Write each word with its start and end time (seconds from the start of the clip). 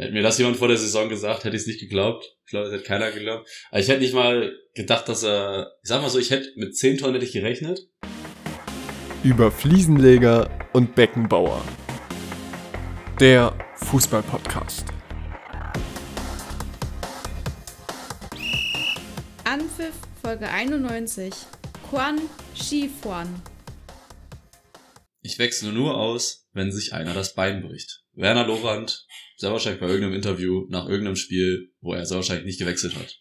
Hätte 0.00 0.14
mir 0.14 0.22
das 0.22 0.38
jemand 0.38 0.56
vor 0.56 0.68
der 0.68 0.78
Saison 0.78 1.10
gesagt, 1.10 1.44
hätte 1.44 1.54
ich 1.54 1.60
es 1.60 1.68
nicht 1.68 1.78
geglaubt. 1.78 2.24
Ich 2.46 2.52
glaube, 2.52 2.64
das 2.64 2.74
hätte 2.74 2.84
keiner 2.84 3.12
geglaubt. 3.12 3.46
Aber 3.70 3.80
ich 3.80 3.88
hätte 3.88 4.00
nicht 4.00 4.14
mal 4.14 4.50
gedacht, 4.72 5.06
dass 5.10 5.22
er, 5.22 5.74
ich 5.82 5.90
sag 5.90 6.00
mal 6.00 6.08
so, 6.08 6.18
ich 6.18 6.30
hätte 6.30 6.48
mit 6.56 6.74
10 6.74 6.96
Tonnen 6.96 7.12
hätte 7.12 7.26
ich 7.26 7.32
gerechnet. 7.32 7.86
Über 9.22 9.52
Fliesenleger 9.52 10.48
und 10.72 10.94
Beckenbauer. 10.94 11.62
Der 13.20 13.54
Fußballpodcast. 13.90 14.86
Anpfiff 19.44 19.92
Folge 20.22 20.48
91. 20.48 21.34
Quan 21.90 22.18
Shifuan. 22.54 23.42
Ich 25.20 25.38
wechsle 25.38 25.74
nur 25.74 25.98
aus, 25.98 26.48
wenn 26.54 26.72
sich 26.72 26.94
einer 26.94 27.12
das 27.12 27.34
Bein 27.34 27.60
bricht. 27.60 28.00
Werner 28.14 28.46
Lorand, 28.46 29.06
wahrscheinlich 29.48 29.80
bei 29.80 29.88
irgendeinem 29.88 30.14
Interview 30.14 30.66
nach 30.68 30.88
irgendeinem 30.88 31.16
Spiel, 31.16 31.72
wo 31.80 31.94
er 31.94 32.08
wahrscheinlich 32.10 32.46
nicht 32.46 32.58
gewechselt 32.58 32.94
hat. 32.96 33.18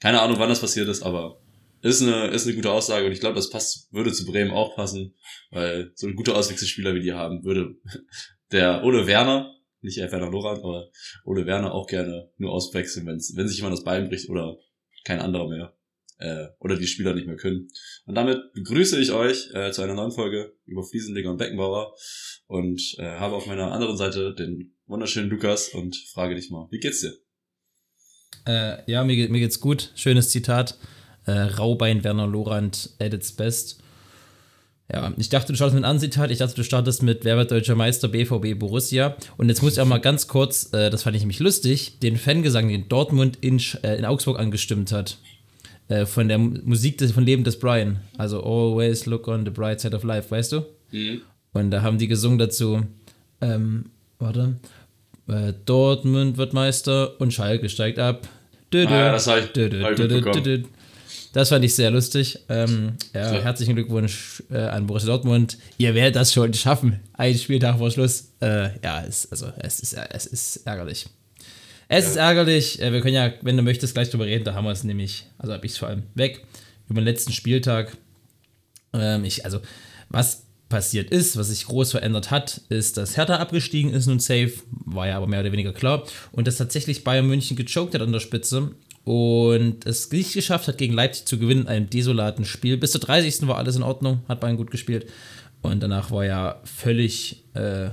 Keine 0.00 0.22
Ahnung, 0.22 0.38
wann 0.38 0.48
das 0.48 0.60
passiert 0.60 0.88
ist, 0.88 1.02
aber 1.02 1.40
ist 1.82 2.02
eine, 2.02 2.28
ist 2.28 2.46
eine 2.46 2.56
gute 2.56 2.70
Aussage 2.70 3.06
und 3.06 3.12
ich 3.12 3.20
glaube, 3.20 3.36
das 3.36 3.50
passt, 3.50 3.92
würde 3.92 4.12
zu 4.12 4.24
Bremen 4.24 4.50
auch 4.50 4.74
passen, 4.74 5.14
weil 5.50 5.92
so 5.94 6.06
ein 6.06 6.16
guter 6.16 6.36
Auswechselspieler 6.36 6.94
wie 6.94 7.00
die 7.00 7.12
haben, 7.12 7.44
würde 7.44 7.76
der 8.52 8.82
Ole 8.84 9.06
Werner, 9.06 9.54
nicht 9.80 9.98
eher 9.98 10.10
Werner 10.10 10.30
Lorand, 10.30 10.58
aber 10.64 10.90
Ole 11.24 11.46
Werner 11.46 11.72
auch 11.72 11.86
gerne 11.86 12.30
nur 12.36 12.52
auswechseln, 12.52 13.06
wenn's, 13.06 13.34
wenn 13.36 13.46
sich 13.46 13.58
jemand 13.58 13.74
das 13.74 13.84
Bein 13.84 14.08
bricht 14.08 14.28
oder 14.28 14.56
kein 15.04 15.20
anderer 15.20 15.48
mehr 15.48 15.78
äh, 16.18 16.48
oder 16.58 16.76
die 16.76 16.86
Spieler 16.86 17.14
nicht 17.14 17.26
mehr 17.26 17.36
können. 17.36 17.68
Und 18.06 18.14
damit 18.14 18.52
begrüße 18.54 18.98
ich 19.00 19.12
euch 19.12 19.50
äh, 19.54 19.70
zu 19.70 19.82
einer 19.82 19.94
neuen 19.94 20.12
Folge 20.12 20.54
über 20.64 20.82
Fliesenleger 20.82 21.30
und 21.30 21.38
Beckenbauer 21.38 21.94
und 22.46 22.80
äh, 22.98 23.04
habe 23.04 23.36
auf 23.36 23.46
meiner 23.46 23.72
anderen 23.72 23.96
Seite 23.96 24.34
den 24.34 24.74
wunderschönen 24.88 25.30
Lukas 25.30 25.68
und 25.68 25.96
frage 25.96 26.34
dich 26.34 26.50
mal, 26.50 26.66
wie 26.70 26.80
geht's 26.80 27.02
dir? 27.02 27.14
Äh, 28.46 28.90
ja, 28.90 29.04
mir, 29.04 29.28
mir 29.28 29.40
geht's 29.40 29.60
gut. 29.60 29.92
Schönes 29.94 30.30
Zitat. 30.30 30.78
Äh, 31.26 31.32
Raubein 31.32 32.02
Werner 32.04 32.26
Lorand 32.26 32.90
at 32.98 33.12
its 33.12 33.32
best. 33.32 33.80
Ja, 34.90 35.12
ich 35.18 35.28
dachte, 35.28 35.52
du 35.52 35.56
startest 35.56 35.74
mit 35.74 35.84
einem 35.84 35.98
Zitat. 35.98 36.30
Ich 36.30 36.38
dachte, 36.38 36.54
du 36.54 36.64
startest 36.64 37.02
mit 37.02 37.24
Wer 37.24 37.36
wird 37.36 37.50
deutscher 37.50 37.74
Meister 37.74 38.08
BVB 38.08 38.58
Borussia. 38.58 39.16
Und 39.36 39.50
jetzt 39.50 39.62
muss 39.62 39.74
ich 39.74 39.80
auch 39.80 39.86
mal 39.86 40.00
ganz 40.00 40.28
kurz, 40.28 40.72
äh, 40.72 40.88
das 40.88 41.02
fand 41.02 41.14
ich 41.14 41.22
nämlich 41.22 41.40
lustig, 41.40 41.98
den 42.00 42.16
Fangesang, 42.16 42.68
den 42.68 42.88
Dortmund 42.88 43.36
in, 43.42 43.60
äh, 43.82 43.96
in 43.96 44.06
Augsburg 44.06 44.38
angestimmt 44.38 44.90
hat. 44.90 45.18
Äh, 45.88 46.06
von 46.06 46.28
der 46.28 46.38
Musik 46.38 46.96
des, 46.98 47.12
von 47.12 47.24
Leben 47.24 47.44
des 47.44 47.58
Brian. 47.58 48.00
Also 48.16 48.42
Always 48.42 49.04
look 49.04 49.28
on 49.28 49.44
the 49.44 49.50
bright 49.50 49.80
side 49.80 49.94
of 49.94 50.04
life, 50.04 50.30
weißt 50.30 50.52
du? 50.52 50.64
Mhm. 50.92 51.20
Und 51.52 51.70
da 51.70 51.82
haben 51.82 51.98
die 51.98 52.08
gesungen 52.08 52.38
dazu, 52.38 52.86
ähm, 53.42 53.86
warte, 54.18 54.56
Dortmund 55.66 56.38
wird 56.38 56.52
Meister 56.52 57.20
und 57.20 57.32
Schalke 57.34 57.68
steigt 57.68 57.98
ab. 57.98 58.26
Dö, 58.72 58.86
dö, 58.86 58.94
ah, 58.94 59.12
das 59.12 59.26
habe 59.26 59.40
ich, 59.40 59.46
dö, 59.52 59.66
ich 59.68 60.66
das 61.32 61.50
fand 61.50 61.64
ich 61.64 61.74
sehr 61.74 61.90
lustig. 61.90 62.38
Ähm, 62.48 62.94
ja, 63.14 63.28
so. 63.28 63.36
Herzlichen 63.36 63.74
Glückwunsch 63.74 64.42
äh, 64.50 64.58
an 64.58 64.86
Borussia 64.86 65.08
Dortmund. 65.08 65.58
Ihr 65.76 65.94
werdet 65.94 66.16
das 66.16 66.32
schon 66.32 66.52
schaffen. 66.54 67.00
Ein 67.12 67.36
Spieltag 67.36 67.78
vor 67.78 67.90
Schluss. 67.90 68.32
Äh, 68.40 68.70
ja, 68.82 69.04
es, 69.06 69.30
also, 69.30 69.52
es, 69.58 69.80
ist, 69.80 69.94
es 69.94 70.26
ist 70.26 70.66
ärgerlich. 70.66 71.06
Es 71.88 72.04
ja. 72.04 72.10
ist 72.10 72.16
ärgerlich. 72.16 72.82
Äh, 72.82 72.92
wir 72.92 73.00
können 73.00 73.14
ja, 73.14 73.32
wenn 73.42 73.56
du 73.56 73.62
möchtest, 73.62 73.94
gleich 73.94 74.10
drüber 74.10 74.26
reden. 74.26 74.44
Da 74.44 74.54
haben 74.54 74.64
wir 74.64 74.72
es 74.72 74.84
nämlich, 74.84 75.26
also 75.38 75.52
habe 75.52 75.64
ich 75.66 75.72
es 75.72 75.78
vor 75.78 75.88
allem 75.88 76.04
weg, 76.14 76.44
über 76.88 77.00
den 77.00 77.06
letzten 77.06 77.32
Spieltag. 77.32 77.96
Ähm, 78.94 79.24
ich, 79.24 79.44
also, 79.44 79.60
was 80.08 80.44
passiert 80.68 81.10
ist, 81.10 81.36
was 81.36 81.48
sich 81.48 81.66
groß 81.66 81.92
verändert 81.92 82.30
hat, 82.30 82.60
ist, 82.68 82.96
dass 82.96 83.16
Hertha 83.16 83.36
abgestiegen 83.36 83.92
ist 83.92 84.06
nun 84.06 84.20
safe, 84.20 84.52
war 84.70 85.08
ja 85.08 85.16
aber 85.16 85.26
mehr 85.26 85.40
oder 85.40 85.52
weniger 85.52 85.72
klar, 85.72 86.04
und 86.32 86.46
dass 86.46 86.56
tatsächlich 86.56 87.04
Bayern 87.04 87.26
München 87.26 87.56
gechoked 87.56 87.94
hat 87.94 88.02
an 88.02 88.12
der 88.12 88.20
Spitze 88.20 88.72
und 89.04 89.86
es 89.86 90.10
nicht 90.10 90.34
geschafft 90.34 90.68
hat, 90.68 90.76
gegen 90.76 90.92
Leipzig 90.92 91.24
zu 91.24 91.38
gewinnen, 91.38 91.66
einem 91.66 91.88
desolaten 91.88 92.44
Spiel. 92.44 92.76
Bis 92.76 92.92
zur 92.92 93.00
30. 93.00 93.46
war 93.46 93.56
alles 93.56 93.76
in 93.76 93.82
Ordnung, 93.82 94.20
hat 94.28 94.40
Bayern 94.40 94.58
gut 94.58 94.70
gespielt. 94.70 95.06
Und 95.62 95.82
danach 95.82 96.10
war 96.10 96.26
ja 96.26 96.60
völlig 96.64 97.44
äh, 97.54 97.88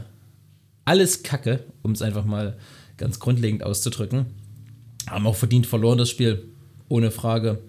alles 0.84 1.24
Kacke, 1.24 1.64
um 1.84 1.92
es 1.94 2.02
einfach 2.02 2.26
mal 2.26 2.58
ganz 2.98 3.20
grundlegend 3.20 3.64
auszudrücken. 3.64 4.26
Haben 5.08 5.26
auch 5.26 5.36
verdient 5.36 5.68
verloren 5.68 5.98
das 5.98 6.10
Spiel, 6.10 6.50
ohne 6.90 7.12
Frage. 7.12 7.60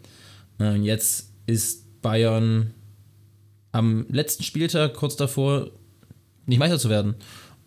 Und 0.59 0.83
jetzt 0.83 1.31
ist 1.47 2.03
Bayern 2.03 2.75
am 3.77 4.07
letzten 4.11 4.43
Spieltag 4.43 4.95
kurz 4.95 5.17
davor, 5.17 5.71
nicht 6.47 6.59
Meister 6.59 6.79
zu 6.79 6.89
werden. 6.89 7.15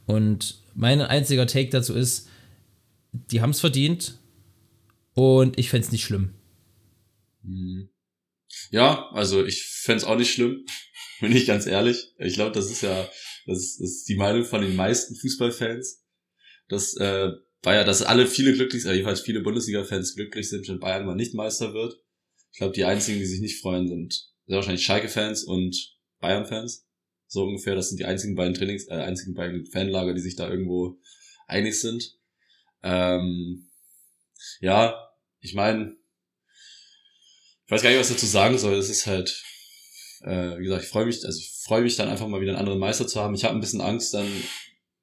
Und 0.05 0.61
mein 0.73 1.01
einziger 1.01 1.45
Take 1.45 1.69
dazu 1.69 1.93
ist, 1.93 2.27
die 3.11 3.41
haben 3.41 3.51
es 3.51 3.59
verdient, 3.59 4.19
und 5.13 5.59
ich 5.59 5.69
fände 5.69 5.85
es 5.85 5.91
nicht 5.91 6.05
schlimm. 6.05 6.33
Mhm. 7.43 7.89
Ja, 8.71 9.09
also 9.11 9.45
ich 9.45 9.63
fände 9.63 9.97
es 9.97 10.03
auch 10.05 10.17
nicht 10.17 10.33
schlimm, 10.33 10.65
bin 11.19 11.35
ich 11.35 11.45
ganz 11.45 11.65
ehrlich. 11.65 12.13
Ich 12.17 12.35
glaube, 12.35 12.51
das 12.51 12.71
ist 12.71 12.81
ja, 12.81 13.09
das 13.45 13.57
ist, 13.57 13.81
das 13.81 14.03
die 14.05 14.15
Meinung 14.15 14.45
von 14.45 14.61
den 14.61 14.77
meisten 14.77 15.15
Fußballfans, 15.15 16.05
dass 16.69 16.95
äh, 16.95 17.31
Bayern, 17.61 17.85
dass 17.85 18.01
alle 18.01 18.27
viele 18.27 18.53
glücklich 18.53 18.83
sind, 18.83 18.93
jedenfalls 18.93 19.19
viele 19.21 19.41
Bundesliga-Fans 19.41 20.15
glücklich 20.15 20.49
sind, 20.49 20.67
wenn 20.69 20.79
Bayern 20.79 21.05
mal 21.05 21.15
nicht 21.15 21.33
Meister 21.33 21.73
wird. 21.73 22.01
Ich 22.53 22.59
glaube, 22.59 22.73
die 22.73 22.85
einzigen, 22.85 23.19
die 23.19 23.25
sich 23.25 23.41
nicht 23.41 23.59
freuen, 23.59 23.89
sind 23.89 24.13
sehr 24.47 24.55
wahrscheinlich 24.55 24.85
Schalke-Fans 24.85 25.43
und 25.43 25.98
Bayern-Fans. 26.19 26.85
So 27.27 27.43
ungefähr. 27.43 27.75
Das 27.75 27.89
sind 27.89 27.99
die 27.99 28.05
einzigen 28.05 28.35
beiden 28.35 28.53
Trainings, 28.53 28.87
äh, 28.87 28.93
einzigen 28.95 29.33
beiden 29.33 29.65
Fanlager, 29.65 30.13
die 30.13 30.21
sich 30.21 30.35
da 30.35 30.49
irgendwo 30.49 30.97
einig 31.47 31.79
sind. 31.79 32.17
Ähm, 32.83 33.69
ja, 34.61 35.09
ich 35.39 35.53
meine, 35.53 35.95
ich 37.65 37.71
weiß 37.71 37.83
gar 37.83 37.89
nicht, 37.89 37.99
was 37.99 38.09
ich 38.09 38.15
dazu 38.15 38.25
sagen 38.25 38.57
soll. 38.57 38.73
Es 38.75 38.89
ist 38.89 39.05
halt, 39.05 39.43
äh, 40.21 40.57
wie 40.57 40.63
gesagt, 40.63 40.83
ich 40.83 40.89
freue 40.89 41.05
mich, 41.05 41.23
also 41.23 41.37
ich 41.37 41.51
freue 41.51 41.81
mich 41.81 41.95
dann 41.95 42.09
einfach 42.09 42.27
mal 42.27 42.41
wieder 42.41 42.53
einen 42.53 42.59
anderen 42.59 42.79
Meister 42.79 43.07
zu 43.07 43.19
haben. 43.19 43.35
Ich 43.35 43.43
habe 43.43 43.55
ein 43.55 43.61
bisschen 43.61 43.81
Angst 43.81 44.13
dann, 44.13 44.27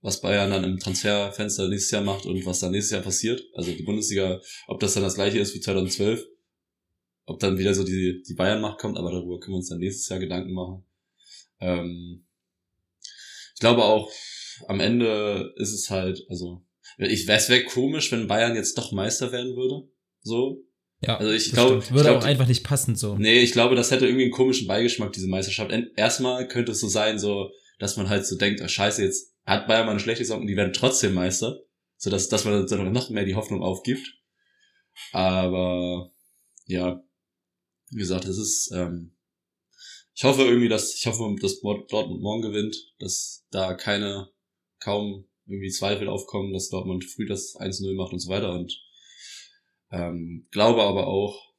was 0.01 0.21
Bayern 0.21 0.51
dann 0.51 0.65
im 0.65 0.79
Transferfenster 0.79 1.69
nächstes 1.69 1.93
Jahr 1.93 2.03
macht 2.03 2.27
und 2.27 2.45
was 2.45 2.61
dann 2.61 2.73
nächstes 2.73 2.93
Jahr 2.93 3.03
passiert. 3.03 3.43
Also 3.55 3.73
die 3.73 3.83
Bundesliga, 3.83 4.41
ob 4.67 4.81
das 4.81 4.95
dann 4.95 5.03
das 5.03 5.15
gleiche 5.15 5.39
ist 5.39 5.55
wie 5.55 5.61
2012, 5.61 6.25
ob 7.27 7.39
dann 7.41 7.59
wieder 7.59 7.75
so 7.75 7.85
die, 7.85 8.23
die 8.27 8.35
Bayern-Macht 8.35 8.79
kommt, 8.79 8.99
aber 8.99 9.11
darüber 9.11 9.39
können 9.39 9.55
wir 9.55 9.59
uns 9.59 9.69
dann 9.69 9.79
nächstes 9.79 10.09
Jahr 10.09 10.19
Gedanken 10.19 10.53
machen. 10.53 10.86
Ähm, 11.61 12.27
ich 13.55 13.61
glaube 13.61 13.85
auch, 13.85 14.11
am 14.69 14.81
Ende 14.81 15.53
ist 15.57 15.73
es 15.73 15.91
halt, 15.91 16.25
also, 16.29 16.63
ich, 16.99 17.29
es 17.29 17.49
wäre 17.49 17.65
komisch, 17.65 18.13
wenn 18.13 18.27
Bayern 18.27 18.55
jetzt 18.55 18.79
doch 18.79 18.93
Meister 18.93 19.33
werden 19.33 19.57
würde. 19.57 19.89
So. 20.23 20.63
Ja, 21.01 21.19
also 21.19 21.33
ich 21.33 21.53
glaube, 21.53 21.75
würde 21.75 21.85
ich 21.85 22.03
glaub, 22.03 22.23
auch 22.23 22.25
einfach 22.25 22.49
nicht 22.49 22.65
passen 22.65 22.97
so. 22.97 23.17
Nee, 23.17 23.41
ich 23.41 23.53
glaube, 23.53 23.77
das 23.77 23.91
hätte 23.91 24.07
irgendwie 24.07 24.25
einen 24.25 24.33
komischen 24.33 24.67
Beigeschmack 24.67 25.13
diese 25.13 25.29
Meisterschaft. 25.29 25.71
Erstmal 25.95 26.49
könnte 26.49 26.73
es 26.73 26.81
so 26.81 26.89
sein, 26.89 27.19
so 27.19 27.51
dass 27.79 27.97
man 27.97 28.09
halt 28.09 28.27
so 28.27 28.37
denkt, 28.37 28.61
oh, 28.63 28.69
scheiße, 28.69 29.03
jetzt 29.03 29.35
hat 29.45 29.67
Bayern 29.67 29.87
mal 29.87 29.93
eine 29.93 30.01
schlechte 30.01 30.25
Saison 30.25 30.41
und 30.41 30.47
die 30.47 30.57
werden 30.57 30.73
trotzdem 30.73 31.15
Meister, 31.15 31.61
so 31.97 32.11
dass 32.11 32.29
dass 32.29 32.45
man 32.45 32.67
dann 32.67 32.93
noch 32.93 33.11
mehr 33.11 33.25
die 33.25 33.35
Hoffnung 33.35 33.63
aufgibt. 33.63 34.07
Aber 35.13 36.11
ja, 36.65 37.03
wie 37.91 37.99
gesagt, 37.99 38.25
es 38.25 38.39
ist 38.39 38.73
ähm, 38.75 39.16
ich 40.17 40.25
hoffe 40.25 40.43
irgendwie, 40.43 40.69
dass 40.71 40.95
ich 40.95 41.07
hoffe, 41.07 41.37
dass 41.41 41.61
Dortmund 41.61 42.23
morgen 42.23 42.41
gewinnt, 42.41 42.75
dass 42.99 43.47
da 43.51 43.75
keine 43.75 44.31
kaum 44.81 45.29
irgendwie 45.45 45.71
Zweifel 45.71 46.09
aufkommen, 46.09 46.55
dass 46.55 46.71
Dortmund 46.71 47.05
früh 47.05 47.27
das 47.27 47.55
1-0 47.55 47.95
macht 47.95 48.15
und 48.15 48.21
so 48.21 48.31
weiter 48.31 48.53
und 48.53 48.83
ähm, 49.91 50.49
glaube 50.51 50.83
aber 50.83 51.07
auch, 51.07 51.55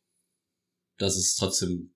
dass 0.98 1.16
es 1.16 1.36
trotzdem 1.36 1.94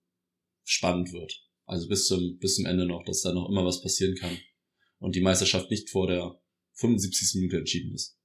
spannend 0.64 1.12
wird. 1.14 1.44
Also 1.66 1.88
bis 1.88 2.06
zum, 2.06 2.38
bis 2.38 2.56
zum 2.56 2.66
Ende 2.68 2.86
noch, 2.86 3.04
dass 3.06 3.22
da 3.22 3.34
noch 3.34 3.50
immer 3.50 3.66
was 3.66 3.82
passieren 3.82 4.16
kann. 4.16 4.38
Und 5.00 5.16
die 5.16 5.22
Meisterschaft 5.22 5.72
nicht 5.72 5.90
vor 5.90 6.08
der 6.08 6.40
75. 6.74 7.36
Minute 7.36 7.58
entschieden 7.58 7.96
ist. 7.96 8.18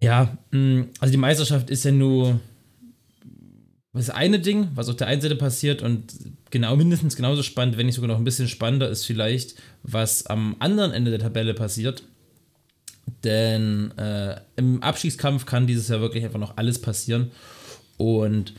Ja, 0.00 0.36
mm, 0.50 0.90
also 0.98 1.12
die 1.12 1.18
Meisterschaft 1.18 1.70
ist 1.70 1.84
ja 1.84 1.92
nur 1.92 2.40
das 3.94 4.10
eine 4.10 4.40
Ding, 4.40 4.68
was 4.74 4.88
auf 4.88 4.96
der 4.96 5.06
einen 5.06 5.20
Seite 5.20 5.36
passiert 5.36 5.80
und 5.80 6.12
genau 6.50 6.74
mindestens 6.74 7.14
genauso 7.14 7.44
spannend, 7.44 7.78
wenn 7.78 7.86
nicht 7.86 7.94
sogar 7.94 8.08
noch 8.08 8.18
ein 8.18 8.24
bisschen 8.24 8.48
spannender 8.48 8.88
ist 8.88 9.06
vielleicht, 9.06 9.54
was 9.84 10.26
am 10.26 10.56
anderen 10.58 10.92
Ende 10.92 11.12
der 11.12 11.20
Tabelle 11.20 11.54
passiert. 11.54 12.02
Denn 13.22 13.96
äh, 13.96 14.40
im 14.56 14.82
Abstiegskampf 14.82 15.46
kann 15.46 15.66
dieses 15.66 15.88
Jahr 15.88 16.00
wirklich 16.00 16.24
einfach 16.24 16.40
noch 16.40 16.56
alles 16.56 16.80
passieren. 16.80 17.30
Und 17.96 18.54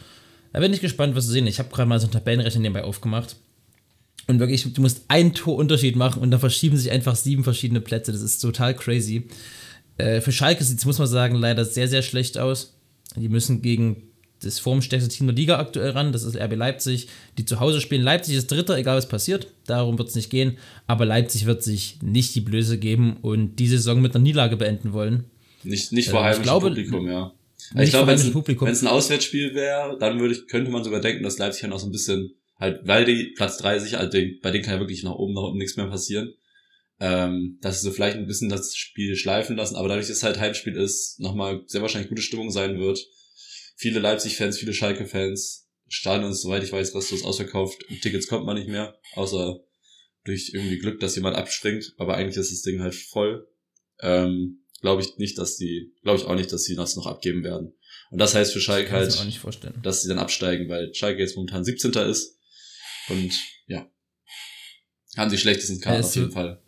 da 0.54 0.60
bin 0.62 0.74
ich 0.74 0.80
gespannt, 0.80 1.16
was 1.16 1.26
zu 1.26 1.32
sehen. 1.32 1.48
Ich 1.48 1.60
habe 1.60 1.70
gerade 1.70 1.90
mal 1.90 2.00
so 2.00 2.06
einen 2.06 2.14
Tabellenrechner 2.14 2.62
nebenbei 2.62 2.84
aufgemacht. 2.84 3.36
Und 4.28 4.40
wirklich, 4.40 4.74
du 4.74 4.82
musst 4.82 5.04
einen 5.10 5.34
Torunterschied 5.34 5.96
machen 5.96 6.22
und 6.22 6.32
da 6.32 6.40
verschieben 6.40 6.78
sich 6.78 6.92
einfach 6.92 7.16
sieben 7.16 7.44
verschiedene 7.44 7.82
Plätze. 7.82 8.12
Das 8.12 8.22
ist 8.22 8.40
total 8.40 8.74
crazy. 8.74 9.28
Äh, 9.98 10.22
für 10.22 10.32
Schalke 10.32 10.64
sieht 10.64 10.80
es, 10.80 10.86
muss 10.86 10.98
man 10.98 11.08
sagen, 11.08 11.36
leider 11.36 11.66
sehr, 11.66 11.88
sehr 11.88 12.02
schlecht 12.02 12.38
aus. 12.38 12.78
Die 13.16 13.30
müssen 13.30 13.62
gegen 13.62 14.04
das 14.46 14.60
formstärkste 14.60 15.10
Team 15.10 15.28
der 15.28 15.36
Liga 15.36 15.60
aktuell 15.60 15.92
ran. 15.92 16.12
Das 16.12 16.24
ist 16.24 16.36
RB 16.38 16.56
Leipzig, 16.56 17.08
die 17.38 17.46
zu 17.46 17.60
Hause 17.60 17.82
spielen. 17.82 18.02
Leipzig 18.04 18.36
ist 18.36 18.52
Dritter, 18.52 18.78
egal 18.78 18.98
was 18.98 19.08
passiert. 19.10 19.48
Darum 19.66 19.98
wird 19.98 20.10
es 20.10 20.16
nicht 20.16 20.30
gehen. 20.30 20.58
Aber 20.88 21.06
Leipzig 21.06 21.46
wird 21.46 21.64
sich 21.64 22.00
nicht 22.02 22.36
die 22.36 22.42
Blöße 22.42 22.78
geben 22.78 23.18
und 23.22 23.56
die 23.58 23.68
Saison 23.68 24.02
mit 24.02 24.16
einer 24.16 24.24
Niederlage 24.24 24.58
beenden 24.58 24.94
wollen. 24.94 25.26
Nicht, 25.64 25.92
nicht 25.92 26.10
vor 26.10 26.20
ich 26.20 26.26
heimischem 26.26 26.44
glaube- 26.44 26.68
Publikum, 26.68 27.08
ja. 27.08 27.32
Nicht 27.74 27.86
ich 27.86 27.90
glaube, 27.92 28.08
wenn 28.08 28.70
es 28.70 28.82
ein, 28.84 28.88
Auswärtsspiel 28.88 29.56
wäre, 29.56 29.98
dann 30.00 30.20
würde 30.20 30.36
ich, 30.36 30.48
könnte 30.48 30.70
man 30.70 30.84
sogar 30.84 31.00
denken, 31.02 31.24
dass 31.24 31.40
Leipzig 31.40 31.62
dann 31.64 31.74
auch 31.74 31.80
so 31.80 31.88
ein 31.88 31.92
bisschen, 31.92 32.36
halt, 32.60 32.82
weil 32.88 33.06
die 33.06 33.34
Platz 33.36 33.58
drei 33.58 33.80
sich, 33.80 33.96
halt, 33.96 34.14
den- 34.14 34.40
bei 34.44 34.52
denen 34.52 34.64
kann 34.64 34.76
ja 34.76 34.80
wirklich 34.80 35.02
nach 35.04 35.16
oben, 35.16 35.34
nach 35.34 35.42
unten 35.44 35.58
nichts 35.58 35.76
mehr 35.76 35.88
passieren, 35.88 36.34
ähm, 37.00 37.58
dass 37.62 37.82
sie 37.82 37.88
so 37.88 37.92
vielleicht 37.92 38.18
ein 38.18 38.28
bisschen 38.28 38.50
das 38.50 38.76
Spiel 38.76 39.16
schleifen 39.16 39.56
lassen, 39.58 39.76
aber 39.76 39.88
dadurch, 39.90 40.08
dass 40.08 40.18
es 40.18 40.24
halt 40.24 40.40
Heimspiel 40.40 40.76
ist, 40.76 41.20
nochmal 41.20 41.62
sehr 41.66 41.82
wahrscheinlich 41.82 42.10
gute 42.10 42.22
Stimmung 42.22 42.52
sein 42.52 42.80
wird. 42.80 43.00
Viele 43.76 44.00
Leipzig-Fans, 44.00 44.58
viele 44.58 44.74
Schalke-Fans, 44.74 45.70
Stadion 45.88 46.32
ist, 46.32 46.42
soweit 46.42 46.64
ich 46.64 46.72
weiß, 46.72 46.96
restlos 46.96 47.24
ausverkauft, 47.24 47.84
Tickets 48.02 48.28
kommt 48.28 48.46
man 48.46 48.58
nicht 48.58 48.70
mehr, 48.70 49.00
außer 49.14 49.60
durch 50.24 50.52
irgendwie 50.54 50.80
Glück, 50.80 51.00
dass 51.00 51.16
jemand 51.16 51.36
abspringt, 51.36 51.94
aber 51.98 52.16
eigentlich 52.16 52.38
ist 52.38 52.52
das 52.52 52.62
Ding 52.62 52.82
halt 52.82 52.96
voll. 52.96 53.48
Ähm, 54.00 54.66
glaube 54.82 55.02
ich 55.02 55.18
nicht, 55.18 55.38
dass 55.38 55.58
die, 55.58 55.94
glaube 56.04 56.20
ich 56.20 56.26
auch 56.26 56.36
nicht, 56.36 56.52
dass 56.52 56.64
sie 56.64 56.76
das 56.76 56.96
noch 56.96 57.06
abgeben 57.06 57.44
werden. 57.44 57.74
Und 58.12 58.20
das 58.20 58.36
heißt 58.36 58.54
für 58.54 58.60
Schalke 58.60 58.92
halt, 58.92 59.18
dass 59.84 60.02
sie 60.02 60.10
dann 60.10 60.20
absteigen, 60.20 60.70
weil 60.70 60.94
Schalke 60.94 61.22
jetzt 61.22 61.36
momentan 61.36 61.64
17. 61.64 61.92
ist 62.10 62.38
und 63.10 63.34
ja, 63.68 63.90
haben 65.16 65.32
die 65.32 65.38
schlechtesten 65.38 65.80
Karten 65.80 66.02
Ja, 66.02 66.08
auf 66.08 66.16
jeden 66.16 66.32
Fall. 66.32 66.62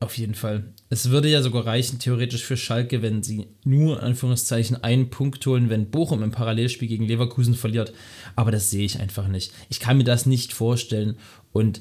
Auf 0.00 0.16
jeden 0.16 0.34
Fall. 0.34 0.72
Es 0.90 1.10
würde 1.10 1.28
ja 1.28 1.42
sogar 1.42 1.66
reichen, 1.66 1.98
theoretisch 1.98 2.44
für 2.44 2.56
Schalke, 2.56 3.02
wenn 3.02 3.24
sie 3.24 3.48
nur, 3.64 3.98
in 3.98 4.04
Anführungszeichen, 4.04 4.82
einen 4.84 5.10
Punkt 5.10 5.44
holen, 5.44 5.70
wenn 5.70 5.90
Bochum 5.90 6.22
im 6.22 6.30
Parallelspiel 6.30 6.86
gegen 6.86 7.06
Leverkusen 7.06 7.54
verliert. 7.54 7.92
Aber 8.36 8.52
das 8.52 8.70
sehe 8.70 8.84
ich 8.84 9.00
einfach 9.00 9.26
nicht. 9.26 9.52
Ich 9.68 9.80
kann 9.80 9.96
mir 9.96 10.04
das 10.04 10.24
nicht 10.24 10.52
vorstellen. 10.52 11.16
Und 11.52 11.80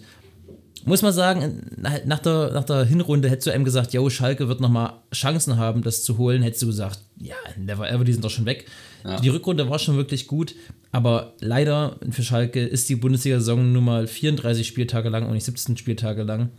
muss 0.84 1.04
man 1.04 1.14
sagen, 1.14 1.62
nach 1.76 2.06
nach 2.06 2.20
der, 2.20 2.52
nach 2.54 2.64
der 2.64 2.86
Hinrunde 2.86 3.30
hättest 3.30 3.48
du 3.48 3.52
einem 3.52 3.66
gesagt, 3.66 3.94
yo, 3.94 4.10
Schalke 4.10 4.48
wird 4.48 4.62
nochmal 4.62 4.94
Chancen 5.14 5.58
haben, 5.58 5.84
das 5.84 6.04
zu 6.04 6.18
holen, 6.18 6.42
hättest 6.42 6.64
du 6.64 6.68
gesagt, 6.68 7.00
ja, 7.20 7.36
never 7.56 7.90
ever, 7.90 8.04
die 8.04 8.14
sind 8.14 8.24
doch 8.24 8.32
schon 8.32 8.46
weg. 8.46 8.66
Ja. 9.04 9.20
Die 9.20 9.30
Rückrunde 9.30 9.70
war 9.70 9.80
schon 9.80 9.98
wirklich 9.98 10.28
gut, 10.28 10.56
aber 10.92 11.34
leider 11.40 12.00
für 12.10 12.24
Schalke 12.24 12.66
ist 12.66 12.90
die 12.90 12.96
Bundesliga-Saison 12.96 13.72
nun 13.74 13.84
mal 13.84 14.08
34 14.08 14.66
Spieltage 14.66 15.10
lang 15.10 15.28
und 15.28 15.34
nicht 15.34 15.44
17 15.44 15.78
Spieltage 15.78 16.24
lang. 16.24 16.50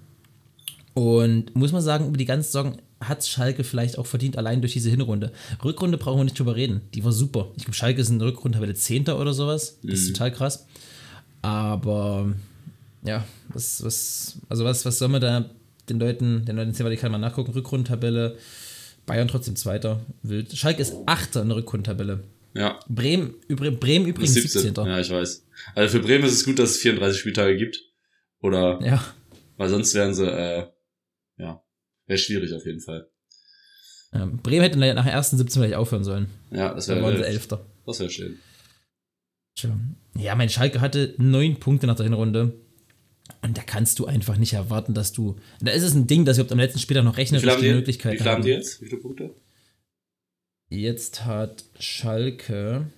Und 0.99 1.55
muss 1.55 1.71
man 1.73 1.81
sagen, 1.83 2.09
über 2.09 2.17
die 2.17 2.25
ganze 2.25 2.47
Saison 2.51 2.77
hat 3.01 3.25
Schalke 3.25 3.63
vielleicht 3.63 3.99
auch 3.99 4.07
verdient, 4.07 4.37
allein 4.37 4.61
durch 4.61 4.73
diese 4.73 4.91
Hinrunde. 4.91 5.31
Rückrunde 5.65 5.97
brauchen 5.99 6.19
wir 6.19 6.25
nicht 6.25 6.39
drüber 6.39 6.57
reden. 6.57 6.81
Die 6.95 7.05
war 7.05 7.13
super. 7.13 7.53
Ich 7.57 7.65
glaube, 7.65 7.77
Schalke 7.77 8.01
ist 8.01 8.09
in 8.11 8.19
der 8.19 8.27
Rückrunde 8.29 8.57
Tabelle 8.59 8.75
Zehnter 8.75 9.21
oder 9.21 9.33
sowas. 9.33 9.79
Das 9.85 10.01
ist 10.01 10.13
total 10.13 10.33
krass. 10.33 10.67
Aber 11.43 12.33
ja, 13.05 13.25
was, 13.51 13.85
was, 13.85 14.39
also 14.49 14.65
was, 14.65 14.85
was 14.85 14.99
soll 14.99 15.09
man 15.09 15.21
da 15.21 15.49
den 15.89 16.01
Leuten, 16.01 16.45
den 16.45 16.57
Leuten 16.57 16.71
erzählen, 16.71 16.87
weil 16.87 16.93
ich 16.95 17.01
kann 17.01 17.13
mal 17.13 17.19
nachgucken, 17.19 17.53
Rückrundentabelle, 17.53 18.37
Bayern 19.07 19.29
trotzdem 19.29 19.55
Zweiter, 19.57 20.01
wild. 20.23 20.57
Schalke 20.57 20.83
ist 20.83 20.95
Achter 21.07 21.43
in 21.43 21.49
der 21.49 21.57
Rückrundentabelle. 21.59 22.25
Ja, 22.55 22.81
Bremen, 22.89 23.35
übr- 23.49 23.71
Bremen 23.71 24.07
übrigens 24.07 24.35
17. 24.35 24.75
Ja, 24.75 24.99
ich 24.99 25.11
weiß. 25.11 25.45
Also 25.77 25.99
für 25.99 26.05
Bremen 26.05 26.25
ist 26.25 26.33
es 26.33 26.45
gut, 26.45 26.59
dass 26.59 26.71
es 26.71 26.77
34 26.79 27.21
Spieltage 27.21 27.57
gibt. 27.57 27.81
Oder, 28.41 28.81
Ja, 28.85 29.03
weil 29.57 29.69
sonst 29.69 29.95
wären 29.95 30.15
sie, 30.15 30.27
äh, 30.27 30.67
ja, 31.39 31.63
wäre 32.07 32.19
schwierig 32.19 32.53
auf 32.53 32.67
jeden 32.67 32.81
Fall. 32.81 33.09
ähm, 34.13 34.39
Bremen 34.39 34.63
hätte 34.63 34.79
nach 34.79 35.05
der 35.05 35.13
ersten 35.13 35.37
17 35.37 35.63
vielleicht 35.63 35.77
aufhören 35.77 36.05
sollen. 36.05 36.29
Ja, 36.51 36.75
das 36.75 36.87
Da 36.87 36.97
wäre 36.97 37.15
wild. 37.15 37.25
Elfter. 37.25 37.65
Das 37.87 38.01
wäre 38.01 38.11
schön. 38.11 38.39
Ja, 40.17 40.35
mein 40.35 40.49
Schalke 40.49 40.81
hatte 40.81 41.15
neun 41.19 41.59
Punkte 41.59 41.87
nach 41.87 41.97
der 41.97 42.05
Hinrunde. 42.05 42.55
Und 43.43 43.57
da 43.59 43.63
kannst 43.63 43.99
du 43.99 44.07
einfach 44.07 44.37
nicht 44.37 44.53
erwarten, 44.55 44.95
dass 44.95 45.13
du. 45.13 45.37
Da 45.61 45.73
ist 45.73 45.83
es 45.83 45.95
ein 45.95 46.07
Ding, 46.07 46.25
dass 46.25 46.39
überhaupt 46.39 46.53
am 46.53 46.59
letzten 46.59 46.79
Spieltag 46.79 47.05
noch 47.05 47.17
rechnerisch 47.17 47.43
viel 47.43 47.53
haben 47.53 47.61
die 47.61 47.67
die, 47.67 47.73
wie 47.73 47.77
Möglichkeit 47.77 48.19
viel 48.19 48.27
haben 48.27 48.43
die 48.43 48.49
jetzt? 48.51 48.81
Wie 48.81 48.87
viele 48.87 49.01
Punkte? 49.01 49.35
Jetzt 50.71 51.25
hat 51.25 51.65
Schalke. 51.79 52.91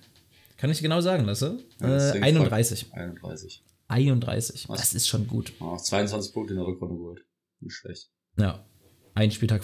Kann 0.57 0.69
ich 0.69 0.81
genau 0.81 1.01
sagen 1.01 1.25
lassen? 1.25 1.59
Ja, 1.79 1.89
äh, 1.89 2.17
ist 2.17 2.23
31. 2.23 2.93
31. 2.93 3.63
31. 3.87 4.69
Was? 4.69 4.79
Das 4.79 4.93
ist 4.93 5.07
schon 5.07 5.27
gut. 5.27 5.53
Oh, 5.59 5.75
22 5.77 6.33
Punkte 6.33 6.53
in 6.53 6.59
der 6.59 6.67
Rückrunde 6.67 6.95
geholt. 6.95 7.25
Nicht 7.59 7.75
schlecht. 7.75 8.09
Ja. 8.37 8.65
Ein 9.13 9.31
Spieltag. 9.31 9.63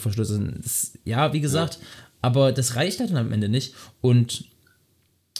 Das, 0.61 0.93
ja, 1.05 1.33
wie 1.33 1.41
gesagt, 1.41 1.79
aber 2.21 2.51
das 2.51 2.75
reicht 2.75 2.99
halt 2.99 3.11
dann 3.11 3.17
am 3.17 3.31
Ende 3.31 3.49
nicht. 3.49 3.73
Und 4.01 4.45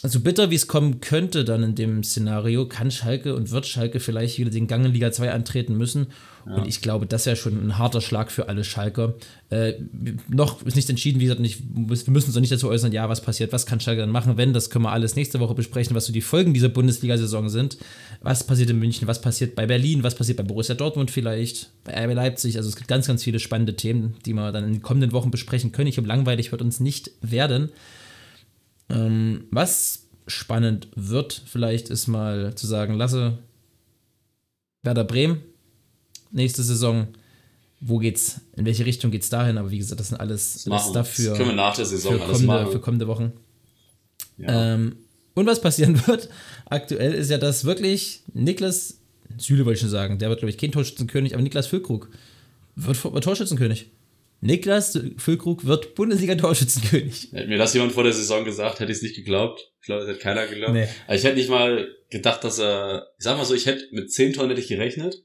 so 0.02 0.20
bitter 0.20 0.50
wie 0.50 0.54
es 0.54 0.68
kommen 0.68 1.00
könnte 1.00 1.44
dann 1.44 1.62
in 1.62 1.74
dem 1.74 2.04
Szenario, 2.04 2.66
kann 2.66 2.90
Schalke 2.90 3.34
und 3.34 3.50
wird 3.50 3.66
Schalke 3.66 3.98
vielleicht 3.98 4.38
wieder 4.38 4.50
den 4.50 4.68
Gang 4.68 4.84
in 4.86 4.92
Liga 4.92 5.10
2 5.10 5.32
antreten 5.32 5.76
müssen. 5.76 6.08
Und 6.44 6.66
ich 6.66 6.80
glaube, 6.80 7.04
das 7.04 7.26
wäre 7.26 7.36
schon 7.36 7.62
ein 7.62 7.76
harter 7.76 8.00
Schlag 8.00 8.32
für 8.32 8.48
alle 8.48 8.64
Schalker. 8.64 9.14
Äh, 9.50 9.74
noch 10.28 10.62
ist 10.62 10.76
nicht 10.76 10.88
entschieden, 10.88 11.20
wie 11.20 11.24
gesagt, 11.24 11.40
nicht, 11.40 11.60
wir 11.60 11.86
müssen 11.86 12.28
uns 12.28 12.34
noch 12.34 12.40
nicht 12.40 12.52
dazu 12.52 12.68
äußern, 12.68 12.92
ja, 12.92 13.08
was 13.08 13.20
passiert, 13.20 13.52
was 13.52 13.66
kann 13.66 13.80
Schalke 13.80 14.00
dann 14.00 14.10
machen, 14.10 14.38
wenn, 14.38 14.54
das 14.54 14.70
können 14.70 14.84
wir 14.84 14.92
alles 14.92 15.14
nächste 15.14 15.40
Woche 15.40 15.54
besprechen, 15.54 15.94
was 15.94 16.06
so 16.06 16.12
die 16.12 16.22
Folgen 16.22 16.54
dieser 16.54 16.70
Bundesliga-Saison 16.70 17.50
sind. 17.50 17.76
Was 18.22 18.44
passiert 18.44 18.70
in 18.70 18.78
München, 18.78 19.06
was 19.08 19.20
passiert 19.20 19.56
bei 19.56 19.66
Berlin, 19.66 20.02
was 20.02 20.14
passiert 20.14 20.38
bei 20.38 20.42
Borussia 20.42 20.74
Dortmund 20.74 21.10
vielleicht, 21.10 21.70
bei 21.84 21.92
RB 21.92 22.14
Leipzig. 22.14 22.56
Also 22.56 22.70
es 22.70 22.76
gibt 22.76 22.88
ganz, 22.88 23.06
ganz 23.06 23.24
viele 23.24 23.40
spannende 23.40 23.76
Themen, 23.76 24.14
die 24.24 24.32
wir 24.32 24.50
dann 24.50 24.64
in 24.64 24.72
den 24.74 24.82
kommenden 24.82 25.12
Wochen 25.12 25.30
besprechen 25.30 25.72
können. 25.72 25.88
Ich 25.88 25.96
glaube, 25.96 26.08
langweilig 26.08 26.50
wird 26.50 26.62
uns 26.62 26.80
nicht 26.80 27.10
werden. 27.20 27.70
Ähm, 28.90 29.44
was 29.50 30.06
spannend 30.26 30.88
wird, 30.94 31.42
vielleicht 31.46 31.90
ist 31.90 32.06
mal 32.06 32.54
zu 32.54 32.66
sagen, 32.66 32.94
lasse 32.94 33.38
Werder 34.82 35.04
Bremen 35.04 35.40
nächste 36.30 36.62
Saison, 36.62 37.08
wo 37.80 37.98
geht's, 37.98 38.40
in 38.56 38.64
welche 38.64 38.84
Richtung 38.84 39.10
geht's 39.10 39.28
dahin? 39.28 39.58
Aber 39.58 39.70
wie 39.70 39.78
gesagt, 39.78 40.00
das 40.00 40.08
sind 40.08 40.18
alles 40.20 40.64
das 40.64 40.86
wir. 40.86 40.92
dafür 40.92 41.30
das 41.30 41.38
können 41.38 41.50
wir 41.50 41.56
nach 41.56 41.76
der 41.76 41.86
Saison 41.86 42.14
für 42.14 42.22
alles 42.24 42.32
kommende, 42.32 42.46
machen. 42.54 42.72
für 42.72 42.80
kommende 42.80 43.06
Wochen. 43.06 43.32
ja. 44.36 44.74
Ähm, 44.74 44.96
und 45.34 45.46
was 45.46 45.60
passieren 45.60 45.94
wird 46.06 46.28
aktuell 46.66 47.14
ist 47.14 47.30
ja, 47.30 47.38
dass 47.38 47.64
wirklich 47.64 48.22
Niklas 48.34 48.98
Süle 49.36 49.64
wollte 49.64 49.76
ich 49.76 49.80
schon 49.80 49.90
sagen, 49.90 50.18
der 50.18 50.30
wird, 50.30 50.40
glaube 50.40 50.50
ich, 50.50 50.58
kein 50.58 50.72
Torschützenkönig, 50.72 51.34
aber 51.34 51.42
Niklas 51.42 51.66
Füllkrug 51.66 52.08
wird, 52.76 53.04
wird 53.04 53.24
Torschützenkönig. 53.24 53.90
Niklas 54.40 54.98
Füllkrug 55.16 55.64
wird 55.64 55.94
Bundesliga-Torschützenkönig. 55.94 57.32
Hätte 57.32 57.48
mir 57.48 57.58
das 57.58 57.74
jemand 57.74 57.92
vor 57.92 58.04
der 58.04 58.12
Saison 58.12 58.44
gesagt, 58.44 58.78
hätte 58.78 58.92
ich 58.92 58.98
es 58.98 59.02
nicht 59.02 59.16
geglaubt. 59.16 59.72
Ich 59.80 59.86
glaube, 59.86 60.02
das 60.02 60.10
hätte 60.10 60.20
keiner 60.20 60.46
geglaubt. 60.46 60.74
Nee. 60.74 60.86
Also 61.06 61.20
ich 61.20 61.24
hätte 61.24 61.38
nicht 61.38 61.50
mal 61.50 61.88
gedacht, 62.10 62.44
dass 62.44 62.58
er, 62.58 63.08
ich 63.18 63.24
sag 63.24 63.36
mal 63.36 63.44
so, 63.44 63.54
ich 63.54 63.66
hätte 63.66 63.84
mit 63.90 64.12
10 64.12 64.34
Toren 64.34 64.48
hätte 64.48 64.60
ich 64.60 64.68
gerechnet, 64.68 65.24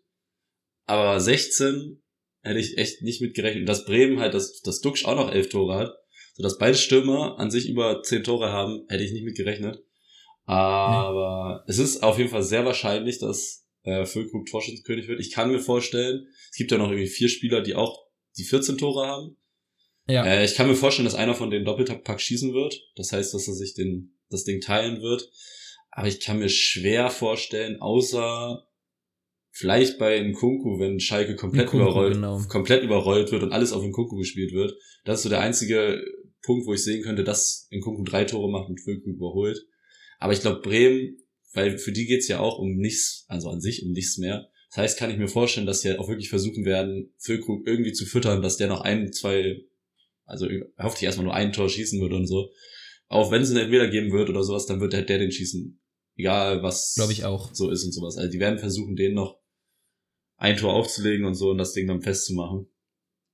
aber 0.86 1.20
16 1.20 2.02
hätte 2.42 2.60
ich 2.60 2.78
echt 2.78 3.04
nicht 3.04 3.22
mit 3.22 3.36
gerechnet. 3.36 3.62
Und 3.62 3.70
dass 3.70 3.86
Bremen 3.86 4.20
halt, 4.20 4.34
dass, 4.34 4.62
dass 4.62 4.82
Duxch 4.82 5.06
auch 5.06 5.16
noch 5.16 5.32
11 5.32 5.50
Tore 5.50 5.76
hat, 5.76 5.94
sodass 6.36 6.58
beide 6.58 6.76
Stürmer 6.76 7.38
an 7.40 7.52
sich 7.52 7.70
über 7.70 8.02
10 8.02 8.24
Tore 8.24 8.52
haben, 8.52 8.86
hätte 8.90 9.04
ich 9.04 9.12
nicht 9.12 9.26
mit 9.26 9.38
gerechnet. 9.38 9.84
Aber 10.46 11.64
es 11.68 11.78
ist 11.78 12.04
auf 12.04 12.18
jeden 12.18 12.30
Fall 12.30 12.44
sehr 12.44 12.66
wahrscheinlich, 12.66 13.20
dass 13.20 13.66
äh, 13.84 14.06
Füllkrug 14.06 14.48
Torschützenkönig 14.48 15.08
wird. 15.08 15.20
Ich 15.20 15.32
kann 15.32 15.52
mir 15.52 15.60
vorstellen, 15.60 16.28
es 16.52 16.58
gibt 16.58 16.72
ja 16.72 16.78
noch 16.78 16.90
irgendwie 16.90 17.08
vier 17.08 17.30
Spieler, 17.30 17.62
die 17.62 17.76
auch 17.76 18.04
die 18.38 18.44
14 18.44 18.78
Tore 18.78 19.08
haben. 19.08 19.38
Ja, 20.08 20.26
Äh, 20.26 20.46
ich 20.46 20.56
kann 20.56 20.68
mir 20.68 20.76
vorstellen, 20.76 21.06
dass 21.06 21.16
einer 21.16 21.36
von 21.36 21.50
den 21.50 21.66
Doppelpack 21.66 22.20
schießen 22.20 22.54
wird. 22.54 22.82
Das 22.96 23.12
heißt, 23.12 23.34
dass 23.34 23.48
er 23.48 23.54
sich 23.54 23.74
den, 23.74 24.18
das 24.30 24.44
Ding 24.44 24.60
teilen 24.60 25.02
wird. 25.02 25.30
Aber 25.92 26.08
ich 26.08 26.20
kann 26.20 26.40
mir 26.40 26.50
schwer 26.50 27.10
vorstellen, 27.10 27.80
außer 27.80 28.68
vielleicht 29.52 30.00
bei 30.00 30.20
Nkunku, 30.20 30.80
wenn 30.80 31.00
Schalke 31.00 31.36
komplett 31.36 31.68
Nkunku, 31.68 31.86
überrollt, 31.86 32.14
genau. 32.16 32.42
komplett 32.50 32.84
überrollt 32.84 33.32
wird 33.32 33.44
und 33.44 33.54
alles 33.54 33.72
auf 33.72 33.84
Nkunku 33.84 34.18
gespielt 34.18 34.52
wird. 34.52 34.74
Das 35.06 35.20
ist 35.20 35.24
so 35.24 35.30
der 35.30 35.42
einzige 35.42 36.04
Punkt, 36.42 36.66
wo 36.66 36.74
ich 36.74 36.84
sehen 36.84 37.04
könnte, 37.04 37.24
dass 37.24 37.68
Nkunku 37.72 38.04
drei 38.04 38.26
Tore 38.26 38.52
macht 38.52 38.70
und 38.70 38.82
Füllkrug 38.82 39.16
überholt. 39.16 39.66
Aber 40.20 40.34
ich 40.34 40.42
glaube, 40.42 40.62
Bremen, 40.62 41.18
weil 41.54 41.78
für 41.78 41.92
die 41.92 42.06
geht's 42.06 42.28
ja 42.28 42.40
auch 42.40 42.58
um 42.58 42.76
nichts, 42.76 43.26
also 43.28 43.50
an 43.50 43.62
sich 43.62 43.84
um 43.84 43.92
nichts 43.92 44.18
mehr. 44.18 44.50
Das 44.76 44.78
heißt, 44.84 44.98
kann 45.00 45.12
ich 45.12 45.18
mir 45.18 45.28
vorstellen, 45.28 45.68
dass 45.68 45.82
sie 45.82 45.98
auch 46.00 46.08
wirklich 46.10 46.30
versuchen 46.30 46.66
werden, 46.66 47.14
Füllkrug 47.20 47.68
irgendwie 47.68 47.94
zu 47.94 48.06
füttern, 48.06 48.42
dass 48.42 48.58
der 48.58 48.68
noch 48.68 48.82
ein, 48.82 49.14
zwei, 49.14 49.62
also 50.26 50.48
hoffe 50.80 50.96
ich 50.98 51.04
erstmal 51.04 51.26
nur 51.26 51.36
ein 51.36 51.54
Tor 51.54 51.70
schießen 51.70 52.02
würde 52.02 52.16
und 52.16 52.26
so. 52.26 52.50
Auch 53.08 53.30
wenn 53.32 53.44
es 53.44 53.50
einen 53.52 53.60
Elfmeter 53.60 53.90
geben 53.90 54.12
wird 54.12 54.30
oder 54.30 54.44
sowas, 54.44 54.66
dann 54.66 54.80
wird 54.82 54.94
der, 54.94 55.04
der 55.04 55.20
den 55.20 55.32
schießen. 55.32 55.80
Egal 56.16 56.64
was 56.64 56.94
glaube 56.96 57.12
ich 57.14 57.24
auch. 57.26 57.54
so 57.54 57.70
ist 57.70 57.84
und 57.84 57.92
sowas. 57.92 58.18
Also 58.18 58.32
die 58.32 58.40
werden 58.40 58.58
versuchen, 58.58 58.96
den 58.96 59.14
noch 59.14 59.40
ein 60.38 60.58
Tor 60.58 60.74
aufzulegen 60.74 61.26
und 61.26 61.36
so 61.36 61.52
und 61.52 61.58
das 61.60 61.74
Ding 61.74 61.88
dann 61.88 62.02
festzumachen. 62.02 62.68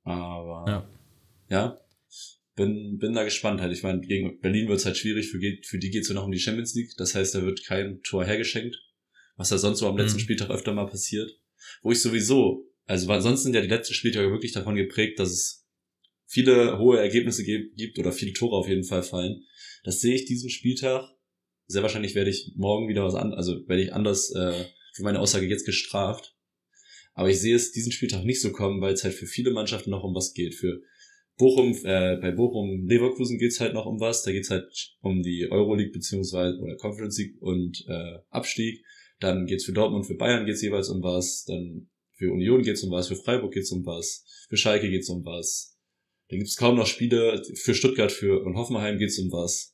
Aber 0.04 0.66
Ja. 0.68 0.90
ja, 1.50 1.80
bin, 2.56 2.98
bin 2.98 3.14
da 3.14 3.24
gespannt 3.24 3.62
halt. 3.62 3.72
Ich 3.72 3.84
meine, 3.84 4.02
gegen 4.02 4.40
Berlin 4.42 4.68
wird 4.68 4.80
es 4.80 4.86
halt 4.86 4.98
schwierig, 4.98 5.30
für, 5.30 5.40
geht- 5.40 5.66
für 5.66 5.78
die 5.80 5.90
geht's 5.90 6.10
ja 6.10 6.16
noch 6.16 6.26
um 6.26 6.32
die 6.32 6.40
Champions 6.40 6.74
League. 6.76 6.92
Das 6.98 7.16
heißt, 7.16 7.34
da 7.36 7.44
wird 7.44 7.64
kein 7.66 8.02
Tor 8.04 8.26
hergeschenkt. 8.26 8.76
Was 9.40 9.52
ja 9.52 9.58
sonst 9.58 9.80
so 9.80 9.88
am 9.88 9.98
letzten 9.98 10.18
Mhm. 10.18 10.24
Spieltag 10.24 10.50
öfter 10.50 10.74
mal 10.74 10.86
passiert. 10.86 11.32
Wo 11.82 11.92
ich 11.92 12.02
sowieso, 12.02 12.68
also 12.86 13.08
weil 13.08 13.22
sonst 13.22 13.44
sind 13.44 13.56
ja 13.56 13.62
die 13.62 13.68
letzten 13.70 13.94
Spieltage 13.94 14.30
wirklich 14.32 14.52
davon 14.52 14.76
geprägt, 14.76 15.18
dass 15.18 15.30
es 15.32 15.66
viele 16.28 16.78
hohe 16.78 17.00
Ergebnisse 17.00 17.44
ge- 17.46 17.72
gibt 17.76 17.98
oder 18.00 18.12
viele 18.12 18.34
Tore 18.34 18.58
auf 18.58 18.68
jeden 18.68 18.84
Fall 18.84 19.02
fallen. 19.02 19.44
Das 19.84 20.02
sehe 20.02 20.14
ich 20.16 20.26
diesen 20.26 20.50
Spieltag. 20.50 21.06
Sehr 21.68 21.84
wahrscheinlich 21.84 22.16
werde 22.16 22.30
ich 22.32 22.52
morgen 22.56 22.90
wieder 22.90 23.04
was 23.06 23.16
an, 23.16 23.34
also 23.34 23.66
werde 23.68 23.82
ich 23.84 23.94
anders 23.94 24.30
äh, 24.36 24.66
für 24.94 25.04
meine 25.04 25.20
Aussage 25.20 25.48
jetzt 25.48 25.66
gestraft. 25.66 26.36
Aber 27.14 27.30
ich 27.30 27.40
sehe 27.40 27.56
es 27.56 27.72
diesen 27.72 27.92
Spieltag 27.92 28.26
nicht 28.26 28.42
so 28.42 28.52
kommen, 28.52 28.82
weil 28.82 28.94
es 28.94 29.04
halt 29.04 29.14
für 29.14 29.26
viele 29.28 29.52
Mannschaften 29.52 29.90
noch 29.90 30.04
um 30.04 30.14
was 30.16 30.34
geht. 30.34 30.54
Für 30.56 30.82
Bochum, 31.38 31.72
äh, 31.86 32.18
bei 32.18 32.32
Bochum 32.32 32.86
Leverkusen 32.88 33.38
geht's 33.38 33.60
halt 33.62 33.74
noch 33.74 33.86
um 33.86 34.00
was. 34.02 34.24
Da 34.24 34.32
geht's 34.32 34.50
halt 34.50 34.66
um 35.02 35.22
die 35.22 35.48
Euroleague 35.50 35.92
beziehungsweise 35.94 36.58
oder 36.60 36.76
Conference 36.76 37.18
League 37.18 37.42
und 37.42 37.86
äh, 37.88 38.18
Abstieg. 38.30 38.84
Dann 39.20 39.46
geht's 39.46 39.66
für 39.66 39.74
Dortmund, 39.74 40.06
für 40.06 40.16
Bayern 40.16 40.46
geht's 40.46 40.62
jeweils 40.62 40.90
um 40.90 41.02
was. 41.04 41.44
Dann 41.46 41.90
für 42.16 42.32
Union 42.32 42.62
geht's 42.62 42.84
um 42.84 42.92
was, 42.92 43.08
für 43.08 43.16
Freiburg 43.16 43.54
geht's 43.54 43.72
um 43.72 43.86
was, 43.86 44.26
für 44.50 44.58
Schalke 44.58 44.90
geht's 44.90 45.10
um 45.10 45.26
was. 45.26 45.78
Da 46.30 46.38
gibt's 46.38 46.56
kaum 46.58 46.76
noch 46.76 46.86
Spiele. 46.86 47.42
Für 47.56 47.74
Stuttgart 47.74 48.12
für 48.12 48.44
und 48.44 48.56
Hoffenheim 48.56 48.98
geht's 48.98 49.18
um 49.20 49.32
was. 49.32 49.74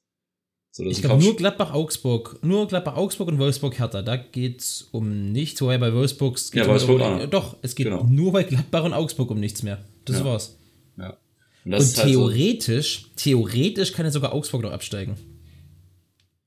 So, 0.71 0.83
Ich 0.85 1.01
glaube 1.01 1.23
nur 1.23 1.35
Gladbach-Augsburg, 1.37 2.39
nur 2.43 2.67
Gladbach-Augsburg 2.67 3.29
und 3.29 3.39
Wolfsburg-Hertha, 3.39 4.01
da 4.01 4.17
geht's 4.17 4.81
um 4.91 5.31
nichts, 5.31 5.61
wobei 5.61 5.77
bei 5.77 5.93
Wolfsburg 5.93 6.35
es 6.35 6.51
geht 6.51 6.59
Ja, 6.59 6.65
um 6.65 6.71
Wolfsburg 6.71 6.99
noch. 6.99 7.25
Doch, 7.29 7.57
es 7.61 7.75
geht 7.75 7.85
Genau. 7.85 8.03
nur 8.03 8.33
bei 8.33 8.43
Gladbach 8.43 8.83
und 8.83 8.93
Augsburg 8.93 9.31
um 9.31 9.39
nichts 9.39 9.63
mehr. 9.63 9.85
Das 10.03 10.17
Ja. 10.19 10.25
war's. 10.25 10.57
Ja. 10.97 11.17
Und 11.63 11.73
Und 11.73 11.79
ist 11.79 11.97
halt 11.97 12.07
so, 12.13 12.27
theoretisch, 12.29 13.05
theoretisch 13.15 13.93
kann 13.93 14.05
ja 14.05 14.11
sogar 14.11 14.33
Augsburg 14.33 14.63
noch 14.63 14.71
absteigen. 14.71 15.15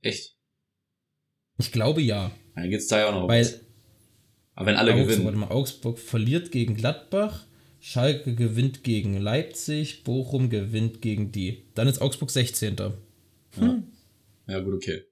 echt. 0.02 0.36
Ich 1.58 1.72
glaube 1.72 2.00
ja. 2.02 2.30
Dann 2.60 2.70
geht's 2.70 2.86
da 2.88 2.98
ja 2.98 3.08
auch 3.08 3.14
noch 3.14 3.28
Weil. 3.28 3.60
Aber 4.54 4.66
wenn 4.66 4.76
alle 4.76 4.92
Augsburg, 4.92 5.08
warte 5.08 5.22
gewinnen. 5.22 5.40
mal, 5.40 5.50
Augsburg 5.50 5.98
verliert 5.98 6.50
gegen 6.50 6.74
Gladbach, 6.74 7.44
Schalke 7.80 8.34
gewinnt 8.34 8.82
gegen 8.82 9.16
Leipzig, 9.20 10.02
Bochum 10.02 10.50
gewinnt 10.50 11.00
gegen 11.00 11.30
die. 11.30 11.64
Dann 11.74 11.86
ist 11.86 12.00
Augsburg 12.00 12.30
16. 12.30 12.76
Ja, 14.48 14.60
gut, 14.60 14.74
okay. 14.74 15.02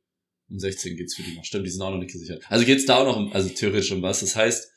Um 0.49 0.59
16 0.59 0.97
geht's 0.97 1.15
für 1.15 1.23
die 1.23 1.37
noch. 1.37 1.45
Stimmt, 1.45 1.67
die 1.67 1.71
sind 1.71 1.83
auch 1.83 1.91
noch 1.91 1.99
nicht 1.99 2.13
gesichert. 2.13 2.43
Also 2.49 2.65
geht's 2.65 2.87
da 2.87 2.97
auch 2.99 3.05
noch 3.07 3.17
um, 3.17 3.33
also 3.33 3.49
theoretisch 3.49 3.93
um 3.93 4.03
was. 4.03 4.21
Das 4.21 4.35
heißt, 4.35 4.71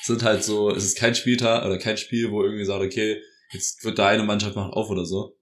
es 0.00 0.06
sind 0.06 0.22
halt 0.22 0.42
so, 0.44 0.70
es 0.70 0.84
ist 0.84 0.98
kein 0.98 1.14
Spieltag 1.14 1.64
oder 1.64 1.78
kein 1.78 1.96
Spiel, 1.96 2.30
wo 2.30 2.42
irgendwie 2.42 2.64
sagt, 2.64 2.82
okay, 2.82 3.20
jetzt 3.52 3.84
wird 3.84 3.98
da 3.98 4.08
eine 4.08 4.22
Mannschaft 4.24 4.56
macht 4.56 4.72
auf 4.72 4.88
oder 4.90 5.04
so. 5.04 5.36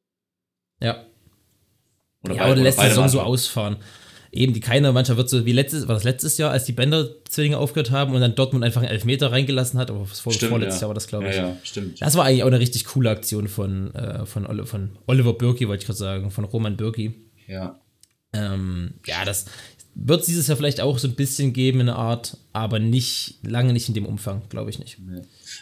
Ja. 0.80 1.06
Oder 2.22 2.34
ja, 2.34 2.42
beide- 2.42 2.52
oder 2.52 2.62
lässt 2.62 2.78
die 2.78 2.82
Saison 2.82 3.08
so 3.08 3.18
Mannschaften. 3.18 3.32
ausfahren. 3.32 3.76
Eben, 4.36 4.52
die 4.52 4.58
keine 4.60 4.90
Mannschaft 4.90 5.16
wird 5.16 5.28
so 5.28 5.46
wie 5.46 5.52
letztes, 5.52 5.86
war 5.86 5.94
das 5.94 6.02
letztes 6.02 6.38
Jahr, 6.38 6.50
als 6.50 6.64
die 6.64 6.72
Bender-Zwillinge 6.72 7.56
aufgehört 7.56 7.92
haben 7.92 8.14
und 8.14 8.20
dann 8.20 8.34
Dortmund 8.34 8.64
einfach 8.64 8.80
einen 8.80 8.90
Elfmeter 8.90 9.30
reingelassen 9.30 9.78
hat, 9.78 9.90
aber 9.90 10.04
vor, 10.06 10.32
Stimmt, 10.32 10.50
vorletztes 10.50 10.80
ja. 10.80 10.82
Jahr 10.82 10.88
war 10.88 10.94
das, 10.94 11.06
glaube 11.06 11.28
ich. 11.28 11.36
Ja, 11.36 11.50
ja, 11.50 11.56
stimmt. 11.62 12.02
Das 12.02 12.16
war 12.16 12.24
eigentlich 12.24 12.42
auch 12.42 12.48
eine 12.48 12.58
richtig 12.58 12.84
coole 12.84 13.10
Aktion 13.10 13.46
von, 13.46 13.94
äh, 13.94 14.26
von, 14.26 14.44
Oli- 14.44 14.66
von 14.66 14.98
Oliver 15.06 15.34
Birki, 15.34 15.68
wollte 15.68 15.82
ich 15.82 15.86
gerade 15.86 15.98
sagen, 15.98 16.30
von 16.32 16.44
Roman 16.44 16.76
Birki. 16.76 17.30
Ja. 17.46 17.80
Ähm, 18.32 18.94
ja, 19.06 19.24
das 19.24 19.46
wird 19.94 20.22
es 20.22 20.26
dieses 20.26 20.48
Jahr 20.48 20.56
vielleicht 20.56 20.80
auch 20.80 20.98
so 20.98 21.06
ein 21.06 21.14
bisschen 21.14 21.52
geben 21.52 21.78
in 21.78 21.86
der 21.86 21.94
Art, 21.94 22.36
aber 22.52 22.80
nicht, 22.80 23.38
lange 23.46 23.72
nicht 23.72 23.86
in 23.86 23.94
dem 23.94 24.06
Umfang, 24.06 24.48
glaube 24.48 24.68
ich 24.70 24.80
nicht. 24.80 24.98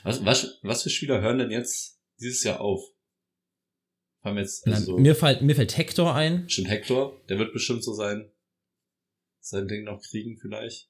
Was, 0.02 0.24
was, 0.24 0.58
was 0.62 0.82
für 0.82 0.88
Spieler 0.88 1.20
hören 1.20 1.36
denn 1.36 1.50
jetzt 1.50 1.98
dieses 2.18 2.42
Jahr 2.42 2.62
auf? 2.62 2.80
Haben 4.24 4.38
jetzt, 4.38 4.66
Na, 4.66 4.76
also 4.76 4.92
so, 4.92 4.98
mir, 4.98 5.14
fällt, 5.14 5.42
mir 5.42 5.54
fällt 5.54 5.76
Hector 5.76 6.14
ein. 6.14 6.44
bestimmt 6.44 6.70
Hector, 6.70 7.20
der 7.28 7.38
wird 7.38 7.52
bestimmt 7.52 7.84
so 7.84 7.92
sein, 7.92 8.30
sein 9.44 9.68
Ding 9.68 9.84
noch 9.84 10.00
kriegen 10.00 10.38
vielleicht. 10.40 10.88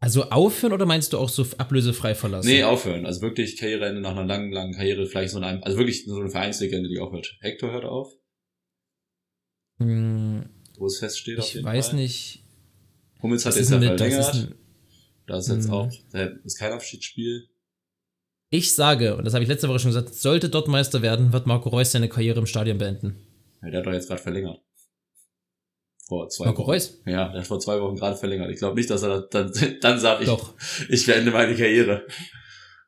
Also 0.00 0.30
aufhören 0.30 0.72
oder 0.72 0.84
meinst 0.86 1.12
du 1.12 1.18
auch 1.18 1.28
so 1.28 1.46
ablösefrei 1.58 2.14
verlassen? 2.16 2.48
Nee, 2.48 2.64
aufhören. 2.64 3.06
Also 3.06 3.20
wirklich 3.22 3.56
Karriereende 3.56 4.00
nach 4.00 4.10
einer 4.12 4.24
langen, 4.26 4.50
langen 4.50 4.72
Karriere, 4.74 5.06
vielleicht 5.06 5.30
so 5.32 5.38
ein, 5.38 5.62
also 5.62 5.78
wirklich 5.78 6.04
so 6.04 6.18
eine 6.18 6.28
Vereinslegende, 6.28 6.88
die 6.88 6.98
aufhört. 6.98 7.36
Hector 7.40 7.70
hört 7.70 7.84
auf, 7.84 8.12
Hm, 9.78 10.48
wo 10.78 10.86
es 10.86 10.98
feststeht 10.98 11.38
auf 11.38 11.46
ich 11.46 11.54
jeden 11.54 11.66
weiß 11.66 11.88
Fall. 11.88 11.96
nicht. 11.96 12.44
Hummels 13.22 13.46
hat 13.46 13.54
jetzt 13.56 13.70
ja 13.70 13.78
verlängert. 13.80 14.56
Da 15.26 15.38
ist 15.38 15.48
jetzt 15.48 15.68
Mhm. 15.68 15.72
auch, 15.72 15.92
da 16.10 16.24
ist 16.44 16.58
kein 16.58 16.72
Abschiedsspiel. 16.72 17.48
ich 18.50 18.74
sage, 18.74 19.16
und 19.16 19.24
das 19.24 19.32
habe 19.34 19.44
ich 19.44 19.48
letzte 19.48 19.68
Woche 19.68 19.78
schon 19.78 19.90
gesagt, 19.92 20.14
sollte 20.14 20.50
dort 20.50 20.68
Meister 20.68 21.00
werden, 21.00 21.32
wird 21.32 21.46
Marco 21.46 21.68
Reus 21.70 21.92
seine 21.92 22.08
Karriere 22.08 22.40
im 22.40 22.46
Stadion 22.46 22.76
beenden. 22.78 23.16
Ja, 23.62 23.70
der 23.70 23.78
hat 23.80 23.86
doch 23.86 23.92
jetzt 23.92 24.08
gerade 24.08 24.20
verlängert. 24.20 24.60
Vor 26.12 26.28
zwei 26.28 26.44
Marco 26.44 26.62
Wochen. 26.64 26.72
Reus? 26.72 27.00
Ja, 27.06 27.30
der 27.30 27.40
hat 27.40 27.46
vor 27.46 27.58
zwei 27.58 27.80
Wochen 27.80 27.96
gerade 27.96 28.16
verlängert. 28.18 28.50
Ich 28.50 28.58
glaube 28.58 28.76
nicht, 28.76 28.90
dass 28.90 29.02
er 29.02 29.22
dann, 29.30 29.50
dann 29.80 29.98
sagt, 29.98 30.20
ich, 30.20 30.26
Doch, 30.28 30.52
ich 30.90 31.06
beende 31.06 31.30
meine 31.30 31.54
Karriere. 31.56 32.06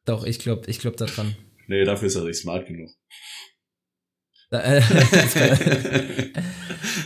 doch, 0.04 0.26
ich 0.26 0.38
glaube 0.38 0.68
ich 0.70 0.78
glaub 0.78 0.98
daran. 0.98 1.34
Nee, 1.66 1.84
dafür 1.84 2.08
ist 2.08 2.16
er 2.16 2.24
nicht 2.24 2.36
smart 2.38 2.66
genug. 2.66 2.90
Äh, 4.50 4.82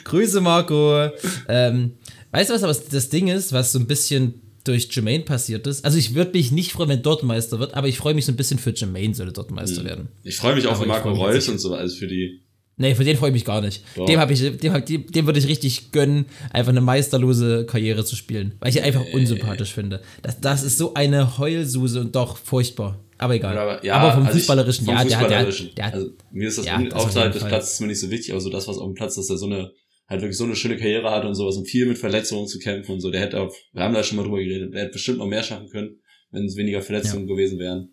Grüße, 0.05 0.41
Marco. 0.41 1.09
Ähm, 1.49 1.95
weißt 2.33 2.51
du, 2.51 2.55
was 2.55 2.63
aber 2.65 2.75
das 2.91 3.09
Ding 3.11 3.29
ist, 3.29 3.53
was 3.53 3.71
so 3.73 3.79
ein 3.79 3.87
bisschen 3.87 4.43
durch 4.65 4.89
Jermaine 4.91 5.25
passiert 5.25 5.67
ist? 5.67 5.85
Also, 5.85 5.99
ich 5.99 6.15
würde 6.15 6.33
mich 6.33 6.51
nicht 6.51 6.73
freuen, 6.73 6.89
wenn 6.89 7.03
dort 7.03 7.23
Meister 7.23 7.59
wird, 7.59 7.75
aber 7.75 7.89
ich 7.89 7.97
freue 7.97 8.15
mich 8.15 8.27
so 8.27 8.33
ein 8.33 8.37
bisschen 8.37 8.59
für 8.59 8.71
Jermaine, 8.75 9.15
sollte 9.15 9.33
dort 9.33 9.51
Meister 9.51 9.83
Mhm. 9.83 9.87
werden. 9.87 10.09
Ich 10.25 10.37
freue 10.37 10.55
mich 10.57 10.67
auch 10.67 10.73
Aber 10.73 10.83
für 10.83 10.89
Marco 10.89 11.13
Reus 11.13 11.49
und 11.49 11.59
so, 11.59 11.75
also 11.75 11.95
für 11.97 12.07
die. 12.09 12.43
Nee, 12.79 12.95
für 12.95 13.05
den 13.05 13.17
freue 13.17 13.31
ich 13.31 13.35
mich 13.35 13.45
gar 13.45 13.61
nicht. 13.61 13.83
Doch. 13.97 14.07
Dem, 14.07 14.19
hab 14.21 14.31
ich, 14.31 14.41
dem, 14.59 14.73
hab- 14.73 14.87
dem, 14.87 15.07
dem 15.11 15.27
würde 15.27 15.39
ich 15.41 15.49
richtig 15.49 15.91
gönnen, 15.93 16.27
einfach 16.53 16.71
eine 16.71 16.81
meisterlose 16.81 17.67
Karriere 17.67 18.05
zu 18.05 18.15
spielen, 18.17 18.55
weil 18.61 18.71
ich 18.71 18.77
ihn 18.77 18.83
einfach 18.85 19.05
unsympathisch 19.13 19.73
finde. 19.75 20.01
Das, 20.23 20.41
das 20.41 20.63
ist 20.63 20.79
so 20.79 20.95
eine 20.95 21.39
Heulsuse 21.39 22.01
und 22.01 22.15
doch 22.15 22.37
furchtbar. 22.37 23.05
Aber 23.19 23.35
egal. 23.35 23.59
Aber, 23.59 23.85
ja, 23.85 23.95
aber 23.97 24.13
vom 24.13 24.23
also 24.27 24.37
ich- 24.39 24.43
Fußballerischen, 24.45 24.85
vom 24.87 24.95
ja, 24.95 25.05
der, 25.05 25.19
hat- 25.19 25.31
der, 25.31 25.39
Fußballerischen. 25.47 25.67
hat- 25.71 25.79
der, 25.79 25.87
hat- 25.87 25.95
also, 25.95 26.11
mir 26.31 26.49
ist 26.49 26.59
das, 26.59 26.67
Ja, 26.67 26.79
außerhalb 26.93 27.33
des. 27.33 27.45
Platzes 27.45 27.73
ist 27.75 27.81
mir 27.81 27.87
nicht 27.89 28.01
so 28.01 28.11
wichtig, 28.11 28.31
aber 28.31 28.41
so 28.41 28.49
das, 28.51 28.69
was 28.69 28.79
auf 28.79 28.87
dem 28.87 28.95
Platz 28.95 29.17
ist, 29.17 29.29
der 29.29 29.37
so 29.39 29.47
eine, 29.47 29.73
halt 30.07 30.21
wirklich 30.23 30.39
so 30.39 30.45
eine 30.45 30.55
schöne 30.55 30.77
Karriere 30.77 31.11
hat 31.11 31.25
und 31.25 31.35
sowas 31.35 31.57
und 31.57 31.67
viel 31.69 31.85
mit 31.87 31.99
Verletzungen 31.99 32.47
zu 32.47 32.59
kämpfen 32.61 32.93
und 32.93 33.01
so. 33.01 33.11
Der 33.11 33.21
hätte 33.21 33.41
auch, 33.41 33.53
wir 33.73 33.83
haben 33.83 33.93
da 33.93 34.03
schon 34.05 34.17
mal 34.19 34.23
drüber 34.23 34.39
geredet, 34.39 34.73
der 34.73 34.83
hätte 34.83 34.93
bestimmt 34.93 35.19
noch 35.19 35.27
mehr 35.27 35.43
schaffen 35.43 35.69
können, 35.69 35.99
wenn 36.31 36.45
es 36.45 36.55
weniger 36.57 36.81
Verletzungen 36.81 37.27
gewesen 37.27 37.59
wären. 37.59 37.91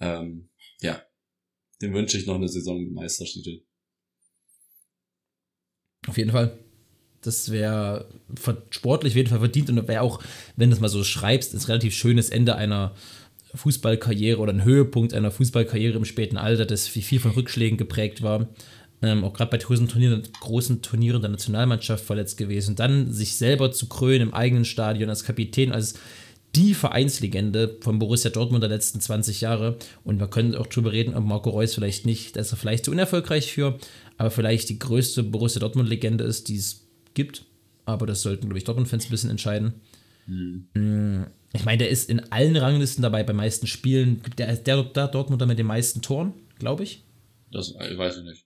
Ähm, 0.00 0.50
ja. 0.82 1.00
Dem 1.80 1.94
wünsche 1.94 2.18
ich 2.18 2.26
noch 2.26 2.34
eine 2.36 2.48
Saison 2.48 2.78
mit 2.78 2.92
Meistertitel. 2.92 3.62
Auf 6.08 6.18
jeden 6.18 6.30
Fall. 6.30 6.58
Das 7.22 7.52
wäre 7.52 8.06
sportlich 8.70 9.12
auf 9.12 9.16
jeden 9.16 9.28
Fall 9.28 9.38
verdient 9.38 9.70
und 9.70 9.86
wäre 9.86 10.02
auch, 10.02 10.20
wenn 10.56 10.70
du 10.70 10.74
es 10.74 10.80
mal 10.80 10.88
so 10.88 11.04
schreibst, 11.04 11.54
ein 11.54 11.58
relativ 11.58 11.94
schönes 11.94 12.30
Ende 12.30 12.56
einer 12.56 12.94
Fußballkarriere 13.54 14.38
oder 14.38 14.52
ein 14.52 14.64
Höhepunkt 14.64 15.14
einer 15.14 15.30
Fußballkarriere 15.30 15.96
im 15.96 16.04
späten 16.04 16.36
Alter, 16.36 16.66
das 16.66 16.88
viel 16.88 17.20
von 17.20 17.32
Rückschlägen 17.32 17.78
geprägt 17.78 18.22
war. 18.22 18.48
Ähm, 19.02 19.24
auch 19.24 19.32
gerade 19.32 19.50
bei 19.50 19.58
großen 19.58 19.88
Turnieren, 19.88 20.22
großen 20.40 20.82
Turnieren 20.82 21.20
der 21.20 21.30
Nationalmannschaft 21.30 22.04
verletzt 22.04 22.38
gewesen. 22.38 22.76
Dann 22.76 23.12
sich 23.12 23.36
selber 23.36 23.72
zu 23.72 23.88
krönen 23.88 24.28
im 24.28 24.34
eigenen 24.34 24.64
Stadion 24.64 25.10
als 25.10 25.24
Kapitän, 25.24 25.72
als 25.72 25.94
die 26.54 26.74
Vereinslegende 26.74 27.78
von 27.80 27.98
Borussia 27.98 28.30
Dortmund 28.30 28.62
der 28.62 28.70
letzten 28.70 29.00
20 29.00 29.40
Jahre. 29.40 29.78
Und 30.04 30.20
wir 30.20 30.28
können 30.28 30.54
auch 30.54 30.66
drüber 30.66 30.92
reden, 30.92 31.14
ob 31.14 31.24
Marco 31.24 31.50
Reus 31.50 31.74
vielleicht 31.74 32.04
nicht, 32.04 32.36
da 32.36 32.40
ist 32.40 32.52
er 32.52 32.58
vielleicht 32.58 32.84
zu 32.84 32.90
unerfolgreich 32.90 33.52
für, 33.52 33.78
aber 34.18 34.30
vielleicht 34.30 34.68
die 34.68 34.78
größte 34.78 35.22
Borussia 35.22 35.60
Dortmund-Legende 35.60 36.24
ist, 36.24 36.48
die 36.48 36.56
es 36.56 36.86
gibt. 37.14 37.44
Aber 37.84 38.06
das 38.06 38.22
sollten, 38.22 38.46
glaube 38.46 38.58
ich, 38.58 38.64
Dortmund-Fans 38.64 39.06
ein 39.06 39.10
bisschen 39.10 39.30
entscheiden. 39.30 39.74
Mm, 40.26 41.24
Ich 41.54 41.64
meine, 41.64 41.78
der 41.78 41.88
ist 41.88 42.08
in 42.08 42.20
allen 42.32 42.56
Ranglisten 42.56 43.02
dabei, 43.02 43.24
bei 43.24 43.32
meisten 43.32 43.66
Spielen. 43.66 44.22
Der 44.38 44.52
ist 44.52 44.66
der, 44.66 44.82
der 44.82 45.08
Dortmunder 45.08 45.46
mit 45.46 45.58
den 45.58 45.66
meisten 45.66 46.02
Toren, 46.02 46.34
glaube 46.58 46.82
ich. 46.84 47.02
Das 47.50 47.74
äh, 47.74 47.96
weiß 47.96 48.18
ich 48.18 48.24
nicht. 48.24 48.44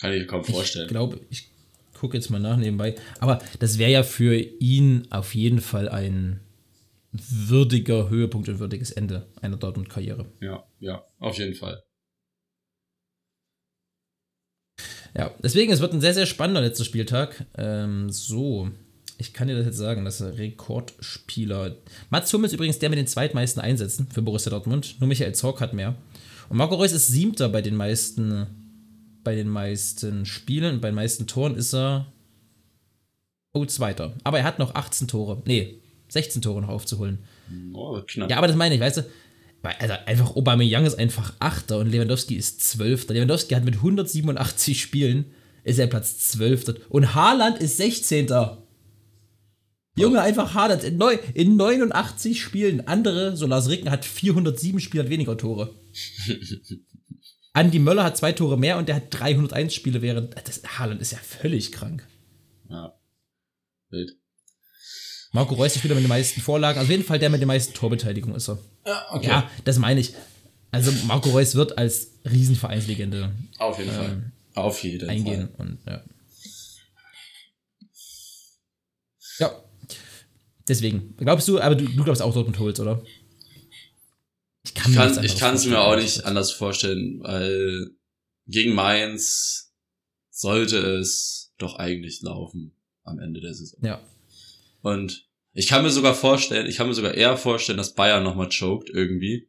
Kann 0.00 0.12
ich 0.12 0.20
mir 0.20 0.26
kaum 0.26 0.44
vorstellen. 0.44 0.86
Ich 0.86 0.90
glaube, 0.90 1.20
ich 1.30 1.48
gucke 1.92 2.16
jetzt 2.16 2.30
mal 2.30 2.40
nach 2.40 2.56
nebenbei. 2.56 2.96
Aber 3.20 3.40
das 3.60 3.78
wäre 3.78 3.90
ja 3.92 4.02
für 4.02 4.34
ihn 4.36 5.06
auf 5.10 5.34
jeden 5.34 5.60
Fall 5.60 5.88
ein 5.88 6.40
würdiger 7.14 8.10
Höhepunkt 8.10 8.48
und 8.48 8.58
würdiges 8.58 8.90
Ende 8.90 9.26
einer 9.40 9.56
Dortmund-Karriere. 9.56 10.26
Ja, 10.40 10.64
ja, 10.80 11.04
auf 11.18 11.38
jeden 11.38 11.54
Fall. 11.54 11.82
Ja, 15.16 15.30
deswegen, 15.42 15.72
es 15.72 15.80
wird 15.80 15.92
ein 15.92 16.00
sehr, 16.00 16.14
sehr 16.14 16.26
spannender 16.26 16.60
letzter 16.60 16.84
Spieltag. 16.84 17.46
Ähm, 17.56 18.10
so, 18.10 18.70
ich 19.16 19.32
kann 19.32 19.46
dir 19.46 19.56
das 19.56 19.66
jetzt 19.66 19.76
sagen, 19.76 20.04
das 20.04 20.20
ist 20.20 20.38
Rekordspieler. 20.38 21.76
Mats 22.10 22.32
Hummels 22.32 22.52
ist 22.52 22.56
übrigens 22.56 22.80
der 22.80 22.90
mit 22.90 22.98
den 22.98 23.06
zweitmeisten 23.06 23.62
Einsätzen 23.62 24.08
für 24.12 24.22
Borussia 24.22 24.50
Dortmund. 24.50 24.96
Nur 24.98 25.06
Michael 25.06 25.34
Zorc 25.34 25.60
hat 25.60 25.72
mehr. 25.72 25.94
Und 26.48 26.56
Marco 26.56 26.74
Reus 26.74 26.92
ist 26.92 27.08
siebter 27.08 27.48
bei 27.48 27.62
den 27.62 27.76
meisten, 27.76 28.46
bei 29.22 29.36
den 29.36 29.48
meisten 29.48 30.26
Spielen. 30.26 30.80
Bei 30.80 30.88
den 30.88 30.96
meisten 30.96 31.28
Toren 31.28 31.54
ist 31.54 31.74
er. 31.74 32.12
Oh, 33.52 33.64
zweiter. 33.64 34.14
Aber 34.24 34.38
er 34.40 34.44
hat 34.44 34.58
noch 34.58 34.74
18 34.74 35.06
Tore. 35.06 35.40
Nee, 35.46 35.80
16 36.14 36.42
Tore 36.42 36.62
noch 36.62 36.70
aufzuholen. 36.70 37.18
Oh, 37.74 38.00
knapp. 38.06 38.30
Ja, 38.30 38.38
aber 38.38 38.46
das 38.46 38.56
meine 38.56 38.74
ich, 38.74 38.80
weißt 38.80 38.98
du, 38.98 39.02
weil, 39.64 39.74
also 39.78 39.94
einfach 40.06 40.36
Aubameyang 40.36 40.84
ist 40.84 40.98
einfach 40.98 41.32
Achter 41.38 41.78
und 41.78 41.90
Lewandowski 41.90 42.34
ist 42.34 42.62
Zwölfter. 42.62 43.14
Lewandowski 43.14 43.54
hat 43.54 43.64
mit 43.64 43.76
187 43.76 44.80
Spielen, 44.80 45.26
ist 45.64 45.78
er 45.78 45.86
Platz 45.86 46.18
Zwölfter. 46.30 46.74
Und 46.88 47.14
Haaland 47.14 47.58
ist 47.58 47.78
16. 47.78 48.28
Junge, 49.96 50.20
einfach 50.20 50.54
Haaland 50.54 50.84
in, 50.84 50.98
neu, 50.98 51.16
in 51.34 51.56
89 51.56 52.42
Spielen. 52.42 52.86
Andere, 52.86 53.36
so 53.36 53.46
Lars 53.46 53.68
Ricken, 53.68 53.90
hat 53.90 54.04
407 54.04 54.80
Spiele, 54.80 55.04
hat 55.04 55.10
weniger 55.10 55.36
Tore. 55.36 55.74
Andi 57.54 57.78
Möller 57.78 58.04
hat 58.04 58.16
zwei 58.16 58.32
Tore 58.32 58.58
mehr 58.58 58.76
und 58.78 58.88
der 58.88 58.96
hat 58.96 59.04
301 59.10 59.72
Spiele 59.74 60.02
während. 60.02 60.34
Das, 60.46 60.62
Haaland 60.78 61.00
ist 61.00 61.12
ja 61.12 61.18
völlig 61.18 61.72
krank. 61.72 62.06
Ja. 62.68 62.98
Wild. 63.90 64.16
Marco 65.34 65.56
Reus 65.56 65.74
ist 65.74 65.82
wieder 65.82 65.96
mit 65.96 66.04
den 66.04 66.08
meisten 66.08 66.40
Vorlagen. 66.40 66.78
Also 66.78 66.86
auf 66.86 66.90
jeden 66.92 67.02
Fall 67.02 67.18
der 67.18 67.28
mit 67.28 67.40
den 67.40 67.48
meisten 67.48 67.74
Torbeteiligungen 67.74 68.36
ist 68.36 68.48
er. 68.48 68.58
Ja, 68.86 69.04
okay. 69.10 69.26
Ja, 69.26 69.50
das 69.64 69.78
meine 69.80 69.98
ich. 69.98 70.14
Also 70.70 70.92
Marco 71.06 71.30
Reus 71.30 71.56
wird 71.56 71.76
als 71.76 72.12
Riesenvereinslegende 72.24 73.32
Auf 73.58 73.78
jeden 73.78 73.90
Fall. 73.90 74.32
Auf 74.54 74.82
jeden 74.84 75.10
eingehen 75.10 75.48
Fall. 75.56 75.66
und 75.66 75.78
ja. 75.86 76.04
Ja. 79.40 79.64
Deswegen. 80.68 81.16
Glaubst 81.16 81.48
du, 81.48 81.60
aber 81.60 81.74
du, 81.74 81.84
du 81.84 82.04
glaubst 82.04 82.22
auch 82.22 82.32
Dortmund 82.32 82.60
holst, 82.60 82.78
oder? 82.78 83.02
Ich 84.64 84.72
kann 84.72 84.92
nichts 84.92 85.18
ich 85.20 85.36
kann 85.36 85.56
es 85.56 85.66
mir 85.66 85.80
auch 85.80 85.96
nicht 85.96 86.24
anders 86.24 86.52
vorstellen, 86.52 87.18
weil 87.24 87.90
gegen 88.46 88.72
Mainz 88.72 89.74
sollte 90.30 90.78
es 90.78 91.52
doch 91.58 91.74
eigentlich 91.74 92.22
laufen 92.22 92.76
am 93.02 93.18
Ende 93.18 93.40
der 93.40 93.52
Saison. 93.54 93.80
Ja. 93.84 94.00
Und 94.84 95.26
ich 95.54 95.66
kann 95.66 95.82
mir 95.82 95.90
sogar 95.90 96.14
vorstellen, 96.14 96.66
ich 96.66 96.76
kann 96.76 96.88
mir 96.88 96.94
sogar 96.94 97.14
eher 97.14 97.38
vorstellen, 97.38 97.78
dass 97.78 97.94
Bayern 97.94 98.22
nochmal 98.22 98.50
choked 98.50 98.90
irgendwie. 98.90 99.48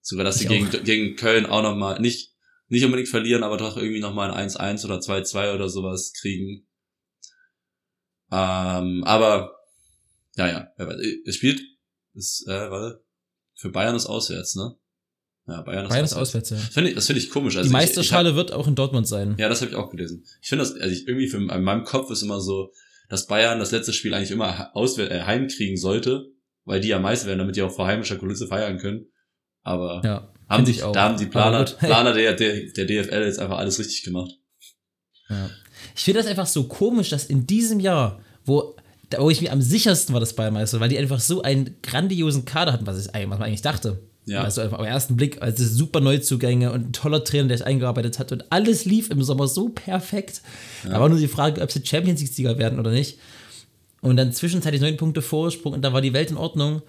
Sogar, 0.00 0.24
dass 0.24 0.38
sie 0.38 0.44
Ich 0.44 0.50
gegen, 0.50 0.68
auch. 0.68 0.84
gegen 0.84 1.16
Köln 1.16 1.44
auch 1.44 1.62
nochmal, 1.62 2.00
nicht, 2.00 2.32
nicht 2.68 2.82
unbedingt 2.86 3.10
verlieren, 3.10 3.42
aber 3.42 3.58
doch 3.58 3.76
irgendwie 3.76 4.00
nochmal 4.00 4.30
ein 4.30 4.48
1-1 4.48 4.86
oder 4.86 4.98
2-2 5.00 5.54
oder 5.54 5.68
sowas 5.68 6.14
kriegen. 6.18 6.66
Ähm, 8.32 9.02
aber, 9.04 9.56
ja, 10.36 10.48
ja, 10.48 10.68
weiß, 10.86 10.96
es 11.26 11.36
spielt, 11.36 11.60
ist, 12.14 12.46
äh, 12.48 12.70
warte, 12.70 13.04
für 13.54 13.70
Bayern 13.70 13.96
ist 13.96 14.06
auswärts, 14.06 14.54
ne? 14.56 14.76
Ja, 15.46 15.62
Bayern 15.62 15.84
ist 15.84 15.90
Bayern 15.90 16.04
ist 16.04 16.12
auswärts. 16.14 16.50
auswärts, 16.50 16.50
ja. 16.50 16.56
Das 16.66 16.74
finde 16.74 16.88
ich, 16.90 16.94
das 16.96 17.06
finde 17.06 17.20
ich 17.20 17.30
komisch. 17.30 17.56
Also 17.56 17.68
Die 17.68 17.76
ich- 17.76 17.82
ich 17.82 17.86
hab- 17.86 17.96
Meisterschale 17.96 18.36
wird 18.36 18.52
auch 18.52 18.66
in 18.68 18.76
Dortmund 18.76 19.06
sein. 19.08 19.34
ja, 19.38 19.48
das 19.48 19.60
habe 19.60 19.72
ich 19.72 19.76
auch 19.76 19.90
gelesen. 19.90 20.24
Ich 20.40 20.48
finde 20.48 20.64
das, 20.64 20.72
also 20.74 20.94
ich, 20.94 21.06
irgendwie 21.08 21.28
für, 21.28 21.36
in 21.38 21.62
meinem 21.64 21.84
Kopf 21.84 22.10
ist 22.10 22.22
immer 22.22 22.40
so, 22.40 22.72
dass 23.10 23.26
Bayern 23.26 23.58
das 23.58 23.70
letzte 23.72 23.92
Spiel 23.92 24.14
eigentlich 24.14 24.30
immer 24.30 24.74
auswär, 24.74 25.10
äh, 25.10 25.22
heimkriegen 25.24 25.76
sollte, 25.76 26.24
weil 26.64 26.80
die 26.80 26.88
ja 26.88 26.98
Meister 26.98 27.26
werden, 27.26 27.40
damit 27.40 27.56
die 27.56 27.62
auch 27.62 27.70
vor 27.72 27.86
heimischer 27.86 28.16
Kulisse 28.16 28.46
feiern 28.46 28.78
können. 28.78 29.06
Aber 29.62 30.00
Ja. 30.04 30.32
haben 30.48 30.64
sich, 30.64 30.78
da 30.80 30.94
haben 31.08 31.18
die 31.18 31.26
Planer. 31.26 31.64
Planer 31.78 32.14
der, 32.14 32.32
der, 32.34 32.72
der 32.72 32.84
DFL 32.86 33.24
jetzt 33.24 33.38
einfach 33.38 33.58
alles 33.58 33.78
richtig 33.78 34.04
gemacht. 34.04 34.30
Ja. 35.28 35.50
Ich 35.94 36.04
finde 36.04 36.20
das 36.20 36.26
einfach 36.30 36.46
so 36.46 36.64
komisch, 36.64 37.10
dass 37.10 37.26
in 37.26 37.46
diesem 37.46 37.80
Jahr, 37.80 38.20
wo, 38.44 38.76
da- 39.10 39.20
wo 39.20 39.28
ich 39.30 39.40
mir 39.42 39.52
am 39.52 39.60
sichersten 39.62 40.12
war, 40.12 40.20
das 40.20 40.34
Bayernmeister, 40.34 40.80
weil 40.80 40.88
die 40.88 40.98
einfach 40.98 41.20
so 41.20 41.42
einen 41.42 41.76
grandiosen 41.82 42.44
Kader 42.44 42.72
hatten, 42.72 42.86
was, 42.86 43.04
ich, 43.04 43.14
eigentlich- 43.14 43.30
was 43.30 43.38
man 43.38 43.48
eigentlich 43.48 43.62
dachte. 43.62 44.08
Ja. 44.26 44.42
Also 44.42 44.62
auf 44.62 44.76
den 44.76 44.84
ersten 44.84 45.16
Blick, 45.16 45.40
also 45.42 45.64
super 45.64 46.00
Neuzugänge 46.00 46.72
und 46.72 46.88
ein 46.88 46.92
toller 46.92 47.24
Trainer, 47.24 47.48
der 47.48 47.58
sich 47.58 47.66
eingearbeitet 47.66 48.18
hat 48.18 48.32
und 48.32 48.52
alles 48.52 48.84
lief 48.84 49.10
im 49.10 49.22
Sommer 49.22 49.48
so 49.48 49.70
perfekt. 49.70 50.42
Da 50.84 51.00
war 51.00 51.08
nur 51.08 51.18
die 51.18 51.28
Frage, 51.28 51.62
ob 51.62 51.72
sie 51.72 51.84
Champions 51.84 52.20
League-Sieger 52.20 52.58
werden 52.58 52.78
oder 52.78 52.90
nicht. 52.90 53.18
Und 54.02 54.16
dann 54.16 54.32
zwischenzeitlich 54.32 54.80
neun 54.80 54.96
Punkte 54.96 55.22
Vorsprung 55.22 55.72
und 55.72 55.82
da 55.82 55.92
war 55.92 56.00
die 56.00 56.12
Welt 56.12 56.30
in 56.30 56.36
Ordnung. 56.36 56.82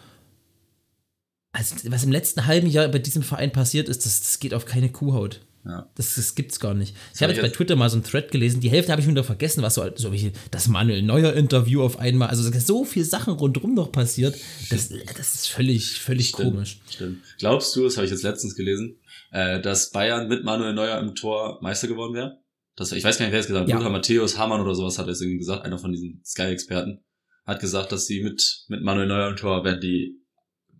Also, 1.53 1.75
was 1.91 2.03
im 2.03 2.11
letzten 2.11 2.45
halben 2.45 2.67
Jahr 2.67 2.87
bei 2.87 2.99
diesem 2.99 3.23
Verein 3.23 3.51
passiert 3.51 3.89
ist, 3.89 4.05
das, 4.05 4.21
das 4.21 4.39
geht 4.39 4.53
auf 4.53 4.65
keine 4.65 4.89
Kuhhaut. 4.89 5.41
Ja. 5.63 5.89
Das, 5.95 6.15
das 6.15 6.33
gibt's 6.33 6.59
gar 6.59 6.73
nicht. 6.73 6.95
Ich 7.13 7.21
hab 7.21 7.29
habe 7.29 7.33
jetzt 7.33 7.41
bei 7.41 7.49
Twitter 7.49 7.75
mal 7.75 7.89
so 7.89 7.95
einen 7.95 8.03
Thread 8.03 8.31
gelesen, 8.31 8.61
die 8.61 8.69
Hälfte 8.69 8.91
habe 8.91 9.01
ich 9.01 9.07
wieder 9.07 9.23
vergessen, 9.23 9.61
was 9.61 9.75
so, 9.75 9.83
so 9.95 10.11
wie 10.11 10.31
das 10.49 10.67
Manuel 10.67 11.03
Neuer 11.03 11.33
Interview 11.33 11.83
auf 11.83 11.99
einmal, 11.99 12.29
also 12.29 12.49
so 12.59 12.83
viele 12.83 13.05
Sachen 13.05 13.33
rundherum 13.33 13.75
noch 13.75 13.91
passiert, 13.91 14.35
das, 14.69 14.89
das 14.89 15.35
ist 15.35 15.47
völlig, 15.49 15.99
völlig 15.99 16.29
Stimmt, 16.29 16.53
komisch. 16.53 16.79
Stimmt. 16.89 17.23
Glaubst 17.37 17.75
du, 17.75 17.83
das 17.83 17.97
habe 17.97 18.05
ich 18.05 18.11
jetzt 18.11 18.23
letztens 18.23 18.55
gelesen, 18.55 18.99
äh, 19.31 19.61
dass 19.61 19.91
Bayern 19.91 20.27
mit 20.27 20.43
Manuel 20.43 20.73
Neuer 20.73 20.99
im 20.99 21.13
Tor 21.13 21.59
Meister 21.61 21.87
geworden 21.87 22.15
wäre? 22.15 22.39
Das, 22.75 22.91
ich 22.91 23.03
weiß 23.03 23.19
gar 23.19 23.25
nicht, 23.25 23.33
wer 23.33 23.41
es 23.41 23.47
gesagt 23.47 23.63
hat. 23.63 23.69
Ja. 23.69 23.77
Lothar 23.77 23.91
Matthäus, 23.91 24.37
Hamann 24.37 24.61
oder 24.61 24.73
sowas 24.73 24.97
hat 24.97 25.07
es 25.07 25.21
irgendwie 25.21 25.39
gesagt, 25.39 25.63
einer 25.63 25.77
von 25.77 25.91
diesen 25.91 26.21
Sky-Experten, 26.25 27.03
hat 27.45 27.59
gesagt, 27.59 27.91
dass 27.91 28.07
sie 28.07 28.23
mit, 28.23 28.65
mit 28.67 28.81
Manuel 28.81 29.07
Neuer 29.07 29.29
im 29.29 29.35
Tor 29.35 29.63
wären 29.63 29.79
die 29.79 30.17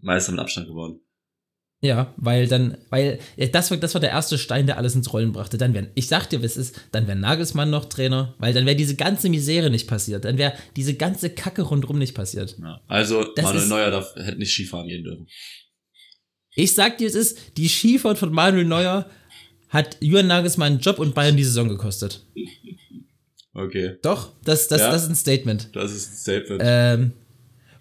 Meister 0.02 0.32
mit 0.32 0.42
Abstand 0.42 0.68
geworden. 0.68 1.02
Ja, 1.84 2.14
weil 2.18 2.48
dann, 2.48 2.78
weil 2.92 3.18
das 3.52 3.72
war, 3.72 3.78
das 3.78 3.96
war 3.96 4.02
der 4.02 4.12
erste 4.12 4.38
Stein, 4.38 4.68
der 4.68 4.78
alles 4.78 4.94
ins 4.94 5.12
Rollen 5.14 5.32
brachte. 5.34 5.58
Dann 5.58 5.74
wäre, 5.74 5.90
ich 5.96 6.08
sag 6.08 6.30
dir, 6.30 6.44
was 6.44 6.56
ist, 6.56 6.80
dann 6.92 7.08
wäre 7.08 7.18
Nagelsmann 7.18 7.72
noch 7.72 7.86
Trainer, 7.86 8.36
weil 8.38 8.54
dann 8.54 8.68
wäre 8.68 8.76
diese 8.76 8.96
ganze 8.96 9.30
Misere 9.30 9.72
nicht 9.72 9.88
passiert, 9.88 10.24
dann 10.26 10.38
wäre 10.38 10.54
diese 10.76 10.94
ganze 10.94 11.32
Kacke 11.32 11.64
rundherum 11.64 11.98
nicht 11.98 12.14
passiert. 12.14 12.56
Ja. 12.62 12.82
Also 12.88 13.24
Das 13.36 13.46
Manuel 13.46 13.64
ist- 13.64 13.70
Neuer 13.70 13.90
darf, 13.90 14.16
hätte 14.16 14.38
nicht 14.38 14.54
Skifahren 14.54 14.88
gehen 14.88 15.04
dürfen. 15.04 15.28
Ich 16.54 16.76
sag 16.76 17.00
dir, 17.00 17.08
es 17.08 17.16
ist, 17.16 17.58
die 17.58 17.68
Skifahrt 17.68 18.20
von 18.20 18.32
Manuel 18.32 18.66
Neuer 18.66 19.10
hat 19.70 19.98
Julian 20.02 20.28
Nagelsmann 20.28 20.74
einen 20.74 20.82
Job 20.82 21.00
und 21.00 21.16
Bayern 21.16 21.36
die 21.38 21.44
Saison 21.46 21.68
gekostet. 21.68 22.24
Okay, 23.54 23.98
Doch, 24.02 24.34
das, 24.44 24.68
das, 24.68 24.82
Ja. 24.82 24.92
das 24.92 25.04
ist 25.04 25.10
ein 25.10 25.16
Statement. 25.16 25.70
das 25.74 25.92
ist 25.92 26.12
ein 26.12 26.16
Statement. 26.16 26.62
Ähm, 26.64 27.14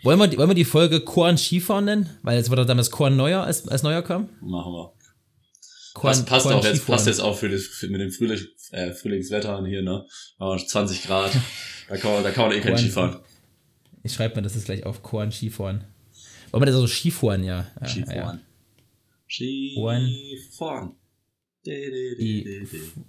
wollen, 0.02 0.18
wir, 0.18 0.28
die- 0.28 0.38
wollen 0.38 0.48
wir 0.50 0.54
die 0.54 0.64
Folge 0.64 1.00
Korn 1.00 1.36
Skifahren 1.38 1.84
nennen? 1.84 2.10
Weil 2.22 2.36
jetzt 2.38 2.50
war 2.50 2.56
da 2.56 2.64
damals 2.64 2.90
Korn 2.90 3.16
Neuer, 3.16 3.42
als, 3.44 3.66
als 3.68 3.82
Neuer 3.82 4.02
kam. 4.02 4.28
Machen 4.40 4.72
wir. 4.72 4.92
Korn, 5.94 6.12
Passt, 6.12 6.26
passt 6.26 6.46
Korn 6.46 6.54
auch 6.56 6.64
jetzt, 6.64 6.76
Skifahren. 6.76 6.94
passt 6.96 7.06
jetzt 7.06 7.20
auch 7.20 7.36
für, 7.36 7.48
das, 7.48 7.62
für 7.64 7.88
mit 7.88 8.00
dem 8.00 8.10
Frühling, 8.12 8.38
äh, 8.72 8.92
Frühlingswetter 8.92 9.64
hier, 9.66 9.82
ne? 9.82 10.04
Aber 10.38 10.56
20 10.56 11.02
Grad. 11.04 11.32
Da 11.88 11.96
kann 11.96 12.12
man, 12.12 12.22
da 12.22 12.30
kann 12.30 12.46
man 12.48 12.56
eh 12.56 12.60
kein 12.60 12.78
Skifahren. 12.78 13.16
Ich 14.04 14.12
schreibe 14.12 14.36
mir 14.36 14.42
das 14.42 14.54
jetzt 14.54 14.66
gleich 14.66 14.86
auf 14.86 15.02
Korn 15.02 15.32
Skifahren. 15.32 15.82
Wollen 16.52 16.62
wir 16.62 16.66
das 16.66 16.76
so 16.76 16.86
Skifahren, 16.86 17.42
ja. 17.42 17.66
ja 17.80 17.86
Skifahren. 17.88 18.40
Skifahren. 19.28 20.06
Skifahren. 20.06 20.96
Die 21.66 22.66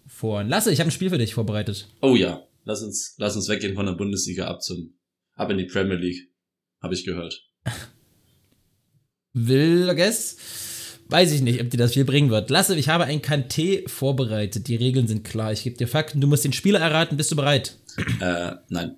Fahren. 0.07 0.49
Lasse, 0.49 0.71
ich 0.71 0.79
habe 0.79 0.89
ein 0.89 0.91
Spiel 0.91 1.09
für 1.09 1.17
dich 1.19 1.33
vorbereitet. 1.35 1.87
Oh 2.01 2.15
ja, 2.15 2.43
lass 2.63 2.81
uns, 2.81 3.13
lass 3.17 3.35
uns 3.35 3.47
weggehen 3.49 3.75
von 3.75 3.85
der 3.85 3.93
Bundesliga 3.93 4.47
ab 4.47 4.61
zum, 4.61 4.95
ab 5.35 5.49
in 5.51 5.57
die 5.59 5.65
Premier 5.65 5.95
League. 5.97 6.30
Habe 6.81 6.93
ich 6.93 7.05
gehört. 7.05 7.47
Will, 9.33 9.93
guess? 9.95 10.37
Weiß 11.07 11.31
ich 11.31 11.41
nicht, 11.41 11.61
ob 11.61 11.69
dir 11.69 11.77
das 11.77 11.93
viel 11.93 12.05
bringen 12.05 12.29
wird. 12.29 12.49
Lasse, 12.49 12.75
ich 12.75 12.89
habe 12.89 13.03
ein 13.03 13.21
Kanté 13.21 13.87
vorbereitet. 13.87 14.67
Die 14.67 14.75
Regeln 14.75 15.07
sind 15.07 15.23
klar. 15.23 15.51
Ich 15.51 15.63
gebe 15.63 15.77
dir 15.77 15.87
Fakten. 15.87 16.21
Du 16.21 16.27
musst 16.27 16.45
den 16.45 16.53
Spieler 16.53 16.79
erraten. 16.79 17.17
Bist 17.17 17.31
du 17.31 17.35
bereit? 17.35 17.77
Äh, 18.19 18.53
nein. 18.69 18.95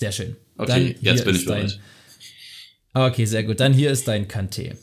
Sehr 0.00 0.12
schön. 0.12 0.36
Okay, 0.56 0.96
hier 1.00 1.12
jetzt 1.12 1.24
bin 1.24 1.34
ich 1.34 1.44
bereit. 1.44 1.80
Dein, 2.94 3.10
okay, 3.10 3.24
sehr 3.24 3.44
gut. 3.44 3.60
Dann 3.60 3.72
hier 3.72 3.90
ist 3.90 4.06
dein 4.08 4.28
Kanté. 4.28 4.76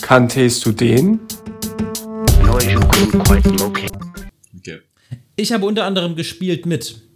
Kanntest 0.00 0.64
du 0.64 0.72
den? 0.72 1.20
Okay. 3.60 3.88
Ich 5.36 5.52
habe 5.52 5.66
unter 5.66 5.84
anderem 5.84 6.16
gespielt 6.16 6.66
mit 6.66 7.07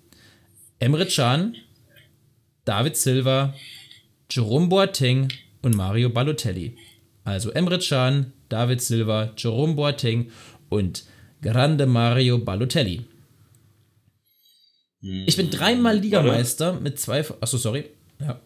Emre 0.82 1.06
Can, 1.06 1.56
David 2.64 2.96
Silva, 2.96 3.54
Jerome 4.28 4.66
Boateng 4.66 5.28
und 5.62 5.76
Mario 5.76 6.10
Balotelli. 6.10 6.76
Also 7.22 7.50
Emre 7.52 7.78
Can, 7.78 8.32
David 8.48 8.82
Silva, 8.82 9.32
Jerome 9.36 9.74
Boateng 9.74 10.32
und 10.70 11.04
Grande 11.40 11.86
Mario 11.86 12.38
Balotelli. 12.38 13.04
Ich 15.00 15.36
bin 15.36 15.50
dreimal 15.50 15.98
Ligameister 15.98 16.80
mit 16.80 16.98
zwei. 16.98 17.20
Achso, 17.40 17.58
sorry. 17.58 17.90
Ja. 18.20 18.42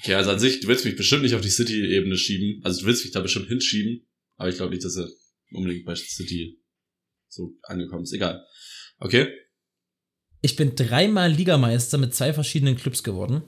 Okay, 0.00 0.14
also 0.14 0.30
an 0.30 0.38
sich, 0.38 0.60
du 0.60 0.68
willst 0.68 0.84
mich 0.84 0.96
bestimmt 0.96 1.22
nicht 1.22 1.34
auf 1.34 1.40
die 1.40 1.48
City-Ebene 1.48 2.16
schieben. 2.16 2.60
Also 2.62 2.82
du 2.82 2.86
willst 2.86 3.04
mich 3.04 3.12
da 3.12 3.20
bestimmt 3.20 3.48
hinschieben. 3.48 4.06
Aber 4.36 4.48
ich 4.48 4.56
glaube 4.56 4.70
nicht, 4.70 4.84
dass 4.84 4.96
er 4.96 5.08
unbedingt 5.50 5.84
bei 5.86 5.94
City 5.94 6.60
so 7.28 7.56
angekommen 7.62 8.04
ist. 8.04 8.12
Egal. 8.12 8.44
Okay. 8.98 9.28
Ich 10.44 10.56
bin 10.56 10.76
dreimal 10.76 11.32
Ligameister 11.32 11.96
mit 11.96 12.14
zwei 12.14 12.34
verschiedenen 12.34 12.76
Clubs 12.76 13.02
geworden. 13.02 13.44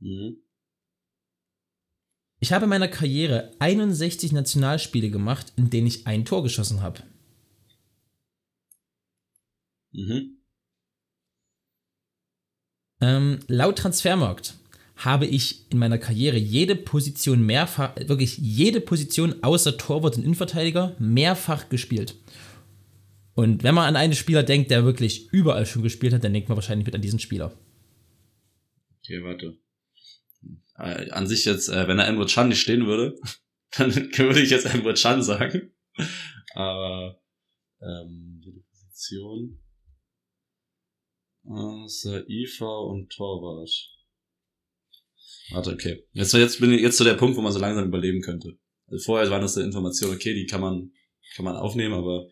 Mhm. 0.00 0.42
Ich 2.40 2.52
habe 2.52 2.64
in 2.64 2.70
meiner 2.70 2.88
Karriere 2.88 3.54
61 3.60 4.32
Nationalspiele 4.32 5.10
gemacht, 5.10 5.52
in 5.54 5.70
denen 5.70 5.86
ich 5.86 6.08
ein 6.08 6.24
Tor 6.24 6.42
geschossen 6.42 6.82
habe. 6.82 7.04
Mhm. 9.92 10.42
Ähm, 13.00 13.38
laut 13.46 13.78
Transfermarkt 13.78 14.58
habe 14.96 15.26
ich 15.26 15.70
in 15.70 15.78
meiner 15.78 15.98
Karriere 15.98 16.36
jede 16.36 16.74
Position 16.74 17.46
mehrfach, 17.46 17.94
wirklich 17.94 18.38
jede 18.38 18.80
Position 18.80 19.40
außer 19.44 19.78
Torwart 19.78 20.16
und 20.16 20.24
Innenverteidiger 20.24 20.96
mehrfach 20.98 21.68
gespielt. 21.68 22.16
Und 23.34 23.62
wenn 23.62 23.74
man 23.74 23.86
an 23.86 23.96
einen 23.96 24.14
Spieler 24.14 24.42
denkt, 24.42 24.70
der 24.70 24.84
wirklich 24.84 25.28
überall 25.32 25.66
schon 25.66 25.82
gespielt 25.82 26.12
hat, 26.12 26.24
dann 26.24 26.32
denkt 26.32 26.48
man 26.48 26.56
wahrscheinlich 26.56 26.86
mit 26.86 26.94
an 26.94 27.02
diesen 27.02 27.18
Spieler. 27.18 27.58
Okay, 29.02 29.22
warte. 29.22 29.58
Äh, 30.76 31.10
an 31.10 31.26
sich 31.26 31.44
jetzt, 31.44 31.68
äh, 31.68 31.88
wenn 31.88 31.98
da 31.98 32.04
Emre 32.04 32.26
Can 32.26 32.48
nicht 32.48 32.60
stehen 32.60 32.86
würde, 32.86 33.18
dann 33.76 33.94
würde 33.94 34.40
ich 34.40 34.50
jetzt 34.50 34.66
Emre 34.66 34.94
Can 34.94 35.22
sagen. 35.22 35.72
Aber 36.54 37.20
ähm, 37.80 38.40
die 38.44 38.64
Position 38.70 39.60
außer 41.44 42.28
IFA 42.28 42.78
und 42.80 43.10
Torwart. 43.10 43.70
Warte, 45.52 45.72
okay. 45.72 46.04
Jetzt, 46.12 46.32
jetzt 46.34 46.60
bin 46.60 46.72
ich 46.72 46.80
jetzt 46.80 46.96
so 46.96 47.04
der 47.04 47.14
Punkt, 47.14 47.36
wo 47.36 47.40
man 47.40 47.52
so 47.52 47.58
langsam 47.58 47.86
überleben 47.86 48.20
könnte. 48.20 48.58
Also 48.86 49.04
vorher 49.04 49.30
waren 49.30 49.42
das 49.42 49.54
so 49.54 49.60
Informationen, 49.60 50.14
okay, 50.14 50.34
die 50.34 50.46
kann 50.46 50.60
man, 50.60 50.92
kann 51.34 51.44
man 51.44 51.56
aufnehmen, 51.56 51.94
aber 51.94 52.28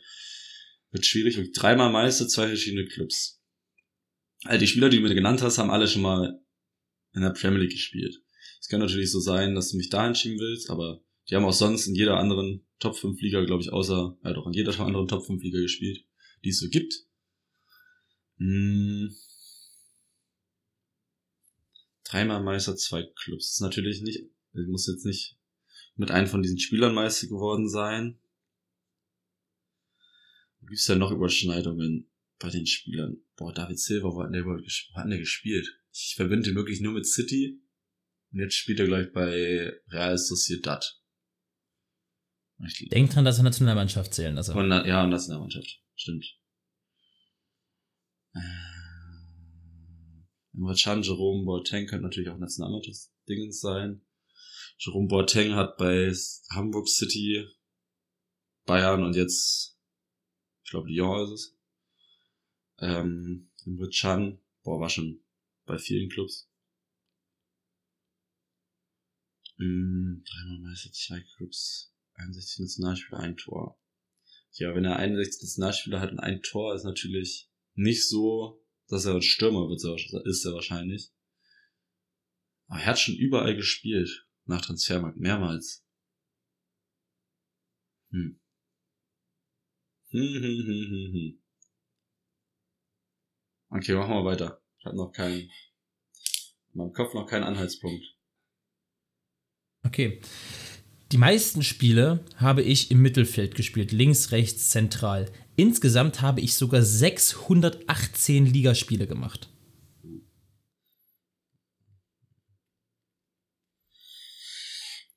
wird 0.91 1.07
schwierig. 1.07 1.39
Und 1.39 1.53
dreimal 1.53 1.91
Meister, 1.91 2.29
zwei 2.29 2.49
verschiedene 2.49 2.87
Clubs. 2.87 3.41
Also 4.45 4.61
die 4.61 4.67
Spieler, 4.67 4.89
die 4.89 4.99
du 4.99 5.03
mir 5.03 5.15
genannt 5.15 5.43
hast, 5.43 5.59
haben 5.59 5.71
alle 5.71 5.89
schon 5.89 6.03
mal 6.03 6.41
in 7.13 7.23
der 7.23 7.31
Premier 7.31 7.61
League 7.61 7.73
gespielt. 7.73 8.23
Es 8.61 8.69
kann 8.69 8.81
natürlich 8.81 9.11
so 9.11 9.21
sein, 9.21 9.55
dass 9.55 9.71
du 9.71 9.77
mich 9.77 9.89
dahin 9.89 10.15
schieben 10.15 10.39
willst, 10.39 10.71
aber 10.71 11.03
die 11.29 11.35
haben 11.35 11.45
auch 11.45 11.53
sonst 11.53 11.87
in 11.87 11.95
jeder 11.95 12.17
anderen 12.17 12.65
Top 12.79 12.97
5 12.97 13.21
Liga, 13.21 13.45
glaube 13.45 13.63
ich, 13.63 13.73
außer, 13.73 14.17
ja 14.23 14.33
doch, 14.33 14.47
in 14.47 14.53
jeder 14.53 14.79
anderen 14.81 15.09
Top 15.09 15.27
5 15.27 15.43
Liga 15.43 15.59
gespielt, 15.59 16.05
die 16.45 16.51
es 16.51 16.61
so 16.61 16.69
gibt. 16.69 16.95
Hm. 18.39 19.15
Dreimal 22.05 22.43
Meister, 22.43 22.77
zwei 22.77 23.03
Clubs. 23.03 23.47
Das 23.47 23.55
ist 23.55 23.61
natürlich 23.61 24.01
nicht, 24.01 24.21
ich 24.21 24.67
muss 24.67 24.87
jetzt 24.87 25.05
nicht 25.05 25.37
mit 25.97 26.11
einem 26.11 26.29
von 26.29 26.43
diesen 26.43 26.59
Spielern 26.59 26.95
Meister 26.95 27.27
geworden 27.27 27.69
sein. 27.69 28.19
Gibt 30.69 30.81
es 30.81 30.87
da 30.87 30.95
noch 30.95 31.11
Überschneidungen 31.11 32.11
bei 32.39 32.51
den 32.51 32.67
Spielern? 32.67 33.17
Boah, 33.37 33.53
David 33.53 33.79
Silva, 33.79 34.09
wo 34.09 34.23
hat 34.23 34.35
der, 34.35 34.45
wo 34.45 34.53
hat 34.55 35.11
der 35.11 35.19
gespielt? 35.19 35.67
Ich 35.93 36.15
verbinde 36.15 36.51
ihn 36.51 36.57
wirklich 36.57 36.81
nur 36.81 36.93
mit 36.93 37.07
City. 37.07 37.61
Und 38.33 38.41
jetzt 38.41 38.55
spielt 38.55 38.79
er 38.81 38.87
gleich 38.87 39.13
bei 39.13 39.73
Real 39.89 40.19
Sociedad. 40.19 41.01
Ich, 42.67 42.89
Denk 42.91 43.11
dran, 43.11 43.25
dass 43.25 43.39
er 43.39 43.45
Nationalmannschaft 43.45 44.13
zählen. 44.13 44.37
Also. 44.37 44.53
von, 44.53 44.69
Na- 44.69 44.87
ja, 44.87 45.07
Nationalmannschaft. 45.07 45.81
Stimmt. 45.95 46.27
Äh, 48.35 48.41
Can, 50.83 51.03
Jerome 51.03 51.45
Boateng 51.45 51.87
könnte 51.87 52.03
natürlich 52.03 52.29
auch 52.29 52.39
Nationalmannschaftsdingens 52.39 53.61
sein. 53.61 54.05
Jerome 54.79 55.09
Boateng 55.09 55.55
hat 55.55 55.77
bei 55.77 56.13
Hamburg 56.51 56.89
City, 56.89 57.47
Bayern 58.67 59.03
und 59.05 59.17
jetzt, 59.17 59.78
ich 60.69 60.71
glaube 60.71 60.91
Lyon 60.91 61.25
ist 61.25 61.31
es. 61.31 61.59
Ähm, 62.81 63.51
Emre 63.65 63.89
Can, 63.89 64.39
boah, 64.63 64.79
war 64.79 64.91
schon 64.91 65.25
bei 65.65 65.79
vielen 65.79 66.11
Clubs. 66.11 66.47
Mm, 69.57 70.23
dreimal 70.25 70.61
Meister, 70.61 70.93
zwei 70.93 71.25
Clubs, 71.37 71.95
61 72.17 72.59
Nationalspieler, 72.59 73.19
ein 73.19 73.39
Tor. 73.39 73.81
Ja, 74.59 74.75
wenn 74.75 74.85
er 74.85 74.97
61 74.97 75.41
Nationalspieler 75.41 76.01
hat 76.01 76.13
und 76.13 76.21
ein 76.21 76.43
Tor, 76.43 76.75
ist 76.75 76.85
natürlich 76.85 77.51
nicht 77.73 78.07
so, 78.07 78.63
dass 78.89 79.07
er 79.07 79.15
ein 79.15 79.23
Stürmer 79.23 79.71
wird, 79.71 79.83
ist 80.27 80.45
er 80.45 80.53
wahrscheinlich. 80.53 81.15
Aber 82.67 82.81
er 82.81 82.87
hat 82.89 82.99
schon 82.99 83.17
überall 83.17 83.57
gespielt, 83.57 84.29
nach 84.45 84.61
Transfermarkt, 84.61 85.17
mehrmals. 85.17 85.83
Hm. 88.11 88.39
Hm, 90.11 90.21
hm, 90.21 90.43
hm, 90.43 90.87
hm, 90.91 91.13
hm. 91.13 91.39
Okay, 93.71 93.95
machen 93.95 94.15
wir 94.15 94.25
weiter. 94.25 94.63
Ich 94.79 94.87
habe 94.87 94.97
noch 94.97 95.13
keinen, 95.13 95.41
in 95.41 95.51
meinem 96.73 96.93
Kopf 96.93 97.13
noch 97.13 97.27
keinen 97.27 97.45
Anhaltspunkt. 97.45 98.05
Okay. 99.85 100.21
Die 101.13 101.19
meisten 101.19 101.63
Spiele 101.63 102.25
habe 102.37 102.63
ich 102.63 102.91
im 102.91 103.01
Mittelfeld 103.01 103.55
gespielt, 103.55 103.93
links, 103.93 104.33
rechts, 104.33 104.71
zentral. 104.71 105.31
Insgesamt 105.57 106.21
habe 106.21 106.41
ich 106.41 106.55
sogar 106.55 106.83
618 106.83 108.47
Ligaspiele 108.47 109.07
gemacht. 109.07 109.49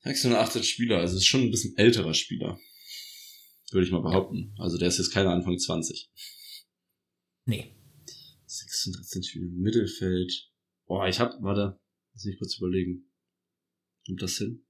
618 0.03 0.63
Spieler, 0.63 0.97
also 0.97 1.15
ist 1.15 1.25
schon 1.25 1.41
ein 1.41 1.51
bisschen 1.51 1.77
älterer 1.77 2.13
Spieler. 2.13 2.59
Würde 3.71 3.85
ich 3.85 3.91
mal 3.91 4.01
behaupten. 4.01 4.53
Also 4.57 4.77
der 4.77 4.89
ist 4.89 4.97
jetzt 4.97 5.11
keine 5.11 5.31
Anfang 5.31 5.57
20. 5.57 6.11
Nee. 7.45 7.73
613 8.45 9.23
Spiele 9.23 9.45
im 9.45 9.61
Mittelfeld. 9.61 10.51
Boah, 10.85 11.07
ich 11.07 11.19
hab, 11.19 11.41
warte, 11.41 11.79
lass 12.13 12.25
mich 12.25 12.37
kurz 12.37 12.57
überlegen. 12.57 13.09
Kommt 14.05 14.21
das 14.21 14.37
hin? 14.37 14.65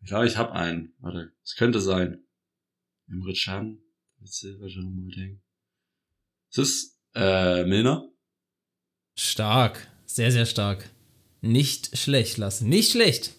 Ja, 0.00 0.24
ich 0.24 0.36
hab 0.36 0.50
einen. 0.52 0.94
Warte, 0.98 1.32
es 1.44 1.54
könnte 1.54 1.80
sein. 1.80 2.26
Emre 3.08 3.32
Can, 3.32 3.80
Silva, 4.22 4.66
Jerome 4.66 5.02
Boateng. 5.02 5.42
Ist 6.50 6.58
es, 6.58 7.00
äh, 7.14 7.64
Milner? 7.64 8.12
Stark. 9.16 9.88
Sehr, 10.06 10.32
sehr 10.32 10.46
stark. 10.46 10.90
Nicht 11.40 11.96
schlecht 11.96 12.36
lassen. 12.38 12.68
Nicht 12.68 12.92
schlecht. 12.92 13.32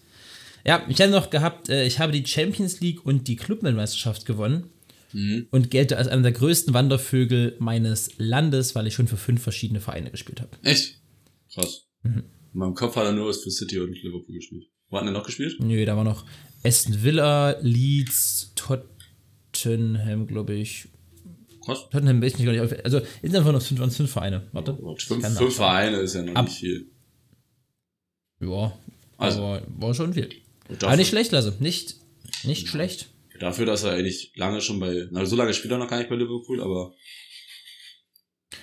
Ja, 0.64 0.84
ich 0.88 1.00
habe 1.00 1.10
noch 1.10 1.30
gehabt, 1.30 1.68
äh, 1.68 1.84
ich 1.86 1.98
habe 1.98 2.12
die 2.12 2.26
Champions 2.26 2.80
League 2.80 3.04
und 3.06 3.28
die 3.28 3.36
Clubmeisterschaft 3.36 4.26
gewonnen 4.26 4.70
Mhm. 5.12 5.46
und 5.50 5.70
gelte 5.70 5.96
als 5.96 6.08
einer 6.08 6.22
der 6.22 6.32
größten 6.32 6.74
Wandervögel 6.74 7.56
meines 7.60 8.10
Landes, 8.18 8.74
weil 8.74 8.86
ich 8.86 8.94
schon 8.94 9.08
für 9.08 9.16
fünf 9.16 9.42
verschiedene 9.42 9.80
Vereine 9.80 10.10
gespielt 10.10 10.40
habe. 10.42 10.50
Echt? 10.62 11.00
Krass. 11.54 11.86
Mhm. 12.02 12.24
In 12.52 12.58
meinem 12.60 12.74
Kopf 12.74 12.96
hat 12.96 13.04
er 13.04 13.12
nur 13.12 13.28
was 13.28 13.42
für 13.42 13.50
City 13.50 13.78
und 13.78 13.92
Liverpool 14.02 14.34
gespielt. 14.34 14.64
Wo 14.90 14.98
hat 14.98 15.06
er 15.06 15.12
noch 15.12 15.24
gespielt? 15.24 15.56
Nö, 15.60 15.84
da 15.86 15.96
war 15.96 16.04
noch 16.04 16.24
Aston 16.64 17.02
Villa, 17.02 17.56
Leeds, 17.62 18.52
Tottenham, 19.52 20.26
glaube 20.26 20.54
ich. 20.54 20.88
Krass. 21.64 21.88
Tottenham 21.90 22.20
weiß 22.22 22.32
ich 22.34 22.38
nicht. 22.40 22.84
Also, 22.84 23.00
sind 23.22 23.36
einfach 23.36 23.52
noch 23.52 23.62
fünf, 23.62 23.96
fünf 23.96 24.10
Vereine. 24.10 24.48
Warte. 24.52 24.74
Fünf, 24.76 24.86
kann 25.08 25.20
fünf 25.20 25.22
nachschauen. 25.34 25.50
Vereine 25.52 25.96
ist 25.98 26.14
ja 26.14 26.22
noch 26.22 26.34
Ab- 26.34 26.46
nicht 26.46 26.58
viel. 26.58 26.86
Ja, 28.40 28.72
Also- 29.16 29.42
aber 29.44 29.62
war 29.68 29.94
schon 29.94 30.12
viel. 30.14 30.24
Und 30.26 30.34
Aber 30.68 30.76
dafür, 30.76 30.96
nicht 30.96 31.08
schlecht, 31.08 31.34
also. 31.34 31.52
Nicht, 31.60 31.96
nicht 32.44 32.68
schlecht. 32.68 33.08
dafür, 33.40 33.66
dass 33.66 33.84
er 33.84 33.92
eigentlich 33.92 34.32
lange 34.36 34.60
schon 34.60 34.78
bei, 34.80 35.06
na, 35.10 35.24
so 35.24 35.36
lange 35.36 35.54
spielt 35.54 35.72
er 35.72 35.78
noch 35.78 35.88
gar 35.88 35.98
nicht 35.98 36.10
bei 36.10 36.16
Liverpool, 36.16 36.60
aber 36.62 36.92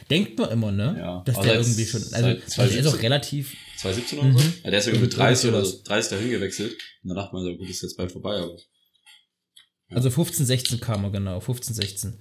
Denkt 0.10 0.38
man 0.38 0.52
immer, 0.52 0.72
ne? 0.72 0.96
Ja. 1.00 1.24
Dass 1.26 1.36
Aber 1.38 1.46
der 1.46 1.64
seit- 1.64 1.66
irgendwie 1.74 1.86
schon. 1.90 2.02
Also, 2.02 2.14
seit 2.14 2.26
der 2.26 2.36
ist 2.38 2.52
auch 2.52 2.56
2017. 2.56 3.00
relativ. 3.02 3.56
2017 3.78 4.20
oder 4.20 4.34
so? 4.40 4.46
Mhm. 4.46 4.54
Ja, 4.64 4.70
der 4.70 4.80
ist 4.80 4.86
ja 4.88 4.94
mit 5.00 5.18
30 5.18 5.50
oder 5.50 5.66
so, 5.66 5.82
30 5.84 6.10
dahin 6.12 6.30
gewechselt. 6.32 6.74
Und 7.04 7.10
dann 7.10 7.16
dachte 7.18 7.34
man 7.36 7.44
so, 7.44 7.56
gut, 7.56 7.70
ist 7.70 7.82
jetzt 7.82 7.98
bald 7.98 8.12
vorbei, 8.12 8.36
aber. 8.38 8.56
Also 9.90 10.10
15, 10.12 10.46
16 10.46 10.80
kam 10.80 11.04
er, 11.06 11.10
genau. 11.12 11.40
15, 11.40 11.74
16. 11.74 12.20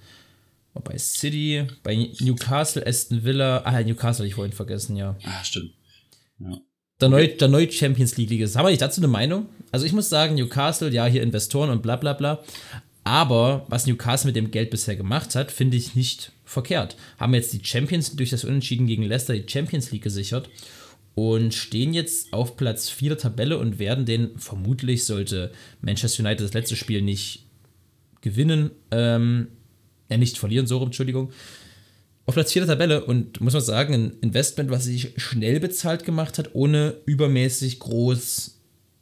War 0.73 0.83
bei 0.83 0.97
City, 0.97 1.67
bei 1.83 1.95
Newcastle, 2.19 2.85
Aston 2.85 3.23
Villa. 3.23 3.59
Ah, 3.65 3.81
Newcastle 3.81 4.23
hatte 4.23 4.27
ich 4.27 4.35
vorhin 4.35 4.53
vergessen, 4.53 4.95
ja. 4.95 5.15
Ah, 5.23 5.43
stimmt. 5.43 5.73
Der 7.01 7.09
neue, 7.09 7.27
der 7.27 7.49
neue 7.49 7.69
Champions 7.69 8.15
League 8.15 8.29
Liga. 8.29 8.45
Haben 8.47 8.65
wir 8.65 8.69
nicht 8.69 8.81
dazu 8.81 9.01
eine 9.01 9.09
Meinung? 9.09 9.47
Also 9.71 9.85
ich 9.85 9.91
muss 9.91 10.07
sagen, 10.07 10.35
Newcastle, 10.35 10.91
ja, 10.91 11.05
hier 11.05 11.23
Investoren 11.23 11.69
und 11.69 11.81
bla 11.81 11.97
bla 11.97 12.13
bla. 12.13 12.41
Aber 13.03 13.65
was 13.67 13.85
Newcastle 13.85 14.29
mit 14.29 14.37
dem 14.37 14.49
Geld 14.49 14.69
bisher 14.69 14.95
gemacht 14.95 15.35
hat, 15.35 15.51
finde 15.51 15.75
ich 15.75 15.95
nicht 15.95 16.31
verkehrt. 16.45 16.95
Haben 17.19 17.33
jetzt 17.33 17.51
die 17.51 17.63
Champions 17.63 18.15
durch 18.15 18.29
das 18.29 18.45
Unentschieden 18.45 18.87
gegen 18.87 19.03
Leicester 19.03 19.33
die 19.33 19.47
Champions 19.47 19.91
League 19.91 20.03
gesichert 20.03 20.49
und 21.15 21.53
stehen 21.53 21.93
jetzt 21.93 22.31
auf 22.31 22.55
Platz 22.55 22.89
4 22.89 23.09
der 23.09 23.17
Tabelle 23.17 23.57
und 23.57 23.77
werden 23.77 24.05
den 24.05 24.37
vermutlich, 24.37 25.03
sollte 25.03 25.51
Manchester 25.81 26.23
United 26.23 26.45
das 26.45 26.53
letzte 26.53 26.77
Spiel 26.77 27.01
nicht 27.01 27.45
gewinnen, 28.21 28.71
ähm, 28.91 29.47
äh, 30.07 30.17
nicht 30.17 30.37
verlieren, 30.37 30.65
so 30.65 30.77
rum, 30.77 30.87
Entschuldigung, 30.87 31.31
auf 32.25 32.33
Platz 32.33 32.53
4 32.53 32.65
der 32.65 32.75
Tabelle 32.75 33.05
und 33.05 33.39
muss 33.39 33.53
man 33.53 33.61
sagen, 33.61 33.93
ein 33.93 34.17
Investment, 34.21 34.71
was 34.71 34.85
sich 34.85 35.13
schnell 35.17 35.59
bezahlt 35.59 36.05
gemacht 36.05 36.37
hat, 36.37 36.55
ohne 36.55 36.95
übermäßig 37.05 37.79
groß 37.79 38.59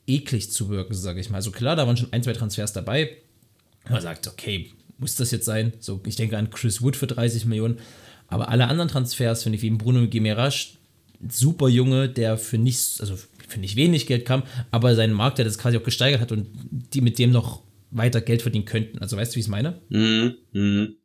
eklig 0.08 0.52
zu 0.52 0.70
wirken, 0.70 0.94
sage 0.94 1.22
ich 1.22 1.30
mal. 1.30 1.38
Also 1.38 1.52
klar, 1.52 1.76
da 1.76 1.88
waren 1.88 1.96
schon 1.96 2.12
ein, 2.12 2.24
zwei 2.24 2.34
Transfers 2.34 2.74
dabei. 2.74 3.18
Man 3.90 4.02
sagt, 4.02 4.28
okay, 4.28 4.72
muss 4.98 5.16
das 5.16 5.32
jetzt 5.32 5.46
sein? 5.46 5.74
So, 5.80 6.02
ich 6.06 6.16
denke 6.16 6.38
an 6.38 6.50
Chris 6.50 6.82
Wood 6.82 6.96
für 6.96 7.08
30 7.08 7.46
Millionen. 7.46 7.80
Aber 8.28 8.50
alle 8.50 8.68
anderen 8.68 8.90
Transfers, 8.90 9.44
finde 9.44 9.58
ich, 9.58 9.62
wie 9.62 9.70
Bruno 9.70 10.08
Gemerasch, 10.08 10.78
super 11.30 11.70
Junge, 11.70 12.10
der 12.10 12.38
für 12.38 12.58
nichts, 12.58 13.00
also 13.00 13.18
für 13.48 13.60
nicht 13.60 13.76
wenig 13.76 14.08
Geld 14.08 14.26
kam, 14.26 14.44
aber 14.72 14.96
seinen 14.96 15.14
Markt, 15.14 15.38
der 15.38 15.46
das 15.46 15.58
quasi 15.58 15.78
auch 15.78 15.84
gesteigert 15.84 16.22
hat 16.22 16.32
und 16.32 16.48
die 16.94 17.02
mit 17.02 17.20
dem 17.20 17.32
noch 17.32 17.62
weiter 17.92 18.22
Geld 18.22 18.42
verdienen 18.42 18.66
könnten. 18.66 19.00
Also 19.00 19.18
weißt 19.18 19.34
du, 19.34 19.36
wie 19.36 19.40
ich 19.40 19.46
es 19.46 19.50
meine? 19.50 19.82
Mhm. 19.90 20.36
Mhm. 20.52 20.96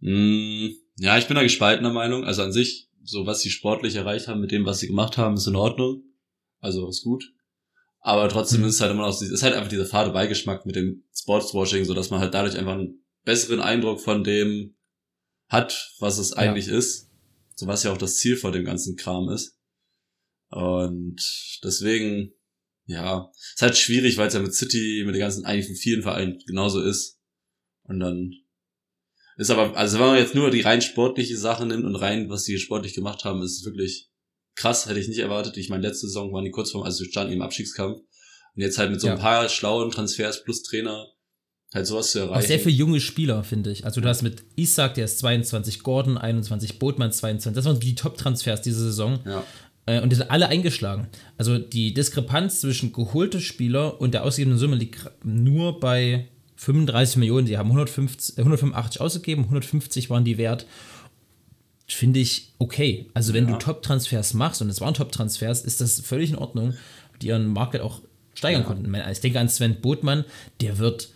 Mhm. 0.00 0.70
Ja, 1.00 1.16
ich 1.16 1.26
bin 1.26 1.34
da 1.34 1.42
gespaltener 1.42 1.92
Meinung. 1.92 2.24
Also 2.24 2.42
an 2.42 2.52
sich, 2.52 2.90
so 3.02 3.24
was 3.24 3.40
sie 3.40 3.48
sportlich 3.48 3.94
erreicht 3.94 4.28
haben 4.28 4.42
mit 4.42 4.52
dem, 4.52 4.66
was 4.66 4.80
sie 4.80 4.86
gemacht 4.86 5.16
haben, 5.16 5.34
ist 5.36 5.46
in 5.46 5.56
Ordnung. 5.56 6.02
Also 6.60 6.88
ist 6.90 7.02
gut. 7.02 7.24
Aber 8.00 8.28
trotzdem 8.28 8.60
Mhm. 8.60 8.66
ist 8.66 8.74
es 8.74 8.80
halt 8.82 8.92
immer 8.92 9.06
noch, 9.06 9.20
ist 9.20 9.42
halt 9.42 9.54
einfach 9.54 9.70
dieser 9.70 9.86
fade 9.86 10.10
Beigeschmack 10.10 10.66
mit 10.66 10.76
dem 10.76 11.04
Sportswashing, 11.14 11.86
so 11.86 11.94
dass 11.94 12.10
man 12.10 12.20
halt 12.20 12.34
dadurch 12.34 12.54
einfach 12.56 12.74
einen 12.74 13.02
besseren 13.24 13.60
Eindruck 13.60 14.00
von 14.02 14.24
dem 14.24 14.76
hat, 15.48 15.94
was 16.00 16.18
es 16.18 16.34
eigentlich 16.34 16.68
ist. 16.68 17.10
So 17.56 17.66
was 17.66 17.82
ja 17.82 17.92
auch 17.92 17.98
das 17.98 18.18
Ziel 18.18 18.36
vor 18.36 18.52
dem 18.52 18.66
ganzen 18.66 18.96
Kram 18.96 19.30
ist. 19.30 19.58
Und 20.50 21.16
deswegen, 21.64 22.34
ja, 22.84 23.30
ist 23.54 23.62
halt 23.62 23.78
schwierig, 23.78 24.18
weil 24.18 24.28
es 24.28 24.34
ja 24.34 24.40
mit 24.40 24.54
City, 24.54 25.02
mit 25.06 25.14
den 25.14 25.20
ganzen, 25.20 25.46
eigentlich 25.46 25.70
mit 25.70 25.78
vielen 25.78 26.02
Vereinen 26.02 26.38
genauso 26.46 26.82
ist. 26.82 27.18
Und 27.84 28.00
dann 28.00 28.34
ist 29.40 29.50
aber, 29.50 29.76
also 29.76 29.98
wenn 29.98 30.06
man 30.06 30.18
jetzt 30.18 30.34
nur 30.34 30.50
die 30.50 30.60
rein 30.60 30.82
sportliche 30.82 31.36
Sache 31.36 31.66
nimmt 31.66 31.84
und 31.84 31.96
rein, 31.96 32.28
was 32.30 32.44
sie 32.44 32.58
sportlich 32.58 32.94
gemacht 32.94 33.24
haben, 33.24 33.42
ist 33.42 33.58
es 33.58 33.64
wirklich 33.64 34.08
krass, 34.56 34.86
hätte 34.86 35.00
ich 35.00 35.08
nicht 35.08 35.18
erwartet. 35.20 35.56
Ich 35.56 35.68
meine, 35.70 35.86
letzte 35.86 36.06
Saison 36.06 36.32
waren 36.32 36.44
die 36.44 36.50
kurz 36.50 36.70
vorm, 36.72 36.84
also 36.84 37.04
standen 37.04 37.32
im 37.32 37.42
Abstiegskampf. 37.42 37.98
Und 38.56 38.62
jetzt 38.62 38.78
halt 38.78 38.90
mit 38.90 39.00
so 39.00 39.06
ein 39.06 39.16
Ja. 39.16 39.20
paar 39.22 39.48
schlauen 39.48 39.90
Transfers 39.90 40.42
plus 40.44 40.62
Trainer 40.62 41.06
halt 41.72 41.86
sowas 41.86 42.10
zu 42.10 42.18
Auch 42.24 42.30
erreichen. 42.30 42.48
sehr 42.48 42.58
viele 42.58 42.74
junge 42.74 43.00
Spieler, 43.00 43.44
finde 43.44 43.70
ich. 43.70 43.84
Also 43.84 44.00
du 44.00 44.08
hast 44.08 44.22
mit 44.22 44.42
Isaac, 44.56 44.94
der 44.94 45.04
ist 45.04 45.20
22, 45.20 45.82
Gordon 45.84 46.18
21, 46.18 46.78
Botman 46.80 47.12
22. 47.12 47.54
Das 47.54 47.64
waren 47.64 47.78
die 47.80 47.94
Top-Transfers 47.94 48.60
diese 48.62 48.80
Saison. 48.80 49.20
Ja. 49.24 49.44
Äh, 49.86 50.02
Und 50.02 50.10
die 50.10 50.16
sind 50.16 50.30
alle 50.30 50.48
eingeschlagen. 50.48 51.08
Also 51.38 51.58
die 51.58 51.94
Diskrepanz 51.94 52.60
zwischen 52.60 52.92
geholte 52.92 53.40
Spieler 53.40 54.00
und 54.00 54.12
der 54.14 54.24
ausgegebenen 54.24 54.58
Summe 54.58 54.76
liegt 54.76 55.08
nur 55.24 55.78
bei 55.78 56.28
35 56.60 57.16
Millionen. 57.16 57.46
Die 57.46 57.56
haben 57.56 57.68
150, 57.68 58.36
äh, 58.38 58.42
185 58.42 59.00
ausgegeben, 59.00 59.44
150 59.44 60.10
waren 60.10 60.24
die 60.24 60.36
wert. 60.36 60.66
Finde 61.88 62.20
ich 62.20 62.52
okay. 62.58 63.06
Also 63.14 63.32
wenn 63.32 63.46
Ja. 63.46 63.52
du 63.52 63.58
Top-Transfers 63.58 64.34
machst, 64.34 64.60
und 64.62 64.68
es 64.68 64.80
waren 64.80 64.94
Top-Transfers, 64.94 65.62
ist 65.62 65.80
das 65.80 66.00
völlig 66.00 66.30
in 66.30 66.36
Ordnung, 66.36 66.74
die 67.22 67.28
ihren 67.28 67.46
Marktwert 67.48 67.82
auch 67.82 68.00
steigern 68.34 68.64
konnten. 68.64 68.94
Ich 69.10 69.20
denke 69.20 69.40
an 69.40 69.48
Sven 69.48 69.80
Botmann, 69.80 70.24
der 70.60 70.78
wird 70.78 71.08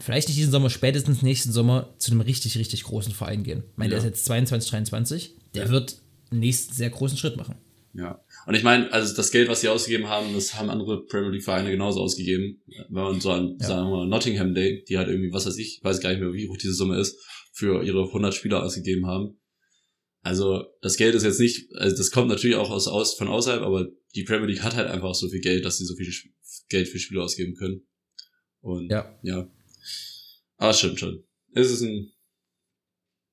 vielleicht 0.00 0.28
nicht 0.28 0.38
diesen 0.38 0.52
Sommer, 0.52 0.70
spätestens 0.70 1.20
nächsten 1.22 1.52
Sommer 1.52 1.88
zu 1.98 2.12
einem 2.12 2.22
richtig, 2.22 2.56
richtig 2.56 2.84
großen 2.84 3.12
Verein 3.12 3.42
gehen. 3.42 3.62
Ich 3.72 3.76
meine, 3.78 3.90
der 3.90 3.98
Ja. 3.98 4.04
ist 4.04 4.10
jetzt 4.10 4.24
22, 4.24 4.70
23, 4.70 5.34
der 5.54 5.68
wird 5.68 5.96
einen 6.30 6.40
nächsten 6.40 6.72
sehr 6.72 6.90
großen 6.90 7.18
Schritt 7.18 7.36
machen. 7.36 7.56
Ja. 7.92 8.18
Und 8.46 8.54
ich 8.54 8.62
meine, 8.64 8.92
also 8.92 9.14
das 9.14 9.30
Geld, 9.30 9.48
was 9.48 9.60
sie 9.60 9.68
ausgegeben 9.68 10.08
haben, 10.08 10.34
das 10.34 10.54
haben 10.54 10.68
andere 10.70 11.04
Premier 11.06 11.30
League 11.30 11.44
Vereine 11.44 11.70
genauso 11.70 12.00
ausgegeben. 12.00 12.60
Wenn 12.88 13.02
man 13.02 13.20
so 13.20 13.30
an, 13.30 13.56
Ja. 13.60 13.66
sagen 13.68 13.88
wir 13.90 13.96
mal, 13.98 14.06
Nottingham 14.08 14.54
Day, 14.54 14.84
die 14.88 14.98
halt 14.98 15.08
irgendwie, 15.08 15.32
was 15.32 15.46
weiß 15.46 15.56
ich, 15.58 15.80
weiß 15.82 16.00
gar 16.00 16.10
nicht 16.10 16.20
mehr, 16.20 16.32
wie 16.32 16.48
hoch 16.48 16.56
diese 16.56 16.74
Summe 16.74 16.98
ist, 16.98 17.16
für 17.52 17.84
ihre 17.84 18.02
100 18.12 18.34
Spieler 18.34 18.62
ausgegeben 18.62 19.06
haben. 19.06 19.38
Also, 20.22 20.64
das 20.80 20.96
Geld 20.96 21.14
ist 21.14 21.24
jetzt 21.24 21.40
nicht, 21.40 21.72
also 21.76 21.96
das 21.96 22.10
kommt 22.10 22.28
natürlich 22.28 22.56
auch 22.56 22.70
aus, 22.70 22.86
aus, 22.88 23.14
von 23.14 23.28
außerhalb, 23.28 23.62
aber 23.62 23.88
die 24.14 24.22
Premier 24.24 24.46
League 24.46 24.62
hat 24.62 24.76
halt 24.76 24.88
einfach 24.88 25.14
so 25.14 25.28
viel 25.28 25.40
Geld, 25.40 25.64
dass 25.64 25.78
sie 25.78 25.84
so 25.84 25.94
viel 25.96 26.08
Sp- 26.10 26.30
Geld 26.68 26.88
für 26.88 26.98
Spieler 26.98 27.22
ausgeben 27.24 27.54
können. 27.54 27.86
Und, 28.60 28.88
Ja. 28.90 29.18
ja. 29.22 29.48
Aber 30.56 30.70
es 30.70 30.78
stimmt 30.78 31.00
schon. 31.00 31.24
Es 31.54 31.70
ist 31.70 31.82
ein, 31.82 32.12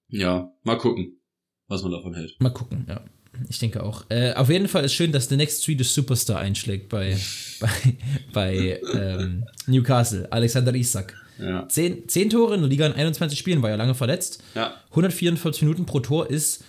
ja, 0.08 0.52
mal 0.64 0.78
gucken, 0.78 1.22
was 1.68 1.84
man 1.84 1.92
davon 1.92 2.14
hält. 2.16 2.36
Mal 2.40 2.50
gucken, 2.50 2.86
ja. 2.88 3.06
Ich 3.48 3.60
denke 3.60 3.84
auch. 3.84 4.06
Äh, 4.10 4.34
auf 4.34 4.50
jeden 4.50 4.68
Fall 4.68 4.84
ist 4.86 4.94
schön, 4.94 5.12
dass 5.12 5.30
The 5.30 5.38
Next 5.38 5.64
Swedish 5.64 5.90
Superstar 5.90 6.40
einschlägt 6.40 6.90
bei, 6.90 7.18
bei, 7.60 7.72
bei 8.34 8.82
ähm, 8.94 9.46
Newcastle. 9.68 10.28
Alexander 10.32 10.74
Isak. 10.76 11.16
Ja. 11.40 11.68
Zehn, 11.70 12.08
zehn 12.08 12.30
Tore 12.30 12.56
in 12.56 12.62
der 12.62 12.70
Liga 12.70 12.86
in 12.86 12.94
21 12.94 13.40
Spielen, 13.40 13.62
war 13.62 13.70
ja 13.70 13.76
lange 13.76 13.96
verletzt. 13.96 14.44
Ja. 14.56 14.74
144 14.90 15.62
Minuten 15.62 15.86
pro 15.86 16.00
Tor 16.02 16.30
ist 16.30 16.64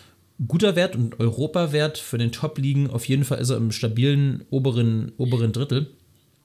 guter 0.46 0.76
Wert 0.76 0.96
und 0.96 1.18
Europawert 1.20 1.98
für 1.98 2.18
den 2.18 2.32
Top-Ligen. 2.32 2.88
Auf 2.88 3.06
jeden 3.06 3.24
Fall 3.24 3.38
ist 3.38 3.50
er 3.50 3.56
im 3.56 3.72
stabilen 3.72 4.44
oberen, 4.50 5.12
oberen 5.16 5.52
Drittel. 5.52 5.90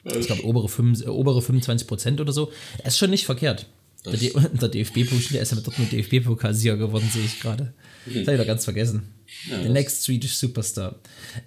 Ich 0.04 0.28
glaube, 0.28 0.46
obere, 0.46 0.68
äh, 0.68 1.08
obere 1.08 1.42
25 1.42 1.88
Prozent 1.88 2.22
oder 2.22 2.32
so. 2.32 2.52
Er 2.80 2.88
ist 2.88 2.98
schon 2.98 3.10
nicht 3.10 3.26
verkehrt. 3.26 3.68
Der, 4.06 4.50
der 4.54 4.70
DFB-Pokal, 4.70 5.42
ist 5.42 5.52
ja 5.52 5.56
mit 5.56 5.66
Dortmund 5.66 5.92
DFB-Pokalsieger 5.92 6.78
geworden, 6.78 7.10
sehe 7.12 7.26
ich 7.26 7.40
gerade. 7.40 7.74
Das 8.06 8.16
habe 8.16 8.34
ich 8.34 8.40
doch 8.40 8.48
ganz 8.48 8.64
vergessen. 8.64 9.04
The 9.50 9.70
next 9.70 10.04
Swedish 10.04 10.36
Superstar. 10.36 11.00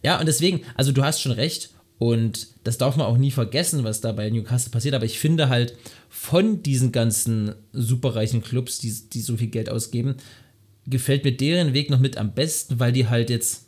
Ja, 0.02 0.18
und 0.18 0.26
deswegen, 0.26 0.62
also 0.74 0.92
du 0.92 1.02
hast 1.02 1.20
schon 1.20 1.32
recht. 1.32 1.70
Und 1.98 2.46
das 2.62 2.78
darf 2.78 2.96
man 2.96 3.06
auch 3.06 3.18
nie 3.18 3.32
vergessen, 3.32 3.82
was 3.82 4.00
da 4.00 4.12
bei 4.12 4.30
Newcastle 4.30 4.70
passiert. 4.70 4.94
Aber 4.94 5.04
ich 5.04 5.18
finde 5.18 5.48
halt, 5.48 5.74
von 6.08 6.62
diesen 6.62 6.92
ganzen 6.92 7.54
superreichen 7.72 8.42
Clubs, 8.42 8.78
die, 8.78 8.94
die 9.12 9.20
so 9.20 9.36
viel 9.36 9.48
Geld 9.48 9.68
ausgeben, 9.68 10.16
gefällt 10.86 11.24
mir 11.24 11.36
deren 11.36 11.74
Weg 11.74 11.90
noch 11.90 11.98
mit 11.98 12.16
am 12.16 12.34
besten, 12.34 12.80
weil 12.80 12.92
die 12.92 13.08
halt 13.08 13.30
jetzt, 13.30 13.66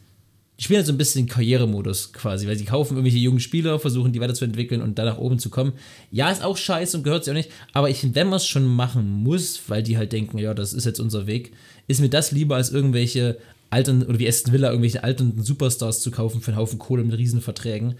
die 0.60 0.64
spielen 0.64 0.76
halt 0.76 0.86
so 0.86 0.92
ein 0.92 0.98
bisschen 0.98 1.26
Karrieremodus 1.26 2.12
quasi, 2.12 2.46
weil 2.46 2.58
sie 2.58 2.66
kaufen 2.66 2.94
irgendwelche 2.94 3.16
jungen 3.16 3.40
Spieler, 3.40 3.78
versuchen 3.78 4.12
die 4.12 4.20
weiterzuentwickeln 4.20 4.82
und 4.82 4.98
da 4.98 5.06
nach 5.06 5.16
oben 5.16 5.38
zu 5.38 5.48
kommen. 5.48 5.72
Ja, 6.10 6.30
ist 6.30 6.44
auch 6.44 6.58
scheiße 6.58 6.98
und 6.98 7.02
gehört 7.02 7.24
sich 7.24 7.32
auch 7.32 7.36
nicht, 7.36 7.50
aber 7.72 7.88
ich 7.88 8.00
finde, 8.00 8.16
wenn 8.16 8.28
man 8.28 8.36
es 8.36 8.46
schon 8.46 8.66
machen 8.66 9.08
muss, 9.08 9.58
weil 9.68 9.82
die 9.82 9.96
halt 9.96 10.12
denken, 10.12 10.36
ja, 10.36 10.52
das 10.52 10.74
ist 10.74 10.84
jetzt 10.84 11.00
unser 11.00 11.26
Weg, 11.26 11.52
ist 11.86 12.02
mir 12.02 12.10
das 12.10 12.30
lieber 12.30 12.56
als 12.56 12.70
irgendwelche 12.70 13.38
alten, 13.70 14.02
oder 14.02 14.18
wie 14.18 14.28
Aston 14.28 14.52
Villa, 14.52 14.68
irgendwelche 14.68 15.02
alten 15.02 15.42
Superstars 15.42 16.02
zu 16.02 16.10
kaufen 16.10 16.42
für 16.42 16.50
einen 16.50 16.60
Haufen 16.60 16.78
Kohle 16.78 17.04
mit 17.04 17.16
riesen 17.16 17.40
Verträgen 17.40 17.94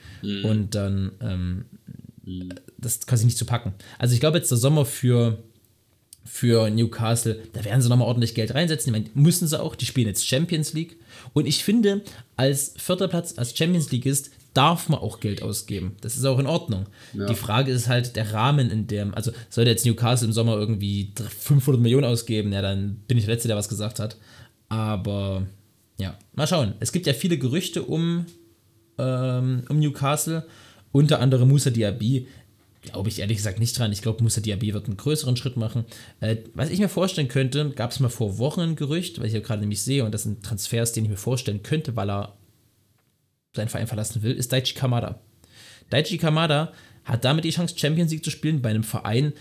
und 0.44 0.74
dann 0.74 1.12
ähm, 1.22 1.64
das 2.76 3.06
quasi 3.06 3.24
nicht 3.24 3.38
zu 3.38 3.46
packen. 3.46 3.72
Also 3.98 4.12
ich 4.12 4.20
glaube 4.20 4.36
jetzt 4.36 4.50
der 4.50 4.58
Sommer 4.58 4.84
für 4.84 5.38
für 6.24 6.70
Newcastle, 6.70 7.40
da 7.52 7.64
werden 7.64 7.80
sie 7.80 7.88
nochmal 7.88 8.08
ordentlich 8.08 8.34
Geld 8.34 8.54
reinsetzen. 8.54 8.94
Ich 8.94 9.00
meine, 9.00 9.10
müssen 9.14 9.48
sie 9.48 9.60
auch, 9.60 9.74
die 9.74 9.86
spielen 9.86 10.06
jetzt 10.06 10.26
Champions 10.26 10.72
League. 10.72 10.96
Und 11.32 11.46
ich 11.46 11.64
finde, 11.64 12.02
als 12.36 12.74
vierter 12.76 13.08
Platz, 13.08 13.34
als 13.36 13.56
Champions 13.56 13.90
League 13.90 14.06
ist, 14.06 14.30
darf 14.54 14.88
man 14.88 14.98
auch 15.00 15.20
Geld 15.20 15.42
ausgeben. 15.42 15.96
Das 16.00 16.16
ist 16.16 16.24
auch 16.24 16.38
in 16.38 16.46
Ordnung. 16.46 16.86
Die 17.12 17.34
Frage 17.34 17.70
ist 17.70 17.88
halt 17.88 18.16
der 18.16 18.32
Rahmen, 18.32 18.70
in 18.70 18.86
dem, 18.86 19.14
also 19.14 19.30
sollte 19.48 19.70
jetzt 19.70 19.86
Newcastle 19.86 20.26
im 20.26 20.32
Sommer 20.32 20.56
irgendwie 20.56 21.12
500 21.16 21.80
Millionen 21.80 22.04
ausgeben, 22.04 22.52
ja, 22.52 22.60
dann 22.60 22.96
bin 23.06 23.16
ich 23.16 23.24
der 23.24 23.34
Letzte, 23.34 23.48
der 23.48 23.56
was 23.56 23.68
gesagt 23.68 24.00
hat. 24.00 24.16
Aber 24.68 25.46
ja, 25.98 26.16
mal 26.34 26.46
schauen. 26.46 26.74
Es 26.80 26.92
gibt 26.92 27.06
ja 27.06 27.12
viele 27.12 27.38
Gerüchte 27.38 27.82
um, 27.82 28.26
ähm, 28.98 29.62
um 29.68 29.78
Newcastle, 29.78 30.46
unter 30.92 31.20
anderem 31.20 31.48
Musa 31.48 31.70
Diaby. 31.70 32.26
Glaube 32.82 33.10
ich 33.10 33.18
ehrlich 33.18 33.36
gesagt 33.36 33.60
nicht 33.60 33.78
dran. 33.78 33.92
Ich 33.92 34.00
glaube, 34.00 34.22
Musa 34.22 34.40
Diaby 34.40 34.72
wird 34.72 34.86
einen 34.86 34.96
größeren 34.96 35.36
Schritt 35.36 35.56
machen. 35.56 35.84
Äh, 36.20 36.36
was 36.54 36.70
ich 36.70 36.78
mir 36.78 36.88
vorstellen 36.88 37.28
könnte, 37.28 37.70
gab 37.70 37.90
es 37.90 38.00
mal 38.00 38.08
vor 38.08 38.38
Wochen 38.38 38.60
ein 38.60 38.76
Gerücht, 38.76 39.18
weil 39.18 39.26
ich 39.26 39.32
hier 39.32 39.42
gerade 39.42 39.60
nämlich 39.60 39.82
sehe, 39.82 40.04
und 40.04 40.12
das 40.12 40.22
sind 40.22 40.42
Transfers, 40.42 40.92
den 40.92 41.04
ich 41.04 41.10
mir 41.10 41.16
vorstellen 41.16 41.62
könnte, 41.62 41.94
weil 41.94 42.10
er 42.10 42.38
seinen 43.54 43.68
Verein 43.68 43.86
verlassen 43.86 44.22
will, 44.22 44.32
ist 44.32 44.52
Daichi 44.52 44.74
Kamada. 44.74 45.20
Daichi 45.90 46.18
Kamada 46.18 46.72
hat 47.04 47.24
damit 47.24 47.44
die 47.44 47.50
Chance, 47.50 47.76
Champions 47.76 48.12
League 48.12 48.24
zu 48.24 48.30
spielen 48.30 48.62
bei 48.62 48.70
einem 48.70 48.84
Verein, 48.84 49.32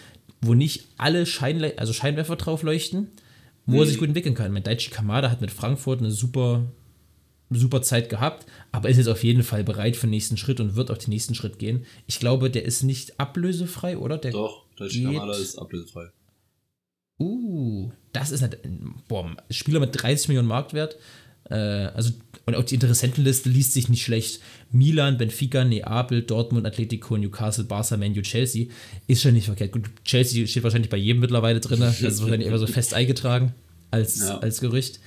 wo 0.42 0.54
nicht 0.54 0.88
alle 0.98 1.26
Scheinle 1.26 1.78
also 1.78 1.94
Scheinwerfer 1.94 2.36
drauf 2.36 2.64
leuchten, 2.64 3.10
wo 3.66 3.82
er 3.82 3.86
sich 3.86 4.00
gut 4.00 4.08
entwickeln 4.08 4.36
kann. 4.36 4.52
Mein 4.52 4.64
Daichi 4.64 4.90
Kamada 4.90 5.30
hat 5.30 5.42
mit 5.42 5.52
Frankfurt 5.52 6.00
eine 6.00 6.12
super, 6.12 6.72
super 7.52 7.82
Zeit 7.82 8.10
gehabt, 8.10 8.46
aber 8.72 8.90
ist 8.90 8.98
jetzt 8.98 9.08
auf 9.08 9.24
jeden 9.24 9.44
Fall 9.44 9.64
bereit 9.64 9.96
für 9.96 10.08
den 10.08 10.12
nächsten 10.12 10.38
Schritt 10.38 10.60
und 10.60 10.76
wird 10.76 10.92
auch 10.92 10.98
den 10.98 11.10
nächsten 11.10 11.34
Schritt 11.36 11.58
gehen. 11.60 11.86
Ich 12.08 12.20
glaube, 12.20 12.50
der 12.50 12.64
ist 12.66 12.84
nicht 12.84 13.20
ablösefrei, 13.20 13.98
oder? 13.98 14.18
Der 14.18 14.32
Doch, 14.32 14.66
Deutsche 14.76 15.00
geht- 15.00 15.06
Kamala 15.08 15.36
ist 15.36 15.58
ablösefrei. 15.58 16.10
Uh, 17.20 17.92
das 18.14 18.32
ist 18.32 18.42
halt, 18.42 18.60
boah, 19.08 19.36
Spieler 19.50 19.80
mit 19.82 19.90
30 19.94 20.30
Millionen 20.30 20.48
Marktwert. 20.48 20.96
Äh, 21.50 21.56
also, 21.56 22.12
und 22.46 22.56
auch 22.56 22.64
die 22.64 22.76
Interessentenliste 22.76 23.50
liest 23.50 23.74
sich 23.74 23.90
nicht 23.90 24.04
schlecht. 24.04 24.40
Milan, 24.72 25.18
Benfica, 25.18 25.66
Neapel, 25.66 26.22
Dortmund, 26.22 26.66
Atletico, 26.66 27.18
Newcastle, 27.18 27.66
Barca, 27.66 27.98
Manu, 27.98 28.22
Chelsea. 28.22 28.68
Ist 29.08 29.22
schon 29.22 29.34
nicht 29.34 29.46
verkehrt. 29.46 29.72
Gut, 29.74 29.90
Chelsea 30.06 30.48
steht 30.48 30.64
wahrscheinlich 30.64 30.90
bei 30.90 30.98
jedem 30.98 31.20
mittlerweile 31.20 31.60
drin. 31.60 31.80
Das 31.82 32.02
ist 32.02 32.22
wahrscheinlich 32.22 32.48
immer 32.48 32.58
so 32.60 32.68
fest 32.68 32.94
eingetragen 32.94 33.54
als, 33.92 34.20
Ja. 34.20 34.38
als 34.40 34.62
Gerücht. 34.62 35.00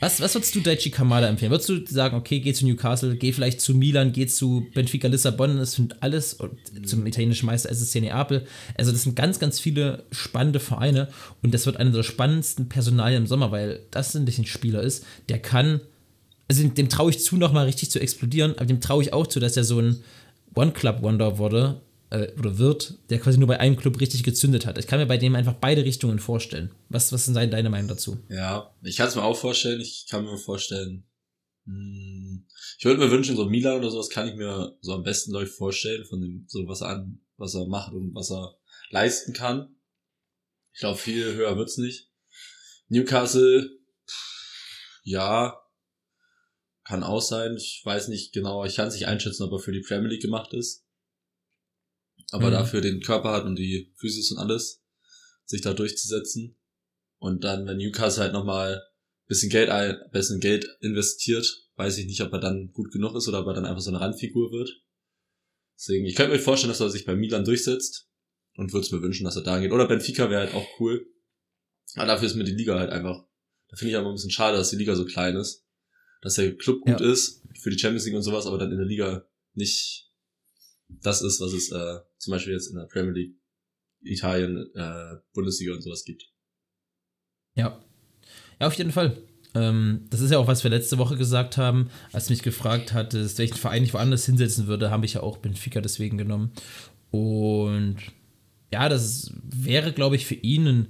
Was, 0.00 0.20
was 0.20 0.34
würdest 0.34 0.54
du 0.54 0.60
Daichi 0.60 0.90
Kamada 0.90 1.28
empfehlen? 1.28 1.50
Würdest 1.50 1.68
du 1.68 1.82
sagen, 1.86 2.16
okay, 2.16 2.40
geh 2.40 2.52
zu 2.52 2.66
Newcastle, 2.66 3.16
geh 3.16 3.32
vielleicht 3.32 3.60
zu 3.60 3.74
Milan, 3.74 4.12
geh 4.12 4.26
zu 4.26 4.66
Benfica 4.74 5.08
Lissabon, 5.08 5.56
das 5.56 5.72
sind 5.72 6.02
alles, 6.02 6.34
und 6.34 6.58
zum 6.86 7.06
italienischen 7.06 7.46
Meister 7.46 7.70
SSC 7.70 8.00
Neapel. 8.00 8.46
Also 8.76 8.92
das 8.92 9.04
sind 9.04 9.16
ganz, 9.16 9.38
ganz 9.38 9.60
viele 9.60 10.04
spannende 10.10 10.60
Vereine 10.60 11.08
und 11.42 11.54
das 11.54 11.64
wird 11.64 11.78
einer 11.78 11.90
der 11.90 12.02
spannendsten 12.02 12.68
Personalien 12.68 13.22
im 13.22 13.26
Sommer, 13.26 13.50
weil 13.50 13.80
das 13.90 14.14
ein 14.14 14.26
Spieler 14.44 14.82
ist, 14.82 15.06
der 15.28 15.38
kann, 15.38 15.80
also 16.48 16.66
dem 16.66 16.88
traue 16.88 17.10
ich 17.10 17.20
zu, 17.20 17.36
nochmal 17.36 17.64
richtig 17.64 17.90
zu 17.90 17.98
explodieren, 17.98 18.52
aber 18.56 18.66
dem 18.66 18.82
traue 18.82 19.02
ich 19.02 19.12
auch 19.12 19.26
zu, 19.26 19.40
dass 19.40 19.56
er 19.56 19.64
so 19.64 19.80
ein 19.80 20.00
One-Club-Wonder 20.54 21.38
wurde, 21.38 21.80
äh, 22.14 22.32
oder 22.38 22.58
wird, 22.58 22.94
der 23.10 23.18
quasi 23.18 23.38
nur 23.38 23.48
bei 23.48 23.58
einem 23.58 23.76
Club 23.76 24.00
richtig 24.00 24.22
gezündet 24.22 24.66
hat. 24.66 24.78
Ich 24.78 24.86
kann 24.86 25.00
mir 25.00 25.06
bei 25.06 25.16
dem 25.18 25.34
einfach 25.34 25.54
beide 25.54 25.84
Richtungen 25.84 26.20
vorstellen. 26.20 26.70
Was, 26.88 27.12
was 27.12 27.24
sind 27.24 27.34
deine 27.34 27.70
Meinung 27.70 27.88
dazu? 27.88 28.18
Ja, 28.28 28.74
ich 28.82 28.96
kann 28.96 29.08
es 29.08 29.16
mir 29.16 29.24
auch 29.24 29.36
vorstellen. 29.36 29.80
Ich 29.80 30.06
kann 30.08 30.24
mir 30.24 30.38
vorstellen, 30.38 31.04
hm, 31.66 32.46
ich 32.78 32.84
würde 32.84 33.00
mir 33.00 33.10
wünschen, 33.10 33.36
so 33.36 33.46
Milan 33.46 33.78
oder 33.78 33.90
sowas 33.90 34.10
kann 34.10 34.28
ich 34.28 34.36
mir 34.36 34.76
so 34.80 34.92
am 34.92 35.02
besten 35.02 35.32
läuft 35.32 35.54
vorstellen, 35.54 36.04
von 36.04 36.20
dem, 36.20 36.44
so 36.46 36.66
was 36.68 36.82
er 36.82 36.90
an, 36.90 37.20
was 37.36 37.54
er 37.54 37.66
macht 37.66 37.92
und 37.92 38.14
was 38.14 38.30
er 38.30 38.56
leisten 38.90 39.32
kann. 39.32 39.74
Ich 40.72 40.80
glaube, 40.80 40.98
viel 40.98 41.34
höher 41.34 41.56
wird's 41.56 41.78
nicht. 41.78 42.10
Newcastle, 42.88 43.70
ja, 45.02 45.58
kann 46.84 47.02
auch 47.02 47.22
sein. 47.22 47.56
Ich 47.56 47.80
weiß 47.84 48.08
nicht 48.08 48.32
genau, 48.32 48.64
ich 48.64 48.76
kann 48.76 48.88
es 48.88 48.94
nicht 48.94 49.08
einschätzen, 49.08 49.42
ob 49.44 49.52
er 49.52 49.58
für 49.58 49.72
die 49.72 49.80
Premier 49.80 50.10
League 50.10 50.22
gemacht 50.22 50.52
ist. 50.52 50.83
Aber 52.32 52.48
Mhm. 52.48 52.52
dafür 52.52 52.80
den 52.80 53.00
Körper 53.00 53.32
hat 53.32 53.44
und 53.44 53.56
die 53.56 53.92
Physis 53.96 54.30
und 54.32 54.38
alles, 54.38 54.82
sich 55.44 55.60
da 55.60 55.72
durchzusetzen. 55.74 56.56
Und 57.18 57.44
dann, 57.44 57.66
wenn 57.66 57.76
Newcastle 57.78 58.22
halt 58.22 58.32
nochmal 58.32 58.82
bisschen 59.26 59.48
Geld 59.50 59.70
ein, 59.70 59.96
bisschen 60.12 60.40
Geld 60.40 60.66
investiert, 60.80 61.66
weiß 61.76 61.96
ich 61.98 62.06
nicht, 62.06 62.20
ob 62.20 62.32
er 62.32 62.40
dann 62.40 62.72
gut 62.72 62.92
genug 62.92 63.16
ist 63.16 63.26
oder 63.28 63.40
ob 63.40 63.46
er 63.46 63.54
dann 63.54 63.64
einfach 63.66 63.80
so 63.82 63.90
eine 63.90 64.00
Randfigur 64.00 64.52
wird. 64.52 64.70
Deswegen, 65.78 66.04
ich 66.06 66.14
könnte 66.14 66.32
mir 66.32 66.38
vorstellen, 66.38 66.70
dass 66.70 66.80
er 66.80 66.90
sich 66.90 67.04
bei 67.04 67.16
Milan 67.16 67.44
durchsetzt 67.44 68.08
und 68.56 68.72
würde 68.72 68.84
es 68.86 68.92
mir 68.92 69.00
wünschen, 69.02 69.24
dass 69.24 69.36
er 69.36 69.42
da 69.42 69.58
geht. 69.58 69.72
Oder 69.72 69.88
Benfica 69.88 70.28
wäre 70.30 70.42
halt 70.42 70.54
auch 70.54 70.66
cool. 70.78 71.06
Aber 71.94 72.06
dafür 72.06 72.26
ist 72.28 72.34
mir 72.36 72.44
die 72.44 72.52
Liga 72.52 72.78
halt 72.78 72.90
einfach. 72.90 73.24
Da 73.68 73.76
finde 73.76 73.92
ich 73.92 73.96
aber 73.96 74.08
ein 74.08 74.14
bisschen 74.14 74.30
schade, 74.30 74.56
dass 74.56 74.70
die 74.70 74.76
Liga 74.76 74.94
so 74.94 75.04
klein 75.04 75.36
ist. 75.36 75.64
Dass 76.22 76.34
der 76.34 76.54
Club 76.56 76.80
gut 76.82 77.00
Ja. 77.00 77.10
ist 77.10 77.42
für 77.60 77.70
die 77.70 77.78
Champions 77.78 78.04
League 78.06 78.14
und 78.16 78.22
sowas, 78.22 78.46
aber 78.46 78.58
dann 78.58 78.70
in 78.70 78.78
der 78.78 78.86
Liga 78.86 79.26
nicht 79.54 80.10
das 80.88 81.22
ist, 81.22 81.40
was 81.40 81.52
es 81.52 81.70
äh, 81.72 82.00
zum 82.24 82.32
Beispiel 82.32 82.54
jetzt 82.54 82.68
in 82.68 82.76
der 82.76 82.86
Premier 82.86 83.12
League 83.12 83.36
Italien 84.02 84.70
äh, 84.74 85.16
Bundesliga 85.32 85.72
und 85.72 85.82
sowas 85.82 86.04
gibt. 86.04 86.30
Ja. 87.54 87.82
Ja, 88.60 88.66
auf 88.66 88.74
jeden 88.74 88.92
Fall. 88.92 89.16
Ähm, 89.54 90.06
das 90.10 90.20
ist 90.20 90.30
ja 90.30 90.38
auch, 90.38 90.46
was 90.46 90.64
wir 90.64 90.70
letzte 90.70 90.98
Woche 90.98 91.16
gesagt 91.16 91.56
haben, 91.56 91.90
als 92.12 92.26
du 92.26 92.32
mich 92.32 92.42
gefragt 92.42 92.92
hattest, 92.92 93.38
welchen 93.38 93.56
Verein 93.56 93.84
ich 93.84 93.94
woanders 93.94 94.26
hinsetzen 94.26 94.66
würde, 94.66 94.90
habe 94.90 95.06
ich 95.06 95.14
ja 95.14 95.22
auch 95.22 95.38
Benfica 95.38 95.80
deswegen 95.80 96.18
genommen. 96.18 96.52
Und 97.10 97.96
ja, 98.72 98.88
das 98.88 99.32
wäre, 99.44 99.92
glaube 99.92 100.16
ich, 100.16 100.26
für 100.26 100.34
ihn 100.34 100.66
ein 100.66 100.88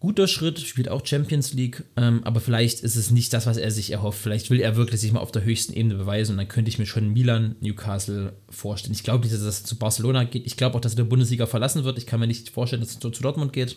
guter 0.00 0.28
Schritt, 0.28 0.60
spielt 0.60 0.88
auch 0.88 1.04
Champions 1.04 1.52
League, 1.54 1.84
ähm, 1.96 2.22
aber 2.24 2.40
vielleicht 2.40 2.80
ist 2.80 2.96
es 2.96 3.10
nicht 3.10 3.32
das, 3.32 3.46
was 3.46 3.56
er 3.56 3.70
sich 3.70 3.90
erhofft. 3.90 4.20
Vielleicht 4.20 4.48
will 4.50 4.60
er 4.60 4.76
wirklich 4.76 5.00
sich 5.00 5.12
mal 5.12 5.20
auf 5.20 5.32
der 5.32 5.44
höchsten 5.44 5.72
Ebene 5.72 5.96
beweisen 5.96 6.32
und 6.32 6.38
dann 6.38 6.48
könnte 6.48 6.68
ich 6.68 6.78
mir 6.78 6.86
schon 6.86 7.12
Milan, 7.12 7.56
Newcastle 7.60 8.34
vorstellen. 8.48 8.94
Ich 8.94 9.02
glaube 9.02 9.24
nicht, 9.24 9.34
dass 9.34 9.42
es 9.42 9.64
zu 9.64 9.76
Barcelona 9.76 10.24
geht. 10.24 10.46
Ich 10.46 10.56
glaube 10.56 10.76
auch, 10.76 10.80
dass 10.80 10.94
er 10.94 11.04
die 11.04 11.08
Bundesliga 11.08 11.46
verlassen 11.46 11.84
wird. 11.84 11.98
Ich 11.98 12.06
kann 12.06 12.20
mir 12.20 12.28
nicht 12.28 12.50
vorstellen, 12.50 12.80
dass 12.80 12.92
es 12.92 12.98
zu, 13.00 13.10
zu 13.10 13.22
Dortmund 13.22 13.52
geht. 13.52 13.76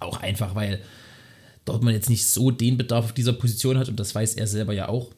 Auch 0.00 0.20
einfach, 0.20 0.54
weil 0.54 0.80
Dortmund 1.66 1.94
jetzt 1.94 2.08
nicht 2.08 2.24
so 2.24 2.50
den 2.50 2.78
Bedarf 2.78 3.06
auf 3.06 3.12
dieser 3.12 3.34
Position 3.34 3.76
hat 3.76 3.88
und 3.88 4.00
das 4.00 4.14
weiß 4.14 4.34
er 4.34 4.46
selber 4.46 4.72
ja 4.72 4.88
auch. 4.88 5.12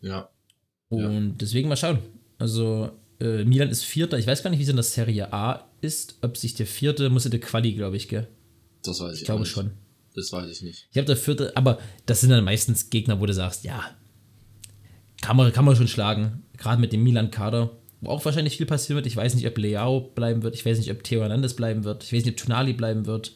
Ja. 0.00 0.28
Und 0.88 1.38
deswegen 1.38 1.68
mal 1.68 1.76
schauen. 1.76 2.00
Also 2.38 2.90
äh, 3.20 3.44
Milan 3.44 3.70
ist 3.70 3.84
Vierter. 3.84 4.18
Ich 4.18 4.26
weiß 4.26 4.42
gar 4.42 4.50
nicht, 4.50 4.58
wie 4.58 4.64
es 4.64 4.68
in 4.68 4.76
der 4.76 4.82
Serie 4.82 5.32
A 5.32 5.68
ist. 5.80 6.18
Ob 6.20 6.36
sich 6.36 6.54
der 6.54 6.66
Vierte, 6.66 7.08
muss 7.08 7.24
in 7.24 7.30
der 7.30 7.40
Quali, 7.40 7.72
glaube 7.74 7.96
ich, 7.96 8.08
gell? 8.08 8.26
Das 8.82 9.00
weiß 9.00 9.14
ich, 9.14 9.20
Ich 9.20 9.24
glaube 9.26 9.42
nicht. 9.42 9.52
schon. 9.52 9.70
Das 10.14 10.32
weiß 10.32 10.50
ich 10.50 10.62
nicht. 10.62 10.88
Ich 10.90 10.96
habe 10.98 11.06
der 11.06 11.16
Vierte, 11.16 11.56
aber 11.56 11.78
das 12.06 12.20
sind 12.20 12.30
dann 12.30 12.44
meistens 12.44 12.90
Gegner, 12.90 13.20
wo 13.20 13.26
du 13.26 13.32
sagst, 13.32 13.64
ja, 13.64 13.82
kann 15.20 15.36
man, 15.36 15.52
kann 15.52 15.64
man 15.64 15.76
schon 15.76 15.88
schlagen. 15.88 16.42
Gerade 16.58 16.80
mit 16.80 16.92
dem 16.92 17.02
Milan-Kader, 17.02 17.70
wo 18.00 18.10
auch 18.10 18.24
wahrscheinlich 18.24 18.56
viel 18.56 18.66
passieren 18.66 18.96
wird. 18.96 19.06
Ich 19.06 19.16
weiß 19.16 19.34
nicht, 19.34 19.46
ob 19.46 19.56
Leao 19.56 20.00
bleiben 20.00 20.42
wird. 20.42 20.54
Ich 20.54 20.66
weiß 20.66 20.78
nicht, 20.78 20.90
ob 20.90 21.02
Theo 21.04 21.20
Hernandez 21.22 21.54
bleiben 21.54 21.84
wird. 21.84 22.04
Ich 22.04 22.12
weiß 22.12 22.24
nicht, 22.24 22.34
ob 22.40 22.44
Tonali 22.46 22.72
bleiben 22.72 23.06
wird. 23.06 23.32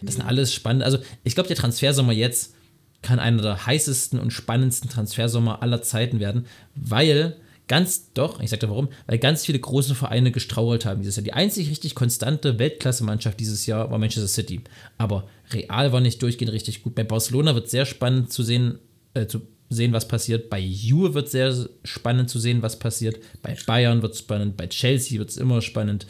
Das 0.00 0.14
sind 0.14 0.24
alles 0.24 0.52
spannend. 0.52 0.82
Also, 0.82 0.98
ich 1.24 1.34
glaube, 1.34 1.48
der 1.48 1.56
Transfersommer 1.56 2.12
jetzt 2.12 2.54
kann 3.02 3.18
einer 3.18 3.42
der 3.42 3.66
heißesten 3.66 4.18
und 4.18 4.32
spannendsten 4.32 4.90
Transfersommer 4.90 5.62
aller 5.62 5.82
Zeiten 5.82 6.20
werden, 6.20 6.46
weil 6.74 7.36
ganz, 7.68 8.12
doch, 8.12 8.40
ich 8.40 8.50
sag 8.50 8.60
dir 8.60 8.68
warum, 8.68 8.88
weil 9.06 9.18
ganz 9.18 9.44
viele 9.44 9.58
große 9.58 9.94
Vereine 9.94 10.30
gestrauchelt 10.30 10.84
haben 10.84 11.00
dieses 11.00 11.16
Jahr. 11.16 11.24
Die 11.24 11.32
einzig 11.32 11.70
richtig 11.70 11.94
konstante 11.94 12.58
Weltklasse-Mannschaft 12.58 13.40
dieses 13.40 13.66
Jahr 13.66 13.90
war 13.90 13.98
Manchester 13.98 14.28
City. 14.28 14.60
Aber 14.98 15.28
Real 15.50 15.92
war 15.92 16.00
nicht 16.00 16.22
durchgehend 16.22 16.52
richtig 16.52 16.82
gut. 16.82 16.94
Bei 16.94 17.04
Barcelona 17.04 17.54
wird 17.54 17.70
sehr 17.70 17.86
spannend 17.86 18.32
zu 18.32 18.42
sehen, 18.42 18.78
äh, 19.14 19.26
zu 19.26 19.42
sehen, 19.70 19.92
was 19.92 20.08
passiert. 20.08 20.50
Bei 20.50 20.58
Juve 20.58 21.14
wird 21.14 21.28
sehr 21.30 21.68
spannend 21.84 22.28
zu 22.28 22.38
sehen, 22.38 22.62
was 22.62 22.78
passiert. 22.78 23.18
Bei 23.42 23.56
Bayern 23.66 24.02
wird 24.02 24.12
es 24.12 24.20
spannend. 24.20 24.56
Bei 24.56 24.66
Chelsea 24.66 25.18
wird 25.18 25.30
es 25.30 25.36
immer 25.36 25.62
spannend. 25.62 26.06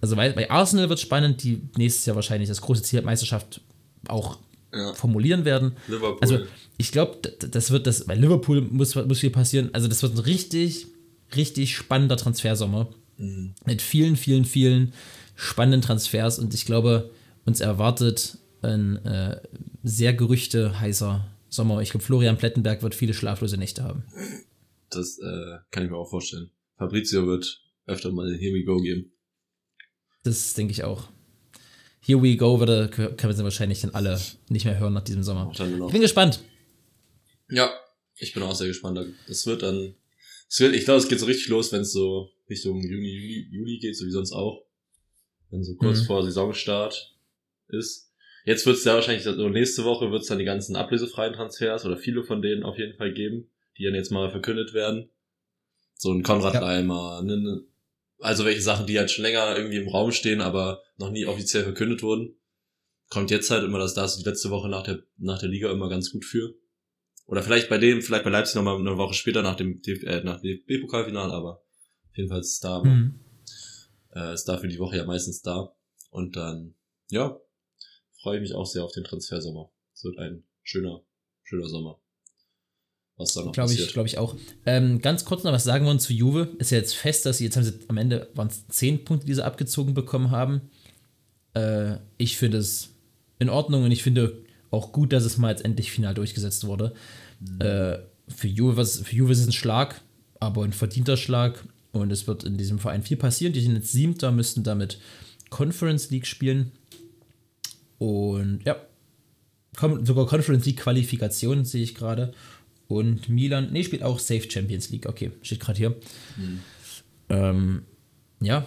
Also 0.00 0.16
bei, 0.16 0.30
bei 0.32 0.50
Arsenal 0.50 0.88
wird 0.88 0.98
es 0.98 1.02
spannend, 1.02 1.42
die 1.42 1.62
nächstes 1.76 2.06
Jahr 2.06 2.16
wahrscheinlich 2.16 2.48
das 2.48 2.60
große 2.60 2.82
Ziel 2.82 3.02
Meisterschaft 3.02 3.60
auch 4.08 4.38
Ja. 4.72 4.94
formulieren 4.94 5.44
werden. 5.44 5.72
Liverpool. 5.88 6.18
Also 6.20 6.38
ich 6.76 6.92
glaube, 6.92 7.28
das 7.28 7.70
wird 7.70 7.86
das, 7.86 8.04
bei 8.04 8.14
Liverpool 8.14 8.60
muss, 8.62 8.94
muss 8.94 9.18
viel 9.18 9.30
passieren. 9.30 9.70
Also 9.72 9.88
das 9.88 10.02
wird 10.02 10.14
ein 10.14 10.20
richtig, 10.20 10.86
richtig 11.34 11.76
spannender 11.76 12.16
Transfersommer. 12.16 12.88
Mit 13.66 13.82
vielen, 13.82 14.16
vielen, 14.16 14.44
vielen 14.44 14.94
spannenden 15.34 15.82
Transfers 15.82 16.38
und 16.38 16.54
ich 16.54 16.64
glaube, 16.64 17.10
uns 17.44 17.60
erwartet 17.60 18.38
ein 18.62 18.96
äh, 19.04 19.40
sehr 19.82 20.14
gerüchteheißer 20.14 21.26
Sommer. 21.48 21.82
Ich 21.82 21.90
glaube, 21.90 22.04
Florian 22.04 22.38
Plettenberg 22.38 22.82
wird 22.82 22.94
viele 22.94 23.12
schlaflose 23.12 23.56
Nächte 23.56 23.82
haben. 23.82 24.04
Das 24.90 25.18
äh, 25.18 25.58
kann 25.70 25.84
ich 25.84 25.90
mir 25.90 25.96
auch 25.96 26.08
vorstellen. 26.08 26.50
Fabrizio 26.78 27.26
wird 27.26 27.62
öfter 27.86 28.12
mal 28.12 28.34
Here 28.34 28.54
We 28.54 28.64
Go 28.64 28.78
geben. 28.78 29.12
Das 30.22 30.54
denke 30.54 30.72
ich 30.72 30.84
auch. 30.84 31.08
Here 32.02 32.22
we 32.22 32.36
go, 32.36 32.58
würde, 32.58 32.88
können 32.88 33.16
wir 33.18 33.32
sie 33.34 33.44
wahrscheinlich 33.44 33.80
dann 33.82 33.90
alle 33.94 34.18
nicht 34.48 34.64
mehr 34.64 34.78
hören 34.78 34.94
nach 34.94 35.04
diesem 35.04 35.22
Sommer. 35.22 35.50
Ich 35.52 35.92
bin 35.92 36.00
gespannt. 36.00 36.40
Ja, 37.50 37.70
ich 38.16 38.32
bin 38.32 38.42
auch 38.42 38.54
sehr 38.54 38.68
gespannt. 38.68 38.98
Das 39.28 39.46
wird 39.46 39.62
dann, 39.62 39.94
es 40.48 40.60
wird, 40.60 40.74
ich 40.74 40.84
glaube, 40.84 40.98
es 41.00 41.08
geht 41.08 41.20
so 41.20 41.26
richtig 41.26 41.48
los, 41.48 41.72
wenn 41.72 41.82
es 41.82 41.92
so 41.92 42.30
Richtung 42.48 42.80
Juni, 42.80 43.08
Juli, 43.10 43.48
Juli 43.50 43.78
geht, 43.78 43.96
so 43.96 44.06
wie 44.06 44.10
sonst 44.10 44.32
auch. 44.32 44.64
Wenn 45.50 45.62
so 45.64 45.74
kurz 45.74 46.00
Mhm. 46.02 46.04
vor 46.06 46.24
Saisonstart 46.24 47.14
ist. 47.68 48.12
Jetzt 48.46 48.64
wird 48.66 48.76
es 48.78 48.84
ja 48.84 48.94
wahrscheinlich, 48.94 49.26
also 49.26 49.48
nächste 49.48 49.84
Woche 49.84 50.10
wird 50.10 50.22
es 50.22 50.28
dann 50.28 50.38
die 50.38 50.44
ganzen 50.46 50.74
ablösefreien 50.76 51.34
Transfers 51.34 51.84
oder 51.84 51.98
viele 51.98 52.24
von 52.24 52.40
denen 52.40 52.62
auf 52.62 52.78
jeden 52.78 52.96
Fall 52.96 53.12
geben, 53.12 53.50
die 53.76 53.84
dann 53.84 53.94
jetzt 53.94 54.10
mal 54.10 54.30
verkündet 54.30 54.72
werden. 54.72 55.10
So 55.96 56.10
ein 56.12 56.22
Konrad 56.22 56.54
Ja. 56.54 56.60
Leimer, 56.60 57.20
ne, 57.22 57.36
ne, 57.36 57.60
also 58.20 58.44
welche 58.46 58.62
Sachen, 58.62 58.86
die 58.86 58.98
halt 58.98 59.10
schon 59.10 59.24
länger 59.24 59.54
irgendwie 59.56 59.76
im 59.76 59.88
Raum 59.88 60.10
stehen, 60.12 60.40
aber 60.40 60.82
noch 61.00 61.10
nie 61.10 61.26
offiziell 61.26 61.64
verkündet 61.64 62.02
wurden. 62.02 62.36
Kommt 63.08 63.30
jetzt 63.32 63.50
halt 63.50 63.64
immer 63.64 63.78
das, 63.78 63.94
da 63.94 64.06
die 64.06 64.22
letzte 64.22 64.50
Woche 64.50 64.68
nach 64.68 64.84
der, 64.84 65.02
nach 65.16 65.40
der 65.40 65.48
Liga 65.48 65.70
immer 65.72 65.88
ganz 65.88 66.12
gut 66.12 66.24
für. 66.24 66.54
Oder 67.26 67.42
vielleicht 67.42 67.68
bei 67.68 67.78
dem, 67.78 68.02
vielleicht 68.02 68.24
bei 68.24 68.30
Leipzig 68.30 68.54
nochmal 68.56 68.76
eine 68.78 68.96
Woche 68.96 69.14
später 69.14 69.42
nach 69.42 69.56
dem, 69.56 69.80
äh, 69.84 70.22
nach 70.22 70.40
dem 70.40 70.42
DFB-Pokalfinale, 70.66 71.32
aber 71.32 71.62
auf 72.08 72.16
jeden 72.16 72.28
Fall 72.28 72.40
ist 72.40 72.52
es 72.54 72.60
da, 72.60 72.82
Mhm. 72.82 73.20
äh, 74.14 74.34
ist 74.34 74.44
dafür 74.44 74.68
die 74.68 74.78
Woche 74.78 74.96
ja 74.96 75.04
meistens 75.04 75.42
da. 75.42 75.74
Und 76.10 76.36
dann, 76.36 76.74
ja, 77.08 77.36
freue 78.20 78.36
ich 78.36 78.42
mich 78.42 78.54
auch 78.54 78.66
sehr 78.66 78.84
auf 78.84 78.92
den 78.92 79.04
Transfersommer. 79.04 79.70
Es 79.94 80.04
wird 80.04 80.18
ein 80.18 80.44
schöner, 80.62 81.02
schöner 81.44 81.68
Sommer. 81.68 82.00
Was 83.16 83.34
da 83.34 83.44
noch 83.44 83.52
Glaube 83.52 83.72
ich, 83.72 83.92
glaube 83.92 84.08
ich 84.08 84.18
auch. 84.18 84.34
Ähm, 84.66 85.00
ganz 85.00 85.24
kurz 85.24 85.44
noch 85.44 85.52
was 85.52 85.64
sagen 85.64 85.84
wollen 85.86 86.00
zu 86.00 86.12
Juve. 86.12 86.54
Ist 86.58 86.70
ja 86.70 86.78
jetzt 86.78 86.94
fest, 86.96 87.26
dass 87.26 87.38
sie 87.38 87.44
jetzt 87.44 87.56
haben 87.56 87.64
sie 87.64 87.78
am 87.88 87.98
Ende 87.98 88.30
waren 88.34 88.48
es 88.48 88.66
zehn 88.68 89.04
Punkte, 89.04 89.26
die 89.26 89.34
sie 89.34 89.44
abgezogen 89.44 89.94
bekommen 89.94 90.30
haben. 90.30 90.70
Äh, 91.54 91.96
ich 92.18 92.36
finde 92.36 92.58
es 92.58 92.90
in 93.38 93.48
Ordnung 93.48 93.84
und 93.84 93.90
ich 93.90 94.02
finde 94.02 94.38
auch 94.70 94.92
gut, 94.92 95.12
dass 95.12 95.24
es 95.24 95.38
mal 95.38 95.50
jetzt 95.50 95.64
endlich 95.64 95.90
final 95.90 96.14
durchgesetzt 96.14 96.66
wurde. 96.66 96.94
Äh, 97.58 97.98
für, 98.28 98.48
Juve, 98.48 98.76
was, 98.76 99.00
für 99.00 99.16
Juve 99.16 99.32
ist 99.32 99.40
es 99.40 99.46
ein 99.48 99.52
Schlag, 99.52 100.00
aber 100.38 100.64
ein 100.64 100.72
verdienter 100.72 101.16
Schlag. 101.16 101.64
Und 101.92 102.12
es 102.12 102.26
wird 102.26 102.44
in 102.44 102.56
diesem 102.56 102.78
Verein 102.78 103.02
viel 103.02 103.16
passieren. 103.16 103.52
Die 103.52 103.60
sind 103.60 103.74
jetzt 103.74 103.92
siebter, 103.92 104.30
müssten 104.30 104.62
damit 104.62 105.00
Conference 105.48 106.10
League 106.10 106.26
spielen. 106.26 106.70
Und 107.98 108.60
ja, 108.64 108.76
sogar 110.04 110.26
Conference 110.26 110.64
League 110.66 110.78
Qualifikation 110.78 111.64
sehe 111.64 111.82
ich 111.82 111.94
gerade. 111.94 112.32
Und 112.86 113.28
Milan, 113.28 113.68
nee, 113.72 113.84
spielt 113.84 114.02
auch 114.02 114.18
Safe 114.18 114.48
Champions 114.48 114.90
League. 114.90 115.06
Okay, 115.06 115.32
steht 115.42 115.60
gerade 115.60 115.78
hier. 115.78 115.96
Ähm, 117.28 117.82
ja, 118.40 118.66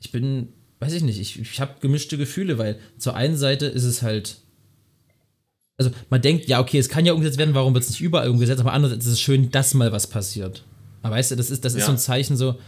ich 0.00 0.10
bin, 0.12 0.48
weiß 0.80 0.92
ich 0.94 1.02
nicht, 1.02 1.20
ich, 1.20 1.38
ich 1.38 1.60
habe 1.60 1.74
gemischte 1.80 2.18
Gefühle, 2.18 2.58
weil 2.58 2.78
zur 2.98 3.14
einen 3.14 3.36
Seite 3.36 3.66
ist 3.66 3.84
es 3.84 4.02
halt, 4.02 4.38
also 5.76 5.90
man 6.10 6.20
denkt, 6.20 6.46
ja, 6.48 6.60
okay, 6.60 6.78
es 6.78 6.88
kann 6.88 7.06
ja 7.06 7.12
umgesetzt 7.12 7.38
werden, 7.38 7.54
warum 7.54 7.72
wird 7.74 7.84
es 7.84 7.90
nicht 7.90 8.00
überall 8.00 8.28
umgesetzt, 8.28 8.60
aber 8.60 8.72
andererseits 8.72 9.06
ist 9.06 9.12
es 9.12 9.20
schön, 9.20 9.50
dass 9.50 9.74
mal 9.74 9.92
was 9.92 10.06
passiert. 10.08 10.64
Aber 11.02 11.16
weißt 11.16 11.30
du, 11.30 11.36
das 11.36 11.50
ist, 11.50 11.64
das 11.64 11.74
ist 11.74 11.80
Ja. 11.80 11.86
so 11.86 11.92
ein 11.92 11.98
Zeichen 11.98 12.36
so, 12.36 12.58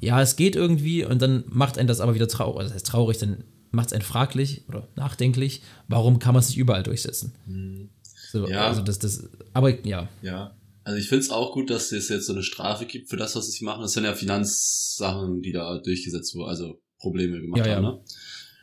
ja, 0.00 0.20
es 0.22 0.36
geht 0.36 0.56
irgendwie 0.56 1.04
und 1.04 1.20
dann 1.22 1.44
macht 1.48 1.78
einen 1.78 1.88
das 1.88 2.00
aber 2.00 2.14
wieder 2.14 2.28
traurig, 2.28 2.58
also 2.60 2.68
das 2.68 2.74
heißt 2.76 2.86
traurig, 2.86 3.18
dann 3.18 3.44
macht 3.70 3.88
es 3.88 3.92
einen 3.92 4.02
fraglich 4.02 4.62
oder 4.68 4.88
nachdenklich, 4.96 5.62
warum 5.88 6.18
kann 6.18 6.32
man 6.34 6.40
es 6.42 6.48
nicht 6.48 6.58
überall 6.58 6.82
durchsetzen? 6.82 7.90
So, 8.32 8.48
Ja. 8.48 8.68
Also 8.68 8.82
das, 8.82 8.98
das, 8.98 9.28
aber 9.52 9.84
ja, 9.86 10.08
Ja. 10.22 10.54
Also 10.84 10.98
ich 11.00 11.08
finde 11.08 11.24
es 11.24 11.30
auch 11.30 11.52
gut, 11.52 11.68
dass 11.70 11.90
es 11.90 12.08
jetzt 12.10 12.26
so 12.26 12.32
eine 12.32 12.44
Strafe 12.44 12.86
gibt 12.86 13.10
für 13.10 13.16
das, 13.16 13.34
was 13.34 13.50
sie 13.50 13.64
machen. 13.64 13.82
Das 13.82 13.92
sind 13.92 14.04
ja 14.04 14.14
Finanzsachen, 14.14 15.42
die 15.42 15.50
da 15.50 15.78
durchgesetzt 15.78 16.32
wurden, 16.36 16.48
also 16.48 16.80
Probleme 16.98 17.40
gemacht 17.40 17.60
Ja, 17.60 17.66
ja. 17.66 17.76
haben. 17.76 17.84
Ne? 17.84 18.04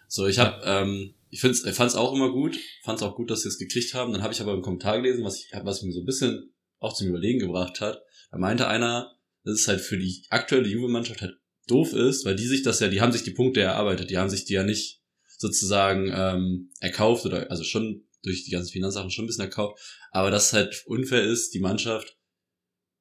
So, 0.07 0.27
ich 0.27 0.39
habe, 0.39 0.61
ähm, 0.65 1.15
ich 1.29 1.41
find's, 1.41 1.65
ich 1.65 1.73
fand's 1.73 1.95
auch 1.95 2.13
immer 2.13 2.31
gut, 2.31 2.57
fand's 2.83 3.01
auch 3.01 3.15
gut, 3.15 3.31
dass 3.31 3.41
sie 3.41 3.49
es 3.49 3.57
gekriegt 3.57 3.93
haben. 3.93 4.13
Dann 4.13 4.21
habe 4.21 4.33
ich 4.33 4.41
aber 4.41 4.53
einen 4.53 4.61
Kommentar 4.61 5.01
gelesen, 5.01 5.23
was 5.23 5.39
ich, 5.39 5.49
was 5.63 5.81
mich 5.81 5.95
so 5.95 6.01
ein 6.01 6.05
bisschen 6.05 6.53
auch 6.79 6.93
zum 6.93 7.07
Überlegen 7.07 7.39
gebracht 7.39 7.81
hat. 7.81 8.03
Da 8.31 8.37
meinte 8.37 8.67
einer, 8.67 9.15
dass 9.43 9.59
es 9.61 9.67
halt 9.67 9.81
für 9.81 9.97
die 9.97 10.25
aktuelle 10.29 10.67
Juve-Mannschaft 10.67 11.21
halt 11.21 11.37
doof 11.67 11.93
ist, 11.93 12.25
weil 12.25 12.35
die 12.35 12.45
sich 12.45 12.61
das 12.61 12.79
ja, 12.79 12.87
die 12.89 13.01
haben 13.01 13.11
sich 13.11 13.23
die 13.23 13.31
Punkte 13.31 13.61
erarbeitet, 13.61 14.09
die 14.09 14.17
haben 14.17 14.29
sich 14.29 14.45
die 14.45 14.53
ja 14.53 14.63
nicht 14.63 15.01
sozusagen 15.37 16.11
ähm, 16.13 16.71
erkauft 16.79 17.25
oder 17.25 17.49
also 17.49 17.63
schon 17.63 18.05
durch 18.21 18.45
die 18.45 18.51
ganzen 18.51 18.71
Finanzsachen 18.71 19.11
schon 19.11 19.25
ein 19.25 19.27
bisschen 19.27 19.43
erkauft, 19.45 19.79
aber 20.11 20.31
dass 20.31 20.47
es 20.47 20.53
halt 20.53 20.83
unfair 20.85 21.23
ist, 21.23 21.53
die 21.53 21.59
Mannschaft, 21.59 22.17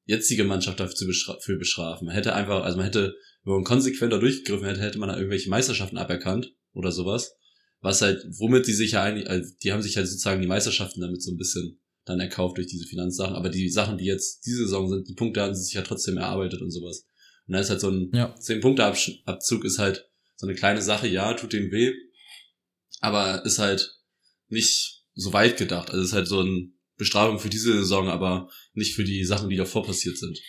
jetzige 0.05 0.43
Mannschaft 0.43 0.79
dafür 0.79 0.95
zu 0.95 1.07
bestrafen. 1.57 2.07
Man 2.07 2.15
hätte 2.15 2.33
einfach, 2.33 2.63
also 2.63 2.77
man 2.77 2.85
hätte, 2.85 3.15
wenn 3.43 3.53
man 3.53 3.63
konsequenter 3.63 4.19
durchgegriffen 4.19 4.65
hätte, 4.65 4.81
hätte 4.81 4.99
man 4.99 5.09
da 5.09 5.15
irgendwelche 5.15 5.49
Meisterschaften 5.49 5.97
aberkannt 5.97 6.53
oder 6.73 6.91
sowas. 6.91 7.35
Was 7.81 8.01
halt, 8.01 8.25
womit 8.37 8.67
die 8.67 8.73
sich 8.73 8.91
ja 8.91 9.03
eigentlich, 9.03 9.29
also 9.29 9.53
die 9.61 9.73
haben 9.73 9.81
sich 9.81 9.97
halt 9.97 10.07
sozusagen 10.07 10.41
die 10.41 10.47
Meisterschaften 10.47 11.01
damit 11.01 11.21
so 11.21 11.31
ein 11.31 11.37
bisschen 11.37 11.81
dann 12.05 12.19
erkauft 12.19 12.57
durch 12.57 12.67
diese 12.67 12.85
Finanzsachen. 12.87 13.35
Aber 13.35 13.49
die 13.49 13.69
Sachen, 13.69 13.97
die 13.97 14.05
jetzt 14.05 14.45
diese 14.45 14.63
Saison 14.63 14.89
sind, 14.89 15.07
die 15.07 15.15
Punkte 15.15 15.41
haben 15.41 15.53
sie 15.53 15.63
sich 15.63 15.73
ja 15.73 15.81
trotzdem 15.81 16.17
erarbeitet 16.17 16.61
und 16.61 16.71
sowas. 16.71 17.05
Und 17.47 17.53
da 17.53 17.59
ist 17.59 17.69
halt 17.69 17.81
so 17.81 17.89
ein 17.89 18.09
Ja. 18.13 18.33
10-Punkte-Abzug 18.35 19.65
ist 19.65 19.79
halt 19.79 20.09
so 20.35 20.47
eine 20.47 20.55
kleine 20.55 20.81
Sache, 20.81 21.07
ja, 21.07 21.33
tut 21.33 21.53
dem 21.53 21.71
weh, 21.71 21.91
aber 22.99 23.45
ist 23.45 23.59
halt 23.59 23.99
nicht 24.47 25.03
so 25.13 25.33
weit 25.33 25.57
gedacht. 25.57 25.89
Also 25.89 26.03
ist 26.03 26.13
halt 26.13 26.27
so 26.27 26.39
eine 26.39 26.69
Bestrafung 26.97 27.39
für 27.39 27.49
diese 27.49 27.73
Saison, 27.73 28.07
aber 28.07 28.49
nicht 28.73 28.95
für 28.95 29.03
die 29.03 29.25
Sachen, 29.25 29.49
die 29.49 29.57
davor 29.57 29.83
passiert 29.85 30.17
sind. 30.17 30.39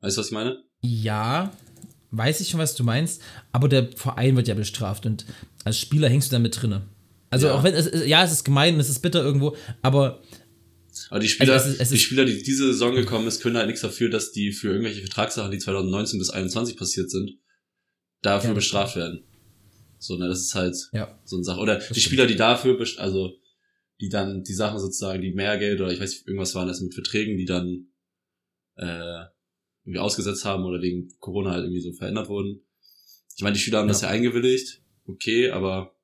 Weißt 0.00 0.16
du, 0.16 0.20
was 0.20 0.28
ich 0.28 0.32
meine? 0.32 0.62
Ja, 0.80 1.56
weiß 2.16 2.40
ich 2.40 2.48
schon, 2.50 2.60
was 2.60 2.74
du 2.74 2.84
meinst, 2.84 3.20
aber 3.52 3.68
der 3.68 3.90
Verein 3.96 4.36
wird 4.36 4.48
ja 4.48 4.54
bestraft 4.54 5.06
und 5.06 5.26
als 5.64 5.78
Spieler 5.78 6.08
hängst 6.08 6.30
du 6.30 6.36
damit 6.36 6.60
drinne. 6.60 6.82
Also 7.30 7.48
Ja. 7.48 7.54
auch 7.54 7.64
wenn 7.64 7.74
es 7.74 7.90
ja, 8.06 8.24
es 8.24 8.32
ist 8.32 8.44
gemein, 8.44 8.78
es 8.80 8.88
ist 8.88 9.00
bitter 9.00 9.22
irgendwo, 9.22 9.56
aber 9.82 10.22
Aber 11.10 11.20
die 11.20 11.28
Spieler, 11.28 11.52
Also 11.54 11.66
es 11.68 11.74
ist- 11.74 11.80
es 11.82 11.88
die 11.90 11.98
Spieler, 11.98 12.24
die 12.24 12.42
diese 12.42 12.66
Saison 12.72 12.94
gekommen 12.94 13.26
ist, 13.26 13.40
können 13.42 13.56
halt 13.56 13.66
nichts 13.66 13.82
dafür, 13.82 14.08
dass 14.08 14.32
die 14.32 14.52
für 14.52 14.68
irgendwelche 14.68 15.00
Vertragssachen, 15.02 15.50
die 15.50 15.58
2019 15.58 16.18
bis 16.18 16.28
2021 16.28 16.76
passiert 16.78 17.10
sind, 17.10 17.32
dafür 18.22 18.48
Ja, 18.50 18.54
das 18.54 18.64
bestraft 18.64 18.96
werden. 18.96 19.24
So, 19.98 20.16
ne, 20.16 20.26
das 20.28 20.40
ist 20.40 20.54
halt 20.54 20.74
ja, 20.92 21.18
so 21.24 21.36
eine 21.36 21.44
Sache. 21.44 21.60
Oder 21.60 21.76
die 21.76 21.82
stimmt. 21.84 21.98
Spieler, 22.00 22.26
die 22.26 22.36
dafür, 22.36 22.78
also 22.98 23.32
die 24.00 24.08
dann 24.08 24.42
die 24.42 24.54
Sachen 24.54 24.78
sozusagen, 24.78 25.20
die 25.22 25.32
mehr 25.32 25.58
Geld 25.58 25.80
oder 25.80 25.90
ich 25.92 26.00
weiß 26.00 26.10
nicht, 26.10 26.26
irgendwas 26.26 26.54
waren 26.54 26.68
das 26.68 26.80
mit 26.80 26.94
Verträgen, 26.94 27.36
die 27.36 27.44
dann 27.46 27.88
äh, 28.76 29.24
irgendwie 29.86 30.00
ausgesetzt 30.00 30.44
haben 30.44 30.64
oder 30.64 30.82
wegen 30.82 31.08
Corona 31.20 31.52
halt 31.52 31.62
irgendwie 31.64 31.80
so 31.80 31.92
verändert 31.92 32.28
wurden. 32.28 32.60
Ich 33.36 33.42
meine, 33.42 33.54
die 33.54 33.60
Spieler 33.60 33.78
haben 33.78 33.88
das 33.88 34.00
ja 34.02 34.08
Ja. 34.08 34.14
eingewilligt, 34.14 34.82
okay, 35.04 35.50
aber 35.50 35.96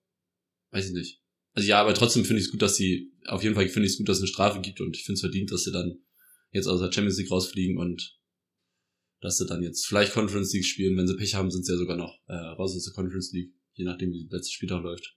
weiß 0.70 0.87
ich 0.87 0.93
nicht. 0.93 1.20
Also 1.55 1.68
ja, 1.68 1.80
aber 1.80 1.93
trotzdem 1.93 2.24
finde 2.24 2.41
ich 2.41 2.47
es 2.47 2.53
gut, 2.53 2.62
dass 2.62 2.76
sie, 2.76 3.12
auf 3.26 3.43
jeden 3.43 3.55
Fall 3.55 3.68
finde 3.68 3.87
ich 3.87 3.93
es 3.93 3.99
gut, 3.99 4.09
dass 4.09 4.18
es 4.18 4.22
eine 4.22 4.28
Strafe 4.28 4.61
gibt 4.61 4.80
und 4.80 4.97
ich 4.97 5.05
finde 5.05 5.14
es 5.16 5.20
verdient, 5.20 5.51
dass 5.51 5.64
sie 5.64 5.72
dann 5.72 5.99
jetzt 6.53 6.66
aus 6.66 6.80
der 6.80 6.93
Champions 6.93 7.18
League 7.18 7.30
rausfliegen 7.30 7.76
und 7.78 8.18
dass 9.20 9.37
sie 9.39 9.47
dann 9.47 9.62
jetzt 9.62 9.87
vielleicht 9.87 10.12
Conference 10.12 10.53
League 10.53 10.64
spielen. 10.64 10.97
Wenn 10.97 11.07
sie 11.07 11.16
Pech 11.16 11.35
haben, 11.35 11.51
sind 11.51 11.64
sie 11.66 11.72
ja 11.72 11.78
sogar 11.78 11.97
noch 11.97 12.18
äh, 12.28 12.35
raus 12.35 12.74
aus 12.76 12.85
der 12.85 12.95
Conference 12.95 13.33
League, 13.33 13.53
je 13.74 13.85
nachdem, 13.85 14.12
wie 14.12 14.26
der 14.26 14.39
letzte 14.39 14.53
Spieltag 14.53 14.83
läuft. 14.83 15.16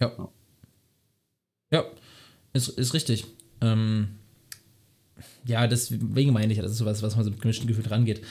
ja. 0.00 0.32
Ja, 1.72 1.84
ist, 2.52 2.68
ist 2.68 2.94
richtig. 2.94 3.24
Ähm, 3.60 4.18
ja, 5.44 5.66
deswegen 5.66 6.32
meine 6.32 6.52
ich, 6.52 6.58
das 6.58 6.72
ist 6.72 6.78
sowas, 6.78 7.02
was 7.02 7.16
man 7.16 7.24
so 7.24 7.30
mit 7.30 7.40
gemischten 7.40 7.66
Gefühl 7.66 7.84
dran 7.84 8.04
geht. 8.04 8.22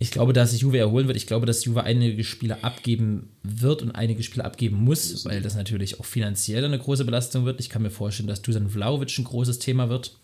Ich 0.00 0.12
glaube, 0.12 0.32
dass 0.32 0.52
sich 0.52 0.60
Juve 0.60 0.78
erholen 0.78 1.08
wird. 1.08 1.16
Ich 1.16 1.26
glaube, 1.26 1.44
dass 1.44 1.64
Juve 1.64 1.82
einige 1.82 2.22
Spiele 2.22 2.62
abgeben 2.62 3.30
wird 3.42 3.82
und 3.82 3.90
einige 3.92 4.22
Spiele 4.22 4.44
abgeben 4.44 4.76
muss, 4.76 5.24
weil 5.24 5.42
das 5.42 5.56
natürlich 5.56 5.98
auch 5.98 6.04
finanziell 6.04 6.64
eine 6.64 6.78
große 6.78 7.04
Belastung 7.04 7.44
wird. 7.44 7.58
Ich 7.60 7.68
kann 7.68 7.82
mir 7.82 7.90
vorstellen, 7.90 8.28
dass 8.28 8.42
Dusan 8.42 8.70
Vlaovic 8.70 9.18
ein 9.18 9.24
großes 9.24 9.58
Thema 9.58 9.88
wird. 9.88 10.16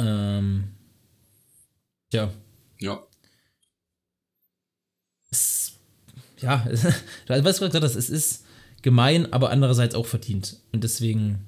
Ähm, 0.00 0.72
ja, 2.12 2.32
Ja. 2.80 3.00
es, 5.30 5.78
ja, 6.40 6.66
du 7.26 7.44
was 7.44 7.58
du 7.58 7.66
gesagt 7.66 7.84
hast, 7.84 7.94
es 7.94 8.10
ist 8.10 8.44
gemein, 8.82 9.32
aber 9.32 9.50
andererseits 9.50 9.94
auch 9.94 10.06
verdient. 10.06 10.58
Und 10.72 10.82
deswegen, 10.84 11.46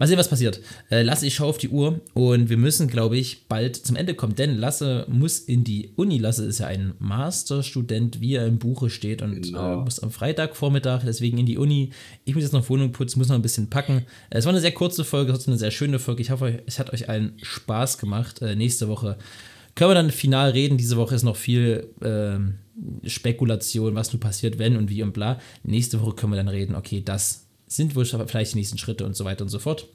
mal 0.00 0.06
sehen, 0.08 0.18
was 0.18 0.28
passiert. 0.28 0.60
Äh, 0.90 1.02
Lasse, 1.02 1.26
ich 1.26 1.34
schaue 1.34 1.48
auf 1.48 1.58
die 1.58 1.68
Uhr 1.68 2.00
und 2.14 2.48
wir 2.48 2.56
müssen, 2.56 2.88
glaube 2.88 3.16
ich, 3.18 3.46
bald 3.46 3.76
zum 3.76 3.94
Ende 3.94 4.14
kommen, 4.14 4.34
denn 4.34 4.56
Lasse 4.56 5.04
muss 5.08 5.38
in 5.38 5.62
die 5.62 5.90
Uni. 5.94 6.18
Lasse 6.18 6.44
ist 6.46 6.58
ja 6.58 6.66
ein 6.66 6.94
Masterstudent, 6.98 8.20
wie 8.20 8.34
er 8.34 8.46
im 8.46 8.58
Buche 8.58 8.90
steht 8.90 9.22
und 9.22 9.42
Genau. 9.42 9.74
äh, 9.74 9.84
muss 9.84 10.00
am 10.00 10.10
Freitagvormittag 10.10 11.02
deswegen 11.04 11.38
in 11.38 11.46
die 11.46 11.58
Uni. 11.58 11.90
Ich 12.24 12.34
muss 12.34 12.42
jetzt 12.44 12.52
noch 12.52 12.68
Wohnung 12.68 12.92
putzen, 12.92 13.18
muss 13.20 13.28
noch 13.28 13.36
ein 13.36 13.42
bisschen 13.42 13.70
packen. 13.70 14.06
Äh, 14.30 14.38
Es 14.38 14.46
war 14.46 14.52
eine 14.52 14.60
sehr 14.60 14.72
kurze 14.72 15.04
Folge, 15.04 15.30
trotzdem 15.32 15.52
eine 15.52 15.58
sehr 15.58 15.70
schöne 15.70 15.98
Folge. 15.98 16.22
Ich 16.22 16.30
hoffe, 16.30 16.62
es 16.66 16.78
hat 16.78 16.92
euch 16.92 17.08
allen 17.08 17.34
Spaß 17.42 17.98
gemacht. 17.98 18.40
Nächste 18.40 18.88
Woche 18.88 19.18
können 19.74 19.90
wir 19.90 19.94
dann 19.94 20.10
final 20.10 20.50
reden. 20.50 20.78
Diese 20.78 20.96
Woche 20.96 21.14
ist 21.14 21.22
noch 21.24 21.36
viel 21.36 21.88
ähm, 22.02 22.54
Spekulation, 23.06 23.94
was 23.94 24.12
nun 24.12 24.20
passiert, 24.20 24.58
wenn 24.58 24.76
und 24.76 24.88
wie 24.90 25.02
und 25.02 25.12
bla. 25.12 25.38
Nächste 25.62 26.00
Woche 26.00 26.14
können 26.16 26.32
wir 26.32 26.36
dann 26.36 26.48
reden, 26.48 26.74
okay, 26.74 27.02
das 27.04 27.46
sind 27.70 27.94
wohl 27.94 28.04
vielleicht 28.04 28.52
die 28.52 28.58
nächsten 28.58 28.78
Schritte 28.78 29.06
und 29.06 29.16
so 29.16 29.24
weiter 29.24 29.42
und 29.44 29.48
so 29.48 29.60
fort. 29.60 29.86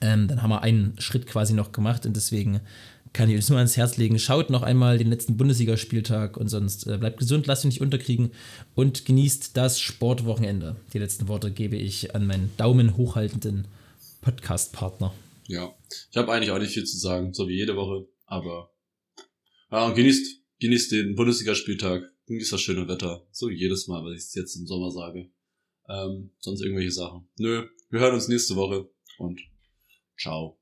Ähm, 0.00 0.28
dann 0.28 0.42
haben 0.42 0.50
wir 0.50 0.62
einen 0.62 0.94
Schritt 0.98 1.26
quasi 1.26 1.52
noch 1.52 1.72
gemacht 1.72 2.06
und 2.06 2.16
deswegen 2.16 2.60
kann 3.12 3.28
ich 3.28 3.36
euch 3.36 3.48
nur 3.48 3.58
ans 3.58 3.76
Herz 3.76 3.96
legen. 3.96 4.18
Schaut 4.18 4.48
noch 4.48 4.62
einmal 4.62 4.96
den 4.96 5.10
letzten 5.10 5.36
Bundesligaspieltag 5.36 6.36
und 6.36 6.48
sonst 6.48 6.86
äh, 6.86 6.96
bleibt 6.96 7.18
gesund, 7.18 7.46
lasst 7.46 7.62
euch 7.62 7.70
nicht 7.70 7.80
unterkriegen 7.80 8.30
und 8.74 9.04
genießt 9.04 9.56
das 9.56 9.80
Sportwochenende. 9.80 10.76
Die 10.92 10.98
letzten 10.98 11.28
Worte 11.28 11.50
gebe 11.50 11.76
ich 11.76 12.14
an 12.14 12.26
meinen 12.26 12.50
Daumen 12.56 12.96
hochhaltenden 12.96 13.66
Podcast-Partner. 14.22 15.12
Ja. 15.48 15.74
Ich 16.10 16.16
habe 16.16 16.32
eigentlich 16.32 16.50
auch 16.52 16.58
nicht 16.58 16.72
viel 16.72 16.84
zu 16.84 16.96
sagen, 16.96 17.34
so 17.34 17.48
wie 17.48 17.56
jede 17.56 17.76
Woche, 17.76 18.06
aber 18.24 18.70
ja, 19.70 19.90
genießt, 19.90 20.42
genießt 20.60 20.92
den 20.92 21.16
Bundesligaspieltag, 21.16 22.04
genießt 22.26 22.52
das 22.52 22.60
schöne 22.60 22.88
Wetter, 22.88 23.26
so 23.32 23.48
wie 23.48 23.54
jedes 23.54 23.88
Mal, 23.88 24.02
was 24.04 24.16
ich 24.16 24.34
jetzt 24.34 24.56
im 24.56 24.66
Sommer 24.66 24.90
sage. 24.90 25.28
Ähm, 25.88 26.30
sonst 26.38 26.62
irgendwelche 26.62 26.92
Sachen. 26.92 27.28
Nö, 27.38 27.68
wir 27.90 28.00
hören 28.00 28.14
uns 28.14 28.28
nächste 28.28 28.56
Woche 28.56 28.88
und 29.18 29.40
ciao. 30.18 30.58